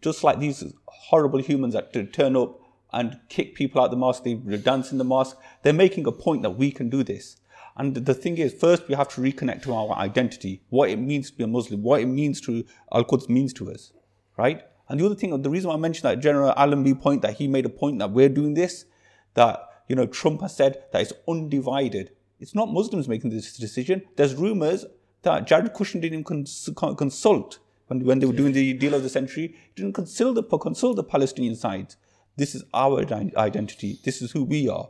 Just 0.00 0.24
like 0.24 0.38
these 0.40 0.64
horrible 0.86 1.40
humans 1.40 1.74
that 1.74 2.12
turn 2.12 2.36
up 2.36 2.58
and 2.92 3.18
kick 3.28 3.54
people 3.54 3.80
out 3.80 3.90
the 3.90 3.96
mosque, 3.96 4.24
they 4.24 4.34
dance 4.34 4.92
in 4.92 4.98
the 4.98 5.04
mosque. 5.04 5.36
They're 5.62 5.72
making 5.72 6.06
a 6.06 6.12
point 6.12 6.42
that 6.42 6.50
we 6.50 6.70
can 6.70 6.90
do 6.90 7.02
this. 7.02 7.36
And 7.76 7.94
the 7.94 8.14
thing 8.14 8.38
is, 8.38 8.52
first 8.52 8.88
we 8.88 8.94
have 8.94 9.08
to 9.14 9.20
reconnect 9.20 9.62
to 9.62 9.74
our 9.74 9.92
identity, 9.96 10.62
what 10.70 10.90
it 10.90 10.96
means 10.96 11.30
to 11.30 11.36
be 11.36 11.44
a 11.44 11.46
Muslim, 11.46 11.82
what 11.82 12.00
it 12.00 12.06
means 12.06 12.40
to 12.42 12.64
Al 12.92 13.04
Quds 13.04 13.28
means 13.28 13.52
to 13.54 13.70
us, 13.70 13.92
right? 14.36 14.62
And 14.88 14.98
the 14.98 15.06
other 15.06 15.14
thing, 15.14 15.40
the 15.40 15.50
reason 15.50 15.68
why 15.68 15.74
I 15.74 15.78
mentioned 15.78 16.10
that 16.10 16.20
General 16.20 16.52
Allenby 16.56 16.94
point 16.94 17.22
that 17.22 17.34
he 17.34 17.46
made 17.46 17.64
a 17.64 17.70
point 17.70 18.00
that 18.00 18.10
we're 18.10 18.28
doing 18.28 18.54
this, 18.54 18.86
that 19.34 19.60
you 19.88 19.94
know 19.94 20.06
Trump 20.06 20.40
has 20.42 20.56
said 20.56 20.82
that 20.92 21.02
it's 21.02 21.12
undivided. 21.28 22.10
It's 22.40 22.54
not 22.54 22.72
Muslims 22.72 23.08
making 23.08 23.30
this 23.30 23.56
decision. 23.56 24.02
There's 24.16 24.34
rumors 24.34 24.84
that 25.22 25.46
Jared 25.46 25.72
Kushner 25.72 26.00
didn't 26.00 26.28
even 26.30 26.96
consult 26.96 27.60
when, 27.86 28.04
when 28.04 28.18
they 28.18 28.26
were 28.26 28.32
doing 28.32 28.52
the 28.52 28.72
deal 28.74 28.94
of 28.94 29.02
the 29.02 29.08
century. 29.08 29.54
He 29.74 29.82
didn't 29.82 29.94
consult 29.94 30.34
the 30.34 30.42
consult 30.58 30.96
the 30.96 31.04
Palestinian 31.04 31.54
side. 31.54 31.94
This 32.40 32.54
is 32.54 32.64
our 32.72 33.04
identity. 33.36 33.98
This 34.02 34.22
is 34.22 34.32
who 34.32 34.44
we 34.44 34.66
are. 34.66 34.88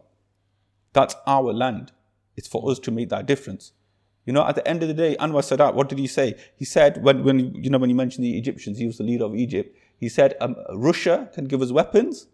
That's 0.92 1.16
our 1.26 1.52
land. 1.52 1.90
It's 2.36 2.46
for 2.46 2.70
us 2.70 2.78
to 2.78 2.92
make 2.92 3.08
that 3.08 3.26
difference. 3.26 3.72
You 4.24 4.32
know, 4.32 4.46
at 4.46 4.54
the 4.54 4.66
end 4.68 4.82
of 4.84 4.88
the 4.88 4.94
day, 4.94 5.16
Anwar 5.18 5.42
Sadat, 5.42 5.74
what 5.74 5.88
did 5.88 5.98
he 5.98 6.06
say? 6.06 6.36
He 6.54 6.64
said 6.64 7.02
when, 7.02 7.24
when 7.24 7.52
you 7.56 7.68
know 7.68 7.78
when 7.78 7.90
he 7.90 7.94
mentioned 7.94 8.24
the 8.24 8.38
Egyptians, 8.38 8.78
he 8.78 8.86
was 8.86 8.98
the 8.98 9.02
leader 9.02 9.24
of 9.24 9.34
Egypt. 9.34 9.76
He 9.96 10.08
said 10.08 10.36
um, 10.40 10.54
Russia 10.74 11.28
can 11.34 11.46
give 11.46 11.60
us 11.60 11.72
weapons, 11.72 12.28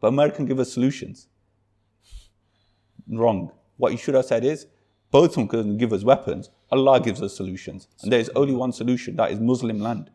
but 0.00 0.08
America 0.08 0.36
can 0.36 0.46
give 0.46 0.60
us 0.60 0.72
solutions. 0.72 1.26
Wrong. 3.08 3.50
What 3.78 3.90
he 3.90 3.98
should 3.98 4.14
have 4.14 4.26
said 4.26 4.44
is 4.44 4.68
both 5.10 5.30
of 5.30 5.34
them 5.34 5.48
can 5.48 5.76
give 5.76 5.92
us 5.92 6.04
weapons. 6.04 6.50
Allah 6.70 7.00
gives 7.00 7.20
us 7.20 7.36
solutions, 7.36 7.88
and 8.00 8.12
there 8.12 8.20
is 8.20 8.30
only 8.36 8.54
one 8.54 8.70
solution. 8.70 9.16
That 9.16 9.32
is 9.32 9.40
Muslim 9.40 9.80
land. 9.80 10.12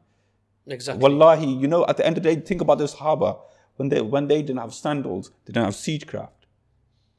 Exactly. 0.67 1.01
Wallahi, 1.01 1.47
you 1.47 1.67
know, 1.67 1.85
at 1.89 1.97
the 1.97 2.05
end 2.05 2.15
of 2.15 2.23
the 2.23 2.33
day, 2.33 2.39
think 2.39 2.61
about 2.61 2.77
this 2.77 2.95
Sahaba. 2.95 3.37
When 3.81 3.89
they 3.89 3.99
when 3.99 4.27
they 4.27 4.43
didn't 4.43 4.59
have 4.59 4.75
sandals, 4.75 5.31
they 5.43 5.53
didn't 5.53 5.65
have 5.65 5.73
siegecraft. 5.73 6.41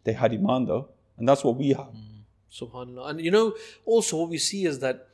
They 0.04 0.12
had 0.12 0.32
Iman 0.32 0.66
though, 0.66 0.90
and 1.18 1.28
that's 1.28 1.42
what 1.42 1.56
we 1.56 1.70
have. 1.70 1.92
Mm, 1.92 2.22
subhanallah. 2.52 3.10
And 3.10 3.20
you 3.20 3.32
know, 3.32 3.56
also 3.84 4.18
what 4.18 4.30
we 4.30 4.38
see 4.38 4.64
is 4.64 4.78
that, 4.78 5.08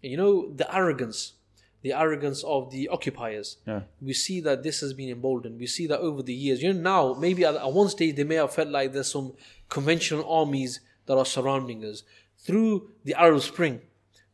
you 0.00 0.16
know, 0.16 0.50
the 0.54 0.66
arrogance, 0.74 1.34
the 1.82 1.92
arrogance 1.92 2.42
of 2.44 2.70
the 2.70 2.88
occupiers. 2.88 3.58
Yeah. 3.66 3.82
We 4.00 4.14
see 4.14 4.40
that 4.40 4.62
this 4.62 4.80
has 4.80 4.94
been 4.94 5.10
emboldened. 5.10 5.60
We 5.60 5.66
see 5.66 5.86
that 5.86 6.00
over 6.00 6.22
the 6.22 6.32
years. 6.32 6.62
You 6.62 6.72
know, 6.72 6.80
now 6.80 7.20
maybe 7.20 7.44
at, 7.44 7.56
at 7.56 7.72
one 7.74 7.90
stage 7.90 8.16
they 8.16 8.24
may 8.24 8.36
have 8.36 8.54
felt 8.54 8.70
like 8.70 8.94
there's 8.94 9.12
some 9.12 9.34
conventional 9.68 10.24
armies 10.26 10.80
that 11.04 11.18
are 11.18 11.26
surrounding 11.26 11.84
us. 11.84 12.04
Through 12.38 12.88
the 13.04 13.12
Arab 13.20 13.42
Spring, 13.42 13.82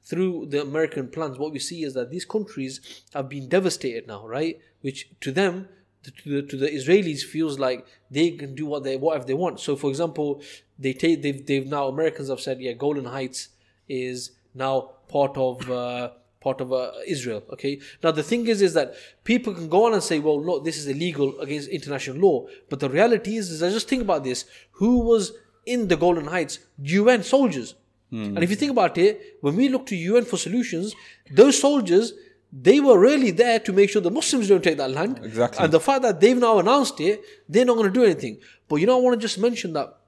through 0.04 0.46
the 0.50 0.62
American 0.62 1.08
plans, 1.08 1.38
what 1.38 1.50
we 1.50 1.58
see 1.58 1.82
is 1.82 1.94
that 1.94 2.10
these 2.12 2.24
countries 2.24 3.02
have 3.14 3.28
been 3.28 3.48
devastated 3.48 4.06
now, 4.06 4.24
right? 4.28 4.60
Which 4.80 5.08
to 5.22 5.32
them, 5.32 5.68
to 6.04 6.42
the, 6.42 6.42
to 6.42 6.56
the 6.56 6.68
Israelis, 6.68 7.22
feels 7.22 7.58
like 7.58 7.86
they 8.10 8.30
can 8.30 8.54
do 8.54 8.66
what 8.66 8.82
they 8.84 8.96
whatever 8.96 9.24
they 9.24 9.34
want. 9.34 9.60
So, 9.60 9.76
for 9.76 9.90
example, 9.90 10.42
they 10.78 10.92
take 10.92 11.22
they've 11.22 11.44
they've 11.46 11.66
now 11.66 11.88
Americans 11.88 12.28
have 12.28 12.40
said, 12.40 12.60
yeah, 12.60 12.72
Golan 12.72 13.06
Heights 13.06 13.48
is 13.88 14.32
now 14.54 14.92
part 15.08 15.36
of. 15.36 15.70
Uh, 15.70 16.10
part 16.40 16.60
of 16.60 16.72
uh, 16.72 16.90
Israel. 17.06 17.40
Okay. 17.52 17.80
Now 18.02 18.10
the 18.10 18.24
thing 18.24 18.48
is, 18.48 18.60
is 18.62 18.74
that 18.74 18.94
people 19.22 19.54
can 19.54 19.68
go 19.68 19.86
on 19.86 19.92
and 19.92 20.02
say, 20.02 20.18
"Well, 20.18 20.40
no, 20.40 20.58
this 20.58 20.76
is 20.76 20.88
illegal 20.88 21.38
against 21.38 21.68
international 21.68 22.16
law." 22.16 22.46
But 22.68 22.80
the 22.80 22.90
reality 22.90 23.36
is, 23.36 23.48
is 23.48 23.62
I 23.62 23.70
just 23.70 23.88
think 23.88 24.02
about 24.02 24.24
this: 24.24 24.44
who 24.72 24.98
was 24.98 25.32
in 25.64 25.86
the 25.86 25.96
Golan 25.96 26.26
Heights? 26.26 26.58
UN 26.82 27.22
soldiers. 27.22 27.76
And 28.12 28.44
if 28.44 28.50
you 28.50 28.56
think 28.56 28.72
about 28.72 28.98
it, 28.98 29.38
when 29.40 29.56
we 29.56 29.70
look 29.70 29.86
to 29.86 29.96
UN 29.96 30.26
for 30.26 30.36
solutions, 30.36 30.94
those 31.30 31.58
soldiers 31.58 32.12
they 32.52 32.80
were 32.80 32.98
really 32.98 33.30
there 33.30 33.58
to 33.60 33.72
make 33.72 33.88
sure 33.90 34.02
the 34.02 34.10
Muslims 34.10 34.48
don't 34.48 34.62
take 34.62 34.76
that 34.76 34.90
land. 34.90 35.20
Exactly. 35.22 35.64
And 35.64 35.72
the 35.72 35.80
fact 35.80 36.02
that 36.02 36.20
they've 36.20 36.36
now 36.38 36.58
announced 36.58 37.00
it, 37.00 37.22
they're 37.48 37.64
not 37.64 37.76
going 37.76 37.86
to 37.92 37.98
do 38.00 38.04
anything. 38.04 38.38
But 38.68 38.76
you 38.76 38.86
know, 38.86 38.98
I 38.98 39.00
want 39.00 39.18
to 39.18 39.26
just 39.26 39.38
mention 39.38 39.72
that 39.72 39.98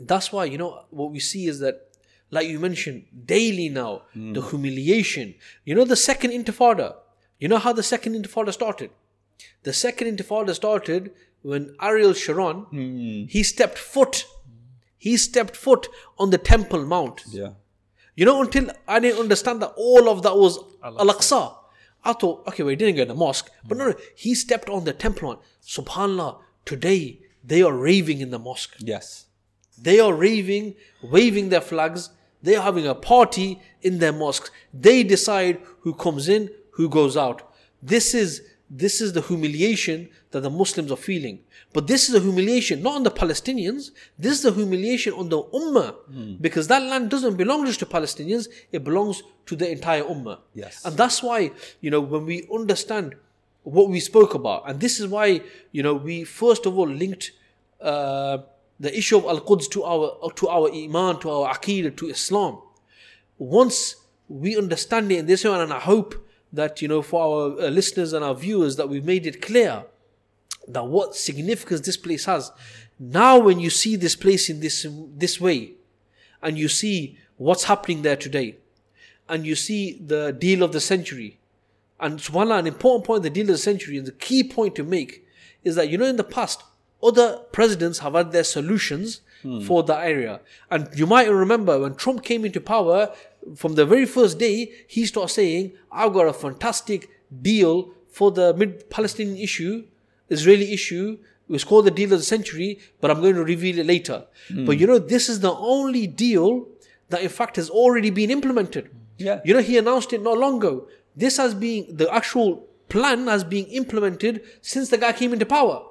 that's 0.00 0.32
why 0.32 0.44
you 0.44 0.58
know 0.58 0.84
what 0.90 1.12
we 1.12 1.20
see 1.20 1.46
is 1.46 1.60
that 1.60 1.88
like 2.30 2.48
you 2.48 2.58
mentioned 2.58 3.04
daily 3.26 3.68
now 3.68 4.02
hmm. 4.12 4.32
the 4.32 4.42
humiliation 4.42 5.34
you 5.64 5.74
know 5.74 5.84
the 5.84 5.94
second 5.96 6.32
intifada 6.32 6.96
you 7.38 7.46
know 7.46 7.58
how 7.58 7.72
the 7.72 7.82
second 7.82 8.14
intifada 8.14 8.52
started 8.52 8.90
the 9.62 9.72
second 9.72 10.16
intifada 10.16 10.52
started 10.52 11.12
when 11.42 11.76
ariel 11.80 12.12
sharon 12.12 12.62
hmm. 12.70 13.24
he 13.28 13.42
stepped 13.44 13.78
foot 13.78 14.26
he 14.98 15.16
stepped 15.16 15.54
foot 15.54 15.86
on 16.18 16.30
the 16.30 16.38
temple 16.38 16.84
mount 16.84 17.22
Yeah. 17.30 17.52
you 18.16 18.24
know, 18.24 18.40
until 18.42 18.70
I 18.88 19.00
didn't 19.00 19.20
understand 19.20 19.60
that 19.62 19.72
all 19.76 20.08
of 20.08 20.22
that 20.22 20.36
was 20.36 20.58
Al 20.82 21.08
Aqsa. 21.14 21.54
I 22.04 22.12
thought, 22.12 22.46
okay, 22.48 22.62
well, 22.62 22.70
he 22.70 22.76
didn't 22.76 22.96
go 22.96 23.02
to 23.02 23.08
the 23.08 23.14
mosque. 23.14 23.50
But 23.66 23.76
hmm. 23.76 23.78
no, 23.78 23.90
no, 23.90 23.96
he 24.14 24.34
stepped 24.34 24.68
on 24.68 24.84
the 24.84 24.92
temple 24.92 25.28
mount. 25.28 25.40
SubhanAllah, 25.62 26.38
today 26.64 27.20
they 27.42 27.62
are 27.62 27.72
raving 27.72 28.20
in 28.20 28.30
the 28.30 28.38
mosque. 28.38 28.76
Yes. 28.78 29.26
They 29.76 30.00
are 30.00 30.14
raving, 30.14 30.74
waving 31.02 31.48
their 31.48 31.60
flags. 31.60 32.10
They 32.42 32.56
are 32.56 32.62
having 32.62 32.86
a 32.86 32.94
party 32.94 33.60
in 33.82 33.98
their 33.98 34.12
mosques. 34.12 34.50
They 34.72 35.02
decide 35.02 35.60
who 35.80 35.94
comes 35.94 36.28
in, 36.28 36.50
who 36.72 36.88
goes 36.88 37.16
out. 37.16 37.50
This 37.82 38.14
is 38.14 38.42
this 38.70 39.00
is 39.00 39.12
the 39.12 39.20
humiliation 39.20 40.08
that 40.30 40.40
the 40.40 40.50
Muslims 40.50 40.90
are 40.90 40.96
feeling. 40.96 41.40
But 41.72 41.86
this 41.86 42.08
is 42.08 42.14
a 42.14 42.20
humiliation 42.20 42.82
not 42.82 42.94
on 42.96 43.02
the 43.02 43.10
Palestinians. 43.10 43.90
This 44.18 44.38
is 44.38 44.44
a 44.44 44.52
humiliation 44.52 45.12
on 45.12 45.28
the 45.28 45.42
Ummah. 45.42 45.94
Because 46.40 46.68
that 46.68 46.82
land 46.82 47.10
doesn't 47.10 47.36
belong 47.36 47.66
just 47.66 47.80
to 47.80 47.86
Palestinians, 47.86 48.48
it 48.72 48.82
belongs 48.82 49.22
to 49.46 49.56
the 49.56 49.70
entire 49.70 50.02
Ummah. 50.02 50.38
Yes. 50.54 50.84
And 50.84 50.96
that's 50.96 51.22
why, 51.22 51.52
you 51.80 51.90
know, 51.90 52.00
when 52.00 52.24
we 52.26 52.48
understand 52.52 53.14
what 53.62 53.88
we 53.90 54.00
spoke 54.00 54.34
about, 54.34 54.68
and 54.68 54.80
this 54.80 54.98
is 55.00 55.06
why, 55.06 55.42
you 55.72 55.82
know, 55.82 55.94
we 55.94 56.24
first 56.24 56.66
of 56.66 56.78
all 56.78 56.88
linked 56.88 57.32
uh, 57.80 58.38
the 58.80 58.96
issue 58.96 59.16
of 59.18 59.24
Al 59.24 59.40
Quds 59.40 59.68
to 59.68 59.84
our 59.84 60.32
to 60.36 60.48
our 60.48 60.70
Iman, 60.72 61.20
to 61.20 61.30
our 61.30 61.54
Aqidah, 61.54 61.96
to 61.96 62.08
Islam. 62.08 62.58
Once 63.38 63.96
we 64.28 64.56
understand 64.56 65.12
it 65.12 65.18
in 65.18 65.26
this 65.26 65.44
way, 65.44 65.50
and 65.50 65.72
I 65.72 65.80
hope 65.80 66.23
that 66.54 66.80
you 66.80 66.88
know 66.88 67.02
for 67.02 67.22
our 67.22 67.60
uh, 67.60 67.68
listeners 67.68 68.12
and 68.12 68.24
our 68.24 68.34
viewers 68.34 68.76
that 68.76 68.88
we've 68.88 69.04
made 69.04 69.26
it 69.26 69.42
clear 69.42 69.84
that 70.68 70.86
what 70.86 71.14
significance 71.14 71.80
this 71.82 71.96
place 71.96 72.24
has. 72.24 72.52
Now, 72.98 73.38
when 73.38 73.60
you 73.60 73.70
see 73.70 73.96
this 73.96 74.16
place 74.16 74.48
in 74.48 74.60
this 74.60 74.86
this 75.16 75.40
way, 75.40 75.72
and 76.42 76.58
you 76.58 76.68
see 76.68 77.18
what's 77.36 77.64
happening 77.64 78.02
there 78.02 78.16
today, 78.16 78.56
and 79.28 79.44
you 79.44 79.54
see 79.54 79.94
the 79.94 80.32
deal 80.32 80.62
of 80.62 80.72
the 80.72 80.80
century, 80.80 81.38
and 82.00 82.18
subhanAllah, 82.18 82.60
an 82.60 82.66
important 82.66 83.04
point, 83.04 83.22
the 83.22 83.30
deal 83.30 83.44
of 83.44 83.48
the 83.48 83.58
century, 83.58 83.98
and 83.98 84.06
the 84.06 84.12
key 84.12 84.44
point 84.44 84.74
to 84.76 84.84
make 84.84 85.26
is 85.64 85.74
that 85.74 85.88
you 85.88 85.98
know 85.98 86.06
in 86.06 86.16
the 86.16 86.24
past, 86.24 86.62
other 87.02 87.38
presidents 87.52 87.98
have 87.98 88.14
had 88.14 88.32
their 88.32 88.44
solutions 88.44 89.20
for 89.66 89.82
the 89.82 89.94
area. 89.94 90.40
And 90.70 90.88
you 90.94 91.06
might 91.06 91.30
remember 91.30 91.78
when 91.78 91.96
Trump 91.96 92.22
came 92.22 92.46
into 92.46 92.62
power, 92.62 93.14
from 93.56 93.74
the 93.74 93.86
very 93.86 94.06
first 94.06 94.38
day, 94.38 94.72
he 94.86 95.06
started 95.06 95.32
saying, 95.32 95.72
I've 95.90 96.12
got 96.12 96.26
a 96.26 96.32
fantastic 96.32 97.10
deal 97.42 97.92
for 98.08 98.30
the 98.30 98.54
mid 98.54 98.88
Palestinian 98.90 99.36
issue, 99.36 99.84
Israeli 100.28 100.72
issue. 100.72 101.18
It 101.48 101.52
was 101.52 101.64
called 101.64 101.84
the 101.84 101.90
deal 101.90 102.12
of 102.12 102.18
the 102.18 102.24
century, 102.24 102.78
but 103.00 103.10
I'm 103.10 103.20
going 103.20 103.34
to 103.34 103.44
reveal 103.44 103.78
it 103.78 103.86
later. 103.86 104.26
Hmm. 104.48 104.64
But 104.64 104.78
you 104.78 104.86
know, 104.86 104.98
this 104.98 105.28
is 105.28 105.40
the 105.40 105.52
only 105.52 106.06
deal 106.06 106.68
that 107.10 107.22
in 107.22 107.28
fact 107.28 107.56
has 107.56 107.68
already 107.68 108.10
been 108.10 108.30
implemented. 108.30 108.90
Yeah. 109.18 109.40
You 109.44 109.54
know, 109.54 109.60
he 109.60 109.76
announced 109.76 110.12
it 110.12 110.22
not 110.22 110.38
long 110.38 110.56
ago. 110.56 110.88
This 111.14 111.36
has 111.36 111.54
been 111.54 111.86
the 111.90 112.12
actual 112.12 112.66
plan 112.88 113.26
has 113.26 113.44
been 113.44 113.66
implemented 113.66 114.42
since 114.60 114.88
the 114.88 114.98
guy 114.98 115.12
came 115.12 115.32
into 115.32 115.46
power. 115.46 115.84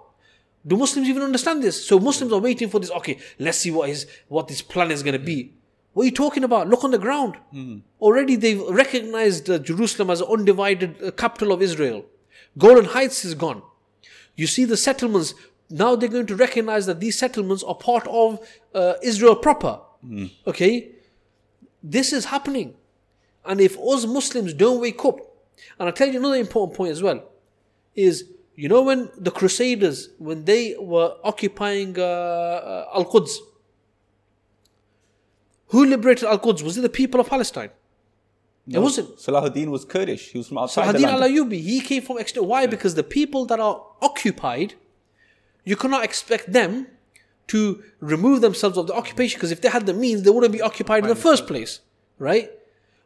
Do 0.66 0.78
Muslims 0.78 1.10
even 1.10 1.24
understand 1.24 1.62
this? 1.62 1.86
So 1.86 2.00
Muslims 2.00 2.32
are 2.34 2.40
waiting 2.40 2.70
for 2.70 2.80
this. 2.80 2.92
Okay, 2.92 3.20
let's 3.38 3.58
see 3.60 3.72
what 3.72 3.90
his 3.90 4.08
what 4.28 4.48
this 4.48 4.62
plan 4.62 4.92
is 4.92 5.04
going 5.04 5.14
to 5.14 5.20
be. 5.20 5.54
What 5.94 6.04
are 6.04 6.06
you 6.06 6.12
talking 6.12 6.44
about? 6.44 6.68
Look 6.70 6.84
on 6.84 6.92
the 6.92 6.98
ground. 6.98 7.36
Already 8.02 8.36
they've 8.36 8.62
recognized 8.62 9.50
uh, 9.50 9.60
Jerusalem 9.60 10.10
as 10.10 10.22
an 10.22 10.28
undivided 10.28 10.92
uh, 11.02 11.12
capital 11.12 11.52
of 11.52 11.62
Israel. 11.62 12.06
Golan 12.58 12.86
Heights 12.86 13.24
is 13.26 13.36
gone. 13.36 13.62
You 14.36 14.48
see 14.48 14.66
the 14.66 14.78
settlements. 14.78 15.34
Now 15.70 15.96
they're 15.96 16.10
going 16.10 16.26
to 16.28 16.36
recognize 16.36 16.86
that 16.88 17.00
these 17.00 17.18
settlements 17.18 17.64
are 17.64 17.76
part 17.76 18.08
of 18.08 18.40
uh, 18.74 18.94
Israel 19.04 19.36
proper. 19.36 19.80
Okay, 20.48 20.90
this 21.82 22.12
is 22.12 22.26
happening. 22.26 22.74
And 23.46 23.62
if 23.62 23.78
us 23.80 24.06
Muslims 24.06 24.54
don't 24.54 24.82
wake 24.82 25.04
up, 25.06 25.18
and 25.78 25.88
I'll 25.88 25.94
tell 25.94 26.10
you 26.10 26.20
another 26.20 26.36
important 26.36 26.76
point 26.76 26.92
as 26.92 27.02
well, 27.04 27.24
is 27.96 28.26
you 28.56 28.68
know 28.68 28.82
when 28.82 29.10
the 29.18 29.32
Crusaders, 29.32 30.10
when 30.18 30.46
they 30.46 30.76
were 30.80 31.16
occupying 31.24 31.98
uh, 31.98 32.04
uh, 32.04 32.96
Al 32.96 33.06
Quds, 33.06 33.32
who 35.74 35.86
liberated 35.86 36.26
Al 36.26 36.38
Quds? 36.38 36.62
Was 36.62 36.78
it 36.78 36.82
the 36.82 36.96
people 37.02 37.20
of 37.20 37.28
Palestine? 37.28 37.72
It 38.70 38.78
wasn't. 38.78 39.18
Salahuddin 39.18 39.68
was 39.72 39.84
Kurdish. 39.84 40.30
He 40.30 40.38
was 40.38 40.48
from 40.48 40.60
outside 40.60 40.86
Saladin 40.86 41.10
al 41.10 41.22
Ayyubi, 41.22 41.60
he 41.60 41.82
came 41.82 42.04
from 42.04 42.20
external. 42.20 42.48
Why? 42.48 42.68
Because 42.68 42.94
the 42.94 43.04
people 43.04 43.46
that 43.48 43.60
are 43.60 43.84
occupied, 44.00 44.76
you 45.66 45.76
cannot 45.76 46.04
expect 46.04 46.54
them 46.54 46.88
to 47.48 47.84
remove 48.00 48.42
themselves 48.42 48.78
of 48.78 48.86
the 48.86 48.94
occupation 48.94 49.38
because 49.38 49.52
if 49.52 49.62
they 49.62 49.68
had 49.68 49.88
the 49.88 49.96
means, 49.96 50.22
they 50.22 50.30
wouldn't 50.30 50.54
be 50.54 50.62
occupied 50.62 51.04
in 51.04 51.10
the 51.10 51.16
first 51.16 51.48
place, 51.48 51.80
right? 52.20 52.52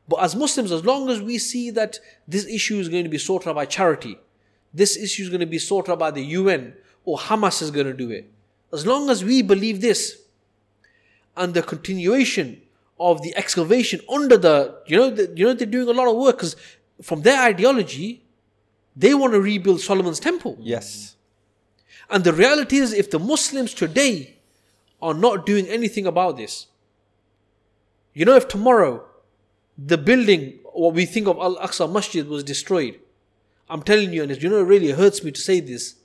But 0.09 0.17
as 0.17 0.35
Muslims, 0.35 0.71
as 0.73 0.83
long 0.85 1.09
as 1.09 1.21
we 1.21 1.37
see 1.37 1.71
that 1.71 1.99
this 2.27 2.45
issue 2.47 2.79
is 2.79 2.89
going 2.89 3.05
to 3.05 3.09
be 3.09 3.17
sorted 3.17 3.47
out 3.47 3.55
by 3.55 3.65
charity, 3.65 4.19
this 4.73 4.97
issue 4.97 5.23
is 5.23 5.29
going 5.29 5.39
to 5.39 5.53
be 5.57 5.57
sorted 5.57 5.93
out 5.93 5.99
by 5.99 6.11
the 6.11 6.23
UN 6.39 6.73
or 7.05 7.17
Hamas 7.17 7.61
is 7.61 7.71
going 7.71 7.87
to 7.87 7.93
do 7.93 8.11
it. 8.11 8.29
As 8.73 8.85
long 8.85 9.09
as 9.09 9.23
we 9.23 9.41
believe 9.41 9.79
this, 9.79 10.21
and 11.37 11.53
the 11.53 11.63
continuation 11.63 12.61
of 12.99 13.21
the 13.21 13.35
excavation 13.37 13.99
under 14.09 14.37
the 14.37 14.75
you 14.87 14.97
know 14.97 15.09
the, 15.09 15.31
you 15.35 15.45
know 15.45 15.53
they're 15.53 15.67
doing 15.67 15.87
a 15.87 15.91
lot 15.91 16.07
of 16.07 16.15
work 16.15 16.37
because 16.37 16.55
from 17.01 17.21
their 17.21 17.39
ideology 17.41 18.23
they 18.95 19.13
want 19.13 19.33
to 19.33 19.39
rebuild 19.39 19.79
Solomon's 19.79 20.19
temple 20.19 20.57
Yes. 20.59 21.15
and 22.09 22.23
the 22.23 22.33
reality 22.33 22.77
is 22.77 22.93
if 22.93 23.11
the 23.11 23.19
Muslims 23.19 23.73
today 23.73 24.37
are 25.01 25.13
not 25.13 25.45
doing 25.45 25.67
anything 25.67 26.07
about 26.07 26.37
this 26.37 26.67
you 28.13 28.25
know 28.25 28.35
if 28.35 28.47
tomorrow 28.47 29.05
the 29.77 29.97
building 29.97 30.57
what 30.73 30.93
we 30.95 31.05
think 31.05 31.27
of 31.27 31.37
Al-Aqsa 31.37 31.91
Masjid 31.91 32.27
was 32.27 32.43
destroyed 32.43 32.99
I'm 33.69 33.83
telling 33.83 34.11
you 34.11 34.23
and 34.23 34.41
you 34.41 34.49
know 34.49 34.59
it 34.59 34.63
really 34.63 34.91
hurts 34.91 35.23
me 35.23 35.31
to 35.31 35.39
say 35.41 35.59
this 35.59 35.95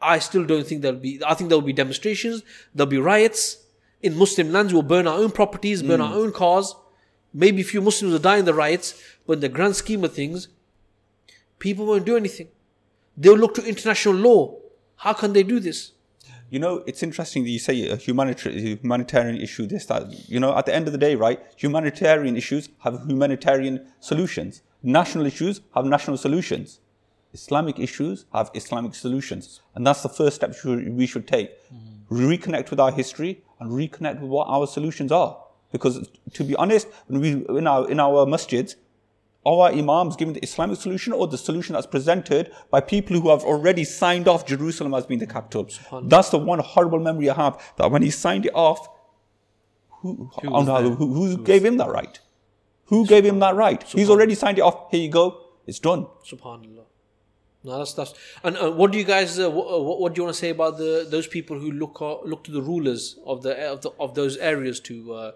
I 0.00 0.18
still 0.18 0.44
don't 0.46 0.66
think 0.66 0.80
there'll 0.82 0.98
be 0.98 1.20
I 1.26 1.34
think 1.34 1.50
there'll 1.50 1.60
be 1.62 1.72
demonstrations 1.74 2.42
there'll 2.74 2.88
be 2.90 2.98
riots 2.98 3.58
in 4.02 4.16
Muslim 4.16 4.52
lands 4.52 4.72
we'll 4.72 4.82
burn 4.82 5.06
our 5.06 5.18
own 5.18 5.30
properties 5.30 5.82
burn 5.82 6.00
our 6.00 6.12
hmm. 6.12 6.18
own 6.18 6.32
cars 6.32 6.74
maybe 7.32 7.62
a 7.62 7.64
few 7.64 7.80
Muslims 7.80 8.12
will 8.12 8.20
die 8.20 8.38
in 8.38 8.44
the 8.44 8.54
riots 8.54 9.00
but 9.26 9.34
in 9.34 9.40
the 9.40 9.48
grand 9.48 9.76
scheme 9.76 10.04
of 10.04 10.12
things 10.12 10.48
people 11.58 11.86
won't 11.86 12.04
do 12.04 12.16
anything 12.16 12.48
they'll 13.16 13.36
look 13.36 13.54
to 13.54 13.66
international 13.66 14.14
law 14.14 14.54
how 14.96 15.12
can 15.12 15.32
they 15.32 15.42
do 15.42 15.60
this 15.60 15.92
You 16.48 16.60
know, 16.60 16.84
it's 16.86 17.02
interesting 17.02 17.42
that 17.42 17.50
you 17.50 17.58
say 17.58 17.88
a 17.88 17.96
humanitarian 17.96 18.78
humanitarian 18.78 19.36
issue. 19.40 19.66
This 19.66 19.86
that 19.86 20.28
you 20.28 20.38
know, 20.38 20.56
at 20.56 20.66
the 20.66 20.74
end 20.74 20.86
of 20.86 20.92
the 20.92 20.98
day, 20.98 21.16
right? 21.16 21.40
Humanitarian 21.56 22.36
issues 22.36 22.68
have 22.84 23.04
humanitarian 23.06 23.86
solutions. 23.98 24.62
National 24.82 25.26
issues 25.26 25.60
have 25.74 25.86
national 25.86 26.16
solutions. 26.16 26.78
Islamic 27.32 27.80
issues 27.80 28.26
have 28.32 28.50
Islamic 28.54 28.94
solutions, 28.94 29.60
and 29.74 29.84
that's 29.86 30.02
the 30.02 30.08
first 30.08 30.36
step 30.36 30.54
we 30.64 31.06
should 31.06 31.26
take. 31.26 31.50
Hmm. 31.68 32.14
Reconnect 32.14 32.70
with 32.70 32.78
our 32.78 32.92
history 32.92 33.42
and 33.60 33.70
reconnect 33.72 34.20
with 34.20 34.30
what 34.30 34.48
our 34.48 34.66
solutions 34.66 35.12
are. 35.12 35.42
Because 35.72 36.08
to 36.34 36.44
be 36.44 36.54
honest, 36.56 36.88
when 37.08 37.20
we 37.20 37.58
in 37.58 37.66
our 37.66 37.90
in 37.90 38.00
our 38.00 38.24
masjids, 38.26 38.76
are 39.44 39.68
our 39.68 39.72
imams 39.72 40.16
giving 40.16 40.34
the 40.34 40.42
Islamic 40.42 40.78
solution 40.78 41.12
or 41.12 41.26
the 41.28 41.38
solution 41.38 41.74
that's 41.74 41.86
presented 41.86 42.52
by 42.70 42.80
people 42.80 43.18
who 43.20 43.30
have 43.30 43.42
already 43.42 43.84
signed 43.84 44.26
off 44.26 44.46
Jerusalem 44.46 44.94
as 44.94 45.06
being 45.06 45.20
the 45.20 45.26
capital? 45.26 45.68
That's 46.04 46.30
the 46.30 46.38
one 46.38 46.58
horrible 46.58 46.98
memory 46.98 47.30
I 47.30 47.34
have 47.34 47.74
that 47.76 47.90
when 47.90 48.02
he 48.02 48.10
signed 48.10 48.46
it 48.46 48.54
off, 48.54 48.88
who, 50.00 50.30
oh 50.44 50.50
was 50.50 50.66
no, 50.66 50.90
who, 50.90 51.14
who 51.14 51.42
gave 51.42 51.64
him 51.64 51.76
that 51.78 51.88
right? 51.88 52.18
Who 52.86 53.06
gave 53.06 53.24
him 53.24 53.38
that 53.40 53.54
right? 53.54 53.82
He's 53.82 54.10
already 54.10 54.34
signed 54.34 54.58
it 54.58 54.62
off. 54.62 54.90
Here 54.90 55.00
you 55.00 55.10
go. 55.10 55.40
It's 55.66 55.80
done. 55.80 56.06
Subhanallah. 56.24 56.84
No, 57.66 57.78
that's 57.78 57.94
that's. 57.94 58.14
And 58.44 58.56
uh, 58.56 58.70
what 58.70 58.92
do 58.92 58.98
you 58.98 59.04
guys? 59.04 59.38
Uh, 59.40 59.50
what, 59.50 59.66
what, 59.84 60.00
what 60.00 60.14
do 60.14 60.20
you 60.20 60.24
want 60.24 60.34
to 60.34 60.40
say 60.40 60.50
about 60.50 60.78
the 60.78 61.06
those 61.10 61.26
people 61.26 61.58
who 61.58 61.72
look 61.72 62.00
uh, 62.00 62.20
look 62.22 62.44
to 62.44 62.52
the 62.52 62.62
rulers 62.62 63.18
of 63.26 63.42
the 63.42 63.54
of, 63.72 63.82
the, 63.82 63.90
of 63.98 64.14
those 64.14 64.36
areas 64.36 64.78
to 64.80 65.12
uh, 65.14 65.32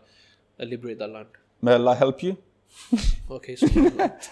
liberate 0.60 0.98
that 1.00 1.10
land? 1.10 1.26
May 1.60 1.72
Allah 1.72 1.96
help 1.96 2.22
you. 2.22 2.36
Okay, 3.30 3.54
subhanallah. 3.54 4.28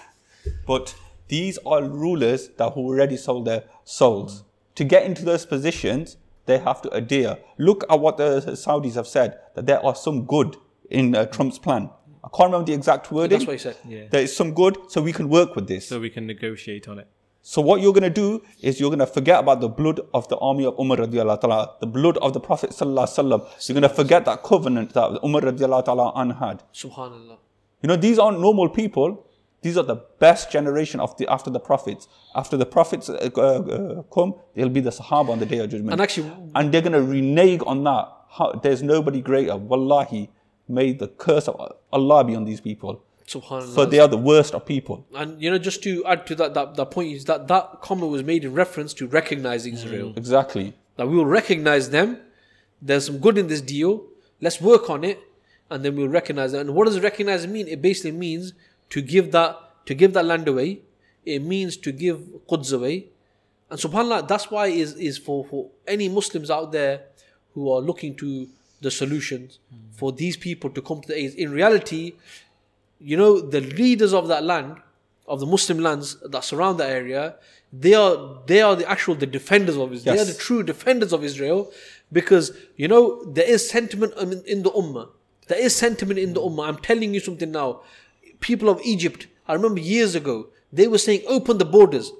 But 0.66 0.94
these 1.28 1.58
are 1.66 1.82
rulers 1.82 2.48
that 2.56 2.72
who 2.72 2.80
already 2.80 3.16
sold 3.16 3.44
their 3.46 3.64
souls. 3.84 4.44
To 4.76 4.84
get 4.84 5.04
into 5.04 5.24
those 5.24 5.44
positions, 5.44 6.16
they 6.46 6.58
have 6.58 6.80
to 6.82 6.90
adhere. 6.90 7.38
Look 7.58 7.84
at 7.90 8.00
what 8.00 8.16
the 8.16 8.40
Saudis 8.64 8.94
have 8.94 9.06
said 9.08 9.38
that 9.54 9.66
there 9.66 9.84
are 9.84 9.94
some 9.94 10.24
good 10.24 10.56
in 10.88 11.14
uh, 11.14 11.26
Trump's 11.26 11.58
plan. 11.58 11.90
I 12.24 12.28
can't 12.36 12.52
remember 12.52 12.66
the 12.66 12.74
exact 12.74 13.10
wording. 13.12 13.38
that's 13.38 13.46
what 13.46 13.52
he 13.54 13.58
said. 13.58 13.76
Yeah. 13.86 14.06
There 14.10 14.22
is 14.22 14.34
some 14.34 14.54
good, 14.54 14.78
so 14.88 15.02
we 15.02 15.12
can 15.12 15.28
work 15.28 15.54
with 15.56 15.68
this. 15.68 15.88
So 15.88 16.00
we 16.00 16.10
can 16.10 16.26
negotiate 16.26 16.88
on 16.88 16.98
it. 17.00 17.08
So 17.50 17.62
what 17.62 17.80
you're 17.80 17.94
going 17.94 18.02
to 18.02 18.10
do 18.10 18.42
is 18.60 18.78
you're 18.78 18.90
going 18.90 18.98
to 18.98 19.06
forget 19.06 19.40
about 19.40 19.62
the 19.62 19.70
blood 19.70 20.00
of 20.12 20.28
the 20.28 20.36
army 20.36 20.66
of 20.66 20.74
Umar 20.78 20.98
radiallahu 20.98 21.40
ta'ala, 21.40 21.76
the 21.80 21.86
blood 21.86 22.18
of 22.18 22.34
the 22.34 22.40
Prophet 22.40 22.70
sallallahu 22.78 23.06
alaihi 23.06 23.18
wasallam. 23.20 23.68
You're 23.68 23.74
going 23.80 23.88
to 23.90 23.94
forget 24.00 24.26
that 24.26 24.42
covenant 24.42 24.92
that 24.92 25.18
Umar 25.24 25.40
radiallahu 25.40 25.82
ta'ala 25.86 26.12
an 26.16 26.28
had. 26.40 26.62
Subhanallah. 26.74 27.38
You 27.82 27.88
know, 27.88 27.96
these 27.96 28.18
aren't 28.18 28.38
normal 28.40 28.68
people. 28.68 29.24
These 29.62 29.78
are 29.78 29.82
the 29.82 29.96
best 30.18 30.50
generation 30.52 31.00
of 31.00 31.16
the 31.16 31.26
after 31.36 31.48
the 31.48 31.58
prophets. 31.58 32.06
After 32.34 32.58
the 32.58 32.66
prophets 32.66 33.08
uh, 33.08 33.30
uh, 33.34 33.40
uh, 33.40 34.02
come, 34.14 34.34
they'll 34.54 34.68
be 34.68 34.80
the 34.80 34.90
Sahaba 34.90 35.30
on 35.30 35.38
the 35.38 35.46
day 35.46 35.56
of 35.60 35.70
judgment. 35.70 35.92
And 35.92 36.02
actually- 36.02 36.30
and 36.54 36.70
they're 36.70 36.82
going 36.82 36.92
to 36.92 37.02
renege 37.02 37.62
on 37.66 37.82
that. 37.84 38.12
How, 38.28 38.52
there's 38.62 38.82
nobody 38.82 39.22
greater. 39.22 39.56
Wallahi, 39.56 40.28
may 40.68 40.92
the 40.92 41.08
curse 41.08 41.48
of 41.48 41.56
Allah 41.94 42.24
be 42.24 42.34
on 42.36 42.44
these 42.44 42.60
people. 42.60 43.02
Subhanallah. 43.28 43.74
For 43.74 43.84
they 43.84 43.98
are 43.98 44.08
the 44.08 44.16
worst 44.16 44.54
of 44.54 44.64
people. 44.64 45.06
and 45.14 45.40
you 45.42 45.50
know, 45.50 45.58
just 45.58 45.82
to 45.82 46.02
add 46.06 46.26
to 46.28 46.34
that, 46.36 46.54
that, 46.54 46.76
that 46.76 46.90
point 46.90 47.12
is 47.12 47.26
that 47.26 47.46
that 47.48 47.82
comment 47.82 48.10
was 48.10 48.22
made 48.22 48.42
in 48.42 48.54
reference 48.54 48.94
to 48.94 49.06
recognizing 49.06 49.74
Israel. 49.74 50.10
Mm. 50.12 50.16
Exactly. 50.16 50.72
That 50.96 51.08
we 51.08 51.16
will 51.16 51.26
recognize 51.26 51.90
them. 51.90 52.18
There's 52.80 53.04
some 53.04 53.18
good 53.18 53.36
in 53.36 53.48
this 53.48 53.60
deal. 53.60 54.04
Let's 54.40 54.60
work 54.62 54.88
on 54.88 55.04
it, 55.04 55.18
and 55.68 55.84
then 55.84 55.94
we'll 55.94 56.08
recognize 56.08 56.54
it. 56.54 56.60
And 56.60 56.74
what 56.74 56.86
does 56.86 56.98
recognize 57.00 57.46
mean? 57.46 57.68
It 57.68 57.82
basically 57.82 58.12
means 58.12 58.54
to 58.90 59.02
give 59.02 59.30
that 59.32 59.58
to 59.84 59.94
give 59.94 60.14
that 60.14 60.24
land 60.24 60.48
away. 60.48 60.80
It 61.26 61.42
means 61.42 61.76
to 61.78 61.92
give 61.92 62.20
Quds 62.48 62.72
away. 62.72 63.08
And 63.70 63.78
subhanAllah, 63.78 64.26
that's 64.26 64.50
why 64.50 64.68
is 64.68 64.94
is 64.94 65.18
for, 65.18 65.44
for 65.44 65.68
any 65.86 66.08
Muslims 66.08 66.50
out 66.50 66.72
there 66.72 67.02
who 67.52 67.70
are 67.70 67.80
looking 67.80 68.14
to 68.16 68.48
the 68.80 68.90
solutions 68.90 69.58
mm. 69.74 69.78
for 69.98 70.12
these 70.12 70.38
people 70.38 70.70
to 70.70 70.80
come 70.80 71.02
to 71.02 71.08
the 71.08 71.18
aid. 71.18 71.34
In 71.34 71.50
reality, 71.50 72.14
you 73.00 73.16
know, 73.16 73.40
the 73.40 73.60
leaders 73.60 74.12
of 74.12 74.28
that 74.28 74.44
land, 74.44 74.76
of 75.26 75.40
the 75.40 75.46
Muslim 75.46 75.78
lands 75.78 76.16
that 76.20 76.44
surround 76.44 76.78
that 76.80 76.90
area, 76.90 77.36
they 77.72 77.94
are 77.94 78.38
they 78.46 78.62
are 78.62 78.74
the 78.74 78.88
actual 78.88 79.14
the 79.14 79.26
defenders 79.26 79.76
of 79.76 79.92
Israel. 79.92 80.16
They 80.16 80.22
are 80.22 80.24
the 80.24 80.34
true 80.34 80.62
defenders 80.62 81.12
of 81.12 81.22
Israel 81.22 81.70
because 82.10 82.52
you 82.76 82.88
know 82.88 83.24
there 83.24 83.48
is 83.48 83.68
sentiment 83.68 84.14
in, 84.18 84.42
in 84.46 84.62
the 84.62 84.70
ummah. 84.70 85.10
There 85.48 85.58
is 85.58 85.76
sentiment 85.76 86.18
in 86.18 86.32
the 86.32 86.40
ummah. 86.40 86.68
I'm 86.68 86.78
telling 86.78 87.14
you 87.14 87.20
something 87.20 87.50
now. 87.50 87.82
People 88.40 88.68
of 88.68 88.80
Egypt, 88.84 89.26
I 89.46 89.54
remember 89.54 89.80
years 89.80 90.14
ago, 90.14 90.48
they 90.72 90.88
were 90.88 90.98
saying, 90.98 91.22
"Open 91.26 91.58
the 91.58 91.64
borders." 91.64 92.12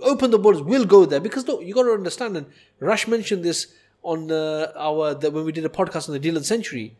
Open 0.00 0.30
the 0.30 0.38
borders. 0.38 0.62
We'll 0.62 0.86
go 0.86 1.04
there 1.04 1.20
because 1.20 1.46
look, 1.46 1.62
you 1.62 1.74
got 1.74 1.82
to 1.82 1.92
understand. 1.92 2.38
And 2.38 2.46
Rash 2.80 3.06
mentioned 3.06 3.44
this 3.44 3.66
on 4.02 4.30
uh, 4.32 4.72
our 4.76 5.12
the, 5.14 5.30
when 5.30 5.44
we 5.44 5.52
did 5.52 5.66
a 5.66 5.68
podcast 5.68 6.08
on 6.08 6.14
the 6.14 6.18
deal 6.18 6.36
of 6.36 6.42
the 6.42 6.46
century, 6.46 6.96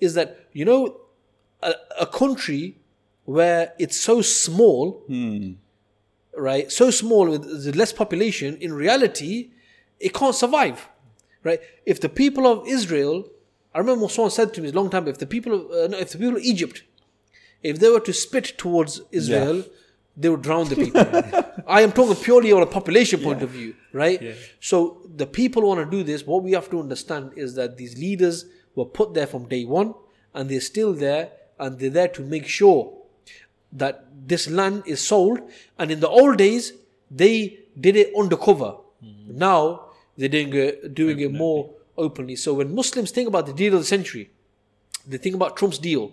is 0.00 0.12
that 0.14 0.46
you 0.52 0.66
know 0.66 1.00
a, 1.62 1.72
a 2.00 2.06
country 2.06 2.76
where 3.24 3.72
it's 3.78 3.98
so 3.98 4.22
small, 4.22 5.04
right? 6.36 6.70
So 6.70 6.90
small 6.90 7.28
with 7.28 7.64
the 7.64 7.72
less 7.72 7.92
population. 7.92 8.56
In 8.60 8.72
reality, 8.72 9.50
it 9.98 10.12
can't 10.14 10.34
survive, 10.34 10.88
right? 11.42 11.60
If 11.84 12.00
the 12.00 12.08
people 12.08 12.46
of 12.46 12.66
Israel, 12.68 13.24
I 13.74 13.78
remember 13.80 14.08
someone 14.08 14.30
said 14.30 14.54
to 14.54 14.60
me 14.62 14.68
a 14.68 14.72
long 14.72 14.90
time, 14.90 15.08
if 15.08 15.18
the 15.18 15.26
people 15.26 15.52
of 15.54 15.70
uh, 15.70 15.86
no, 15.88 15.98
if 15.98 16.10
the 16.12 16.18
people 16.18 16.36
of 16.36 16.42
Egypt, 16.42 16.82
if 17.62 17.78
they 17.80 17.88
were 17.88 18.00
to 18.00 18.12
spit 18.12 18.56
towards 18.58 19.00
Israel, 19.10 19.64
they 20.16 20.28
would 20.28 20.42
drown 20.42 20.68
the 20.68 20.76
people. 20.76 21.04
I 21.66 21.80
am 21.82 21.92
talking 21.92 22.16
purely 22.16 22.52
on 22.52 22.62
a 22.62 22.66
population 22.66 23.20
point 23.20 23.42
of 23.42 23.50
view, 23.50 23.74
right? 23.92 24.20
So 24.60 25.02
the 25.14 25.26
people 25.26 25.62
want 25.66 25.80
to 25.84 25.90
do 25.90 26.02
this. 26.04 26.24
What 26.26 26.42
we 26.42 26.52
have 26.52 26.70
to 26.70 26.80
understand 26.80 27.32
is 27.36 27.54
that 27.56 27.76
these 27.76 27.98
leaders 27.98 28.46
were 28.76 28.84
put 28.86 29.14
there 29.14 29.26
from 29.26 29.46
day 29.48 29.64
one, 29.64 29.94
and 30.32 30.48
they're 30.48 30.60
still 30.60 30.92
there, 30.94 31.30
and 31.58 31.78
they're 31.78 31.90
there 31.90 32.08
to 32.08 32.22
make 32.22 32.46
sure 32.46 32.92
that 33.72 34.04
this 34.26 34.48
land 34.48 34.82
is 34.86 35.06
sold. 35.06 35.40
And 35.78 35.90
in 35.90 36.00
the 36.00 36.08
old 36.08 36.38
days, 36.38 36.72
they 37.10 37.60
did 37.78 37.96
it 37.96 38.12
undercover. 38.16 38.76
Now 39.28 39.86
they're 40.16 40.28
doing 40.28 40.52
it, 40.54 40.94
doing 40.94 41.20
it 41.20 41.32
more 41.32 41.70
openly. 41.96 42.36
So 42.36 42.54
when 42.54 42.74
Muslims 42.74 43.10
think 43.10 43.28
about 43.28 43.46
the 43.46 43.52
deal 43.52 43.74
of 43.74 43.80
the 43.80 43.86
century, 43.86 44.30
they 45.06 45.18
think 45.18 45.34
about 45.34 45.56
Trump's 45.56 45.78
deal. 45.78 46.12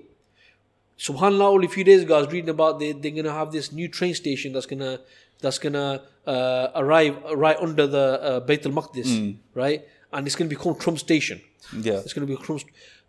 Subhanallah, 1.00 1.42
only 1.56 1.66
a 1.66 1.70
few 1.70 1.84
days 1.84 2.04
ago, 2.04 2.18
I 2.18 2.22
was 2.22 2.32
reading 2.32 2.50
about 2.50 2.80
they, 2.80 2.92
they're 2.92 3.12
going 3.12 3.26
to 3.26 3.32
have 3.32 3.52
this 3.52 3.72
new 3.72 3.88
train 3.88 4.14
station 4.14 4.54
that's 4.54 4.66
going 4.68 4.80
to 4.80 5.02
that's 5.42 5.58
going 5.60 5.74
to 5.74 6.02
uh, 6.26 6.72
arrive 6.76 7.18
right 7.34 7.58
under 7.58 7.86
the 7.88 8.22
uh, 8.22 8.40
Beit 8.42 8.66
al 8.66 8.72
Maqdis, 8.72 9.36
right? 9.54 9.86
And 10.14 10.26
it's 10.28 10.36
going 10.36 10.48
to 10.50 10.56
be 10.56 10.60
called 10.60 10.80
Trump 10.80 11.00
Station. 11.00 11.42
Yeah. 11.76 11.94
It's 11.94 12.14
going 12.14 12.28
to 12.28 12.38
be 12.38 12.42
Trump. 12.42 12.62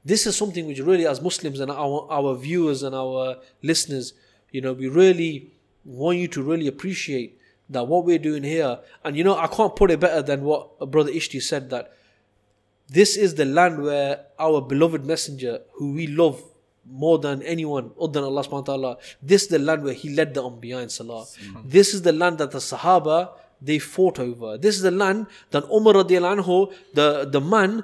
This 0.04 0.26
is 0.26 0.36
something 0.36 0.66
which 0.66 0.80
really, 0.80 1.06
as 1.06 1.20
Muslims 1.20 1.60
and 1.60 1.70
our 1.70 2.06
our 2.10 2.34
viewers 2.34 2.82
and 2.82 2.94
our 2.94 3.38
listeners, 3.62 4.12
you 4.50 4.60
know, 4.60 4.72
we 4.72 4.88
really 4.88 5.50
want 5.84 6.18
you 6.18 6.28
to 6.28 6.42
really 6.42 6.66
appreciate 6.66 7.38
that 7.70 7.86
what 7.86 8.04
we're 8.04 8.18
doing 8.18 8.42
here. 8.42 8.78
And 9.04 9.16
you 9.16 9.24
know, 9.24 9.36
I 9.36 9.46
can't 9.46 9.74
put 9.74 9.90
it 9.90 10.00
better 10.00 10.22
than 10.22 10.42
what 10.44 10.90
Brother 10.90 11.10
Ishti 11.10 11.42
said 11.42 11.70
that 11.70 11.92
this 12.88 13.16
is 13.16 13.34
the 13.34 13.44
land 13.44 13.82
where 13.82 14.26
our 14.38 14.60
beloved 14.60 15.04
messenger, 15.06 15.60
who 15.72 15.92
we 15.92 16.06
love 16.06 16.42
more 16.86 17.18
than 17.18 17.42
anyone 17.42 17.90
other 17.98 18.12
than 18.20 18.24
Allah 18.24 18.44
subhanahu 18.44 18.68
wa 18.68 18.74
ta'ala, 18.74 18.96
this 19.22 19.44
is 19.44 19.48
the 19.48 19.58
land 19.58 19.82
where 19.84 19.94
he 19.94 20.10
led 20.14 20.34
the 20.34 20.42
Anbiya 20.42 20.82
in 20.82 20.90
Salah. 20.90 21.24
Hmm. 21.24 21.60
This 21.64 21.94
is 21.94 22.02
the 22.02 22.12
land 22.12 22.38
that 22.38 22.50
the 22.50 22.58
Sahaba 22.58 23.30
they 23.62 23.78
fought 23.78 24.18
over. 24.18 24.58
This 24.58 24.76
is 24.76 24.82
the 24.82 24.90
land 24.90 25.26
that 25.50 25.64
Umar 25.72 25.94
radiallahu 25.94 26.44
anhu, 26.44 26.72
the, 26.92 27.26
the 27.30 27.40
man 27.40 27.82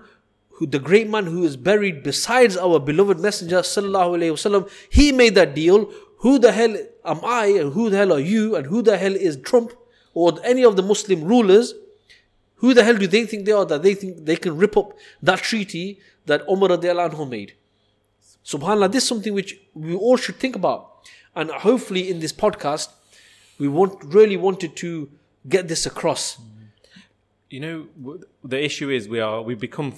who 0.61 0.67
the 0.67 0.79
great 0.79 1.09
man 1.09 1.25
who 1.25 1.43
is 1.43 1.57
buried 1.57 2.03
besides 2.03 2.55
our 2.55 2.79
beloved 2.79 3.19
messenger 3.19 3.61
sallallahu 3.61 4.19
alayhi 4.19 4.33
wasallam, 4.33 4.71
he 4.91 5.11
made 5.11 5.35
that 5.35 5.55
deal. 5.55 5.91
Who 6.19 6.39
the 6.39 6.53
hell 6.53 6.77
am 7.03 7.21
I 7.25 7.47
and 7.47 7.73
who 7.73 7.89
the 7.89 7.97
hell 7.97 8.13
are 8.13 8.21
you 8.21 8.57
and 8.57 8.67
who 8.67 8.83
the 8.83 8.99
hell 8.99 9.17
is 9.17 9.39
Trump 9.39 9.73
or 10.13 10.39
any 10.45 10.63
of 10.63 10.77
the 10.77 10.83
Muslim 10.83 11.25
rulers? 11.25 11.73
Who 12.57 12.75
the 12.75 12.85
hell 12.85 12.99
do 12.99 13.07
they 13.07 13.25
think 13.25 13.47
they 13.47 13.53
are 13.53 13.65
that 13.65 13.83
they 13.83 13.95
think 13.95 14.27
they 14.27 14.37
can 14.37 14.59
rip 14.59 14.77
up 14.77 14.93
that 15.23 15.39
treaty 15.39 15.99
that 16.27 16.43
Umar 16.47 16.69
anhu 16.69 17.27
made? 17.27 17.55
Subhanallah, 18.45 18.93
this 18.93 19.05
is 19.05 19.09
something 19.09 19.33
which 19.33 19.59
we 19.73 19.95
all 19.95 20.19
should 20.19 20.37
think 20.37 20.57
about. 20.57 21.09
And 21.35 21.51
hopefully 21.51 22.11
in 22.11 22.21
this 22.21 22.35
podcast, 22.35 22.91
we 23.59 23.67
want 23.67 24.05
really 24.05 24.37
wanted 24.37 24.77
to 24.77 25.09
get 25.49 25.69
this 25.69 25.87
across. 25.87 26.37
you 27.51 27.59
know 27.59 27.87
the 28.45 28.65
issue 28.65 28.89
is 28.89 29.09
we 29.09 29.21
are 29.21 29.43
we 29.43 29.55
become 29.55 29.95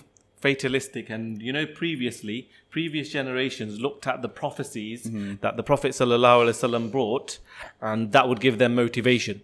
fatalistic. 0.46 1.04
And 1.16 1.24
you 1.46 1.52
know 1.56 1.64
previously 1.82 2.38
previous 2.76 3.08
generations 3.18 3.72
looked 3.86 4.06
at 4.12 4.18
the 4.26 4.32
prophecies 4.42 5.00
that 5.44 5.54
the 5.60 5.66
prophet 5.70 5.90
sallallahu 6.00 6.38
alaihi 6.44 6.56
wasallam 6.58 6.84
brought 6.96 7.30
and 7.90 8.12
that 8.16 8.24
would 8.28 8.40
give 8.46 8.56
them 8.62 8.72
motivation. 8.84 9.36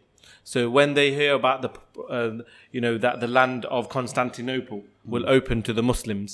So 0.53 0.61
when 0.79 0.95
they 0.99 1.09
hear 1.21 1.33
about 1.43 1.59
the 1.65 1.71
uh, 2.19 2.43
you 2.77 2.81
know 2.87 2.95
that 3.07 3.21
the 3.25 3.31
land 3.39 3.65
of 3.79 3.89
constantinople 3.99 4.81
will 5.15 5.27
open 5.39 5.63
to 5.69 5.73
the 5.79 5.83
muslims 5.93 6.31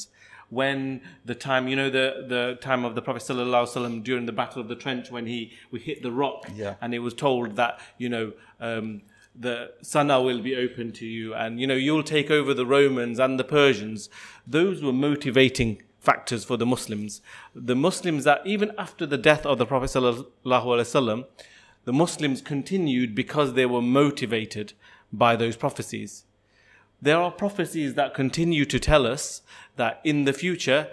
when 0.61 1.01
the 1.31 1.35
time 1.35 1.65
you 1.71 1.77
know 1.81 1.91
the 1.99 2.07
the 2.35 2.43
time 2.69 2.83
of 2.89 2.93
the 2.97 3.03
prophet 3.07 3.23
sallallahu 3.29 3.65
alaihi 3.65 3.73
wasallam 3.75 3.97
during 4.09 4.27
the 4.31 4.37
battle 4.41 4.61
of 4.65 4.69
the 4.73 4.79
trench 4.85 5.11
when 5.17 5.27
he 5.33 5.39
we 5.73 5.79
hit 5.91 5.99
the 6.07 6.13
rock 6.13 6.41
Yeah. 6.55 6.75
and 6.83 6.95
it 6.99 7.01
was 7.09 7.15
told 7.27 7.57
that 7.63 7.81
you 7.99 8.09
know 8.15 8.27
um, 8.61 9.03
the 9.35 9.73
Sana 9.83 10.23
will 10.23 10.41
be 10.41 10.55
open 10.55 10.93
to 10.93 11.07
you, 11.07 11.35
and 11.35 11.61
you 11.61 11.67
know 11.67 11.75
you'll 11.75 12.03
take 12.03 12.31
over 12.31 12.55
the 12.55 12.67
Romans 12.67 13.19
and 13.19 13.39
the 13.39 13.45
Persians. 13.45 14.09
Those 14.47 14.83
were 14.83 14.93
motivating 14.93 15.83
factors 15.99 16.45
for 16.45 16.57
the 16.57 16.67
Muslims. 16.67 17.21
The 17.55 17.75
Muslims 17.75 18.25
that 18.25 18.47
even 18.47 18.73
after 18.79 19.07
the 19.07 19.19
death 19.19 19.45
of 19.47 19.59
the 19.59 19.67
Prophet 19.67 19.87
sallallahu 19.87 20.27
alaihi 20.47 20.87
wasallam, 20.87 21.25
the 21.85 21.93
Muslims 21.93 22.41
continued 22.41 23.15
because 23.15 23.55
they 23.55 23.67
were 23.67 23.83
motivated 23.83 24.75
by 25.13 25.35
those 25.37 25.57
prophecies. 25.57 26.25
There 27.01 27.19
are 27.19 27.31
prophecies 27.31 27.95
that 27.95 28.15
continue 28.15 28.65
to 28.65 28.79
tell 28.79 29.07
us 29.07 29.43
that 29.77 30.01
in 30.05 30.25
the 30.25 30.33
future, 30.33 30.89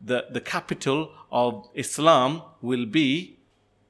the, 0.00 0.26
the 0.30 0.40
capital 0.40 1.10
of 1.32 1.68
Islam 1.74 2.42
will 2.60 2.86
be 2.86 3.38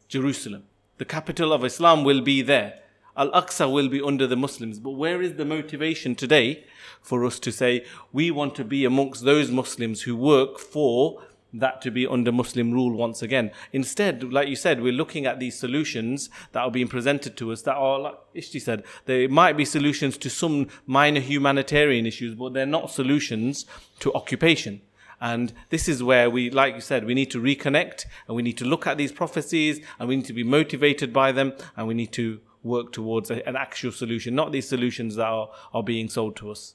Jerusalem. 0.08 0.64
The 0.98 1.04
capital 1.04 1.52
of 1.52 1.64
Islam 1.64 2.04
will 2.04 2.20
be 2.20 2.40
there. 2.42 2.80
Al 3.16 3.30
Aqsa 3.30 3.70
will 3.72 3.88
be 3.88 4.02
under 4.02 4.26
the 4.26 4.36
Muslims. 4.36 4.78
But 4.78 4.90
where 4.90 5.22
is 5.22 5.34
the 5.34 5.44
motivation 5.44 6.14
today 6.14 6.64
for 7.00 7.24
us 7.24 7.38
to 7.40 7.50
say 7.50 7.84
we 8.12 8.30
want 8.30 8.54
to 8.56 8.64
be 8.64 8.84
amongst 8.84 9.24
those 9.24 9.50
Muslims 9.50 10.02
who 10.02 10.14
work 10.14 10.58
for 10.58 11.22
that 11.54 11.80
to 11.80 11.90
be 11.90 12.06
under 12.06 12.30
Muslim 12.30 12.72
rule 12.72 12.94
once 12.94 13.22
again? 13.22 13.52
Instead, 13.72 14.32
like 14.32 14.48
you 14.48 14.56
said, 14.56 14.82
we're 14.82 14.92
looking 14.92 15.24
at 15.24 15.40
these 15.40 15.58
solutions 15.58 16.28
that 16.52 16.60
are 16.60 16.70
being 16.70 16.88
presented 16.88 17.38
to 17.38 17.52
us 17.52 17.62
that 17.62 17.76
are, 17.76 17.98
like 17.98 18.18
Ishti 18.34 18.60
said, 18.60 18.84
they 19.06 19.26
might 19.26 19.56
be 19.56 19.64
solutions 19.64 20.18
to 20.18 20.28
some 20.28 20.68
minor 20.86 21.20
humanitarian 21.20 22.04
issues, 22.04 22.34
but 22.34 22.52
they're 22.52 22.66
not 22.66 22.90
solutions 22.90 23.64
to 24.00 24.12
occupation. 24.12 24.82
And 25.20 25.54
this 25.70 25.88
is 25.88 26.02
where 26.02 26.28
we, 26.28 26.50
like 26.50 26.74
you 26.74 26.82
said, 26.82 27.06
we 27.06 27.14
need 27.14 27.30
to 27.30 27.40
reconnect 27.40 28.04
and 28.28 28.36
we 28.36 28.42
need 28.42 28.58
to 28.58 28.66
look 28.66 28.86
at 28.86 28.98
these 28.98 29.12
prophecies 29.12 29.80
and 29.98 30.08
we 30.08 30.16
need 30.16 30.26
to 30.26 30.34
be 30.34 30.44
motivated 30.44 31.14
by 31.14 31.32
them 31.32 31.54
and 31.76 31.88
we 31.88 31.94
need 31.94 32.12
to 32.12 32.40
work 32.66 32.92
towards 32.92 33.30
a, 33.30 33.46
an 33.48 33.56
actual 33.56 33.92
solution, 33.92 34.34
not 34.34 34.52
these 34.52 34.68
solutions 34.68 35.16
that 35.16 35.26
are, 35.26 35.50
are 35.72 35.82
being 35.82 36.08
sold 36.08 36.36
to 36.36 36.50
us. 36.50 36.74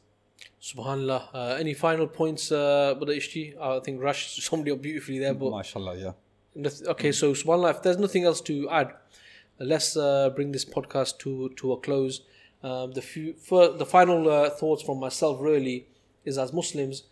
Subhanallah. 0.62 1.28
Uh, 1.34 1.58
any 1.60 1.74
final 1.74 2.08
points, 2.08 2.52
uh, 2.52 2.96
Brother 2.98 3.14
Ishti? 3.14 3.60
I 3.60 3.80
think 3.80 4.02
Rush 4.02 4.44
summed 4.44 4.68
it 4.68 4.72
up 4.72 4.82
beautifully 4.82 5.20
there. 5.20 5.34
But 5.34 5.52
MashaAllah, 5.52 6.02
yeah. 6.56 6.70
okay, 6.92 7.12
so 7.12 7.34
Subhanallah, 7.34 7.72
if 7.72 7.84
there's 7.84 7.98
nothing 7.98 8.24
else 8.26 8.42
to 8.42 8.70
add, 8.70 8.94
let's 9.60 9.96
uh, 9.98 10.30
bring 10.36 10.52
this 10.52 10.66
podcast 10.66 11.20
to 11.20 11.50
to 11.58 11.74
a 11.74 11.78
close. 11.78 12.22
Um, 12.64 12.92
the 12.92 13.02
few, 13.02 13.34
for, 13.34 13.70
the 13.70 13.86
final 13.86 14.30
uh, 14.30 14.50
thoughts 14.52 14.84
from 14.84 15.00
myself 15.00 15.42
really 15.42 15.88
is 16.26 16.38
as 16.38 16.54
Muslims, 16.54 17.04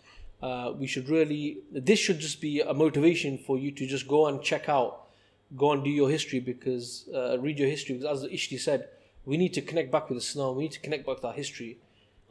uh, 0.44 0.74
we 0.78 0.86
should 0.86 1.10
really 1.10 1.58
this 1.72 1.98
should 1.98 2.20
just 2.20 2.40
be 2.40 2.62
a 2.62 2.74
motivation 2.74 3.38
for 3.38 3.58
you 3.58 3.72
to 3.72 3.88
just 3.88 4.08
go 4.08 4.28
and 4.28 4.44
check 4.44 4.70
out, 4.70 5.09
go 5.58 5.72
and 5.72 5.84
do 5.84 5.90
your 5.90 6.10
history 6.10 6.40
because 6.40 7.06
uh, 7.14 7.38
read 7.40 7.58
your 7.60 7.70
history 7.70 7.96
because 7.98 8.24
as 8.24 8.30
Ishti 8.30 8.60
said, 8.60 8.88
we 9.26 9.38
need 9.38 9.54
to 9.54 9.62
connect 9.62 9.92
back 9.92 10.10
with 10.10 10.18
Islam. 10.20 10.56
We 10.58 10.64
need 10.64 10.72
to 10.74 10.80
connect 10.80 11.06
back 11.06 11.16
with 11.18 11.26
our 11.26 11.34
history, 11.34 11.78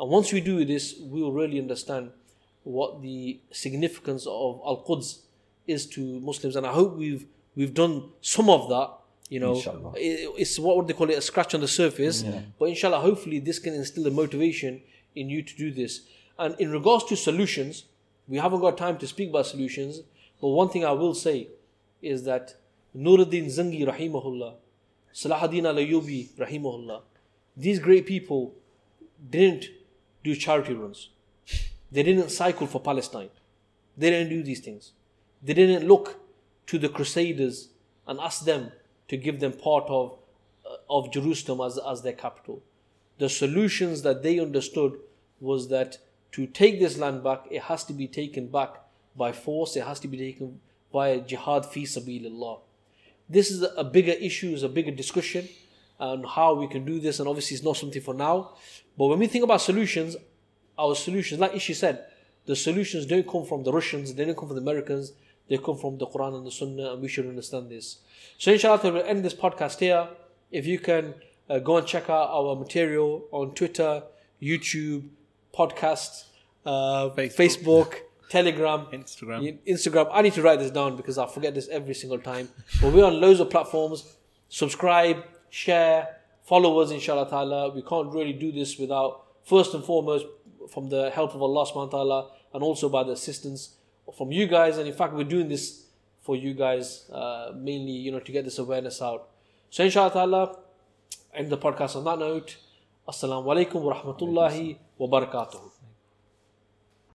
and 0.01 0.09
once 0.11 0.33
we 0.33 0.41
do 0.41 0.65
this, 0.65 0.95
we 1.01 1.23
will 1.23 1.33
really 1.33 1.59
understand 1.59 2.11
what 2.65 3.03
the 3.03 3.41
significance 3.51 4.27
of 4.27 4.61
Al 4.65 4.79
Quds 4.87 5.21
is 5.67 5.87
to 5.87 6.01
Muslims, 6.21 6.57
and 6.57 6.67
I 6.67 6.73
hope 6.73 6.97
we've 6.97 7.27
we've 7.57 7.75
done 7.75 8.11
some 8.21 8.49
of 8.51 8.69
that. 8.69 8.91
You 9.31 9.41
know, 9.41 9.55
it- 9.97 10.31
it's 10.39 10.59
what 10.59 10.77
would 10.77 10.87
they 10.87 10.95
call 10.95 11.11
it 11.11 11.19
a 11.19 11.21
scratch 11.21 11.55
on 11.55 11.61
the 11.61 11.69
surface, 11.69 12.23
but 12.59 12.67
inshallah, 12.71 13.01
hopefully, 13.01 13.39
this 13.41 13.59
can 13.59 13.75
instill 13.75 14.07
a 14.07 14.11
motivation 14.11 14.81
in 15.15 15.29
you 15.29 15.43
to 15.43 15.57
do 15.57 15.71
this. 15.71 16.03
And 16.39 16.55
in 16.59 16.71
regards 16.71 17.05
to 17.07 17.17
solutions, 17.17 17.85
we 18.29 18.39
haven't 18.39 18.61
got 18.61 18.79
time 18.79 18.97
to 18.99 19.07
speak 19.07 19.29
about 19.31 19.47
solutions, 19.47 20.01
but 20.41 20.49
one 20.49 20.69
thing 20.71 20.85
I 20.85 20.93
will 20.93 21.15
say 21.15 21.49
is 22.01 22.23
that 22.25 22.55
Nuruddin 22.97 23.47
Zangi 23.47 23.87
rahimahullah, 23.87 24.55
Salahuddin 25.13 25.67
al-Ayyubi 25.67 26.29
rahimahullah, 26.39 27.03
these 27.57 27.79
great 27.79 28.07
people 28.07 28.55
didn't 29.31 29.67
do 30.25 30.35
charity 30.35 30.75
runs. 30.75 31.11
They 31.91 32.03
didn't 32.03 32.31
cycle 32.31 32.67
for 32.67 32.81
Palestine. 32.81 33.31
They 33.97 34.11
didn't 34.11 34.31
do 34.31 34.43
these 34.43 34.61
things. 34.61 34.93
They 35.43 35.55
didn't 35.55 35.87
look 35.89 36.21
to 36.67 36.79
the 36.79 36.89
Crusaders 36.89 37.69
and 38.07 38.21
ask 38.21 38.45
them 38.45 38.73
to 39.09 39.17
give 39.17 39.41
them 39.41 39.53
part 39.53 39.85
of, 39.89 40.19
uh, 40.67 40.77
of 40.91 41.13
Jerusalem 41.13 41.67
as, 41.67 41.79
as 41.79 42.03
their 42.03 42.13
capital. 42.13 42.63
The 43.19 43.29
solutions 43.29 44.03
that 44.03 44.23
they 44.23 44.39
understood 44.39 44.99
was 45.41 45.69
that 45.69 45.99
to 46.33 46.47
take 46.47 46.79
this 46.79 46.99
land 46.99 47.25
back, 47.25 47.45
it 47.51 47.63
has 47.63 47.85
to 47.85 47.93
be 47.93 48.07
taken 48.07 48.49
back 48.49 48.77
by 49.17 49.33
force, 49.33 49.77
it 49.77 49.85
has 49.85 49.99
to 50.01 50.09
be 50.09 50.19
taken 50.19 50.61
via 50.93 51.21
jihad 51.21 51.67
fi 51.67 51.83
sabilillah. 51.83 52.61
This 53.29 53.51
is 53.51 53.65
a 53.77 53.85
bigger 53.85 54.13
issue, 54.13 54.55
is 54.55 54.63
a 54.63 54.69
bigger 54.69 54.91
discussion 54.91 55.49
on 56.01 56.25
how 56.25 56.55
we 56.55 56.67
can 56.69 56.85
do 56.85 57.01
this, 57.01 57.19
and 57.19 57.29
obviously 57.29 57.57
it's 57.57 57.65
not 57.65 57.77
something 57.77 58.01
for 58.01 58.15
now. 58.15 58.53
But 58.97 59.07
when 59.07 59.19
we 59.19 59.27
think 59.27 59.45
about 59.45 59.61
solutions, 59.61 60.17
our 60.79 60.95
solutions, 60.95 61.41
like 61.41 61.53
Ishti 61.53 61.75
said, 61.75 62.07
The 62.47 62.57
solutions 62.57 63.05
don't 63.05 63.29
come 63.29 63.45
from 63.45 63.65
the 63.65 63.73
Russians, 63.73 64.15
they 64.15 64.25
don't 64.25 64.37
come 64.37 64.49
from 64.49 64.57
the 64.57 64.63
Americans, 64.63 65.13
they 65.49 65.59
come 65.59 65.77
from 65.77 65.99
the 65.99 66.07
Quran 66.07 66.37
and 66.37 66.47
the 66.47 66.51
Sunnah, 66.51 66.93
and 66.93 67.03
we 67.03 67.09
should 67.09 67.27
understand 67.27 67.71
this. 67.71 67.99
So, 68.39 68.53
inshallah, 68.53 68.81
we'll 68.85 69.03
end 69.03 69.25
this 69.25 69.35
podcast 69.35 69.81
here. 69.81 70.09
If 70.51 70.67
you 70.67 70.79
can 70.79 71.15
uh, 71.51 71.59
go 71.59 71.77
and 71.79 71.87
check 71.87 72.09
out 72.09 72.31
our 72.31 72.55
material 72.57 73.27
on 73.33 73.55
Twitter, 73.55 74.03
YouTube, 74.41 75.09
podcast, 75.55 76.25
uh, 76.65 77.11
Facebook. 77.11 77.35
Facebook, 77.35 77.95
Telegram, 78.29 78.87
Instagram. 78.93 79.59
Instagram. 79.67 80.09
I 80.13 80.23
need 80.23 80.35
to 80.35 80.43
write 80.43 80.59
this 80.59 80.71
down 80.71 80.97
because 80.97 81.19
I 81.19 81.27
forget 81.27 81.55
this 81.55 81.69
every 81.69 81.95
single 81.95 82.19
time. 82.19 82.49
But 82.81 82.93
we're 82.93 83.05
on 83.05 83.21
loads 83.21 83.41
of 83.41 83.51
platforms. 83.51 84.17
Subscribe, 84.49 85.25
share, 85.51 86.09
follow 86.45 86.79
us, 86.81 86.91
inshallah 86.91 87.29
ta'ala. 87.29 87.75
We 87.75 87.83
can't 87.83 88.13
really 88.13 88.33
do 88.33 88.53
this 88.53 88.79
without, 88.79 89.25
first 89.45 89.75
and 89.75 89.85
foremost, 89.85 90.27
from 90.73 90.89
the 90.89 91.11
help 91.11 91.35
of 91.35 91.43
Allah 91.43 91.67
subhanahu 91.67 91.93
wa 91.93 91.99
ta'ala 91.99 92.31
and 92.55 92.63
also 92.63 92.89
by 92.89 93.03
the 93.03 93.13
assistance 93.13 93.77
from 94.17 94.33
you 94.33 94.47
guys. 94.47 94.79
And 94.79 94.87
in 94.89 94.95
fact, 94.95 95.15
we're 95.15 95.25
doing 95.25 95.49
this 95.49 95.87
for 96.23 96.37
you 96.37 96.55
guys, 96.55 97.09
uh, 97.11 97.53
mainly, 97.55 97.93
you 97.93 98.13
know, 98.13 98.21
to 98.21 98.33
get 98.33 98.45
this 98.45 98.59
awareness 98.59 99.01
out. 99.01 99.29
So 99.71 99.85
inshallah 99.85 100.13
ta'ala, 100.13 100.59
end 101.35 101.51
the 101.51 101.59
podcast 101.59 101.97
on 101.97 102.05
that 102.05 102.19
note. 102.19 102.57
Assalamu 103.09 103.45
alaikum 103.47 103.81
wa 103.81 103.95
rahmatullahi 103.95 104.77
wa 104.99 105.07
barakatuh. 105.09 105.78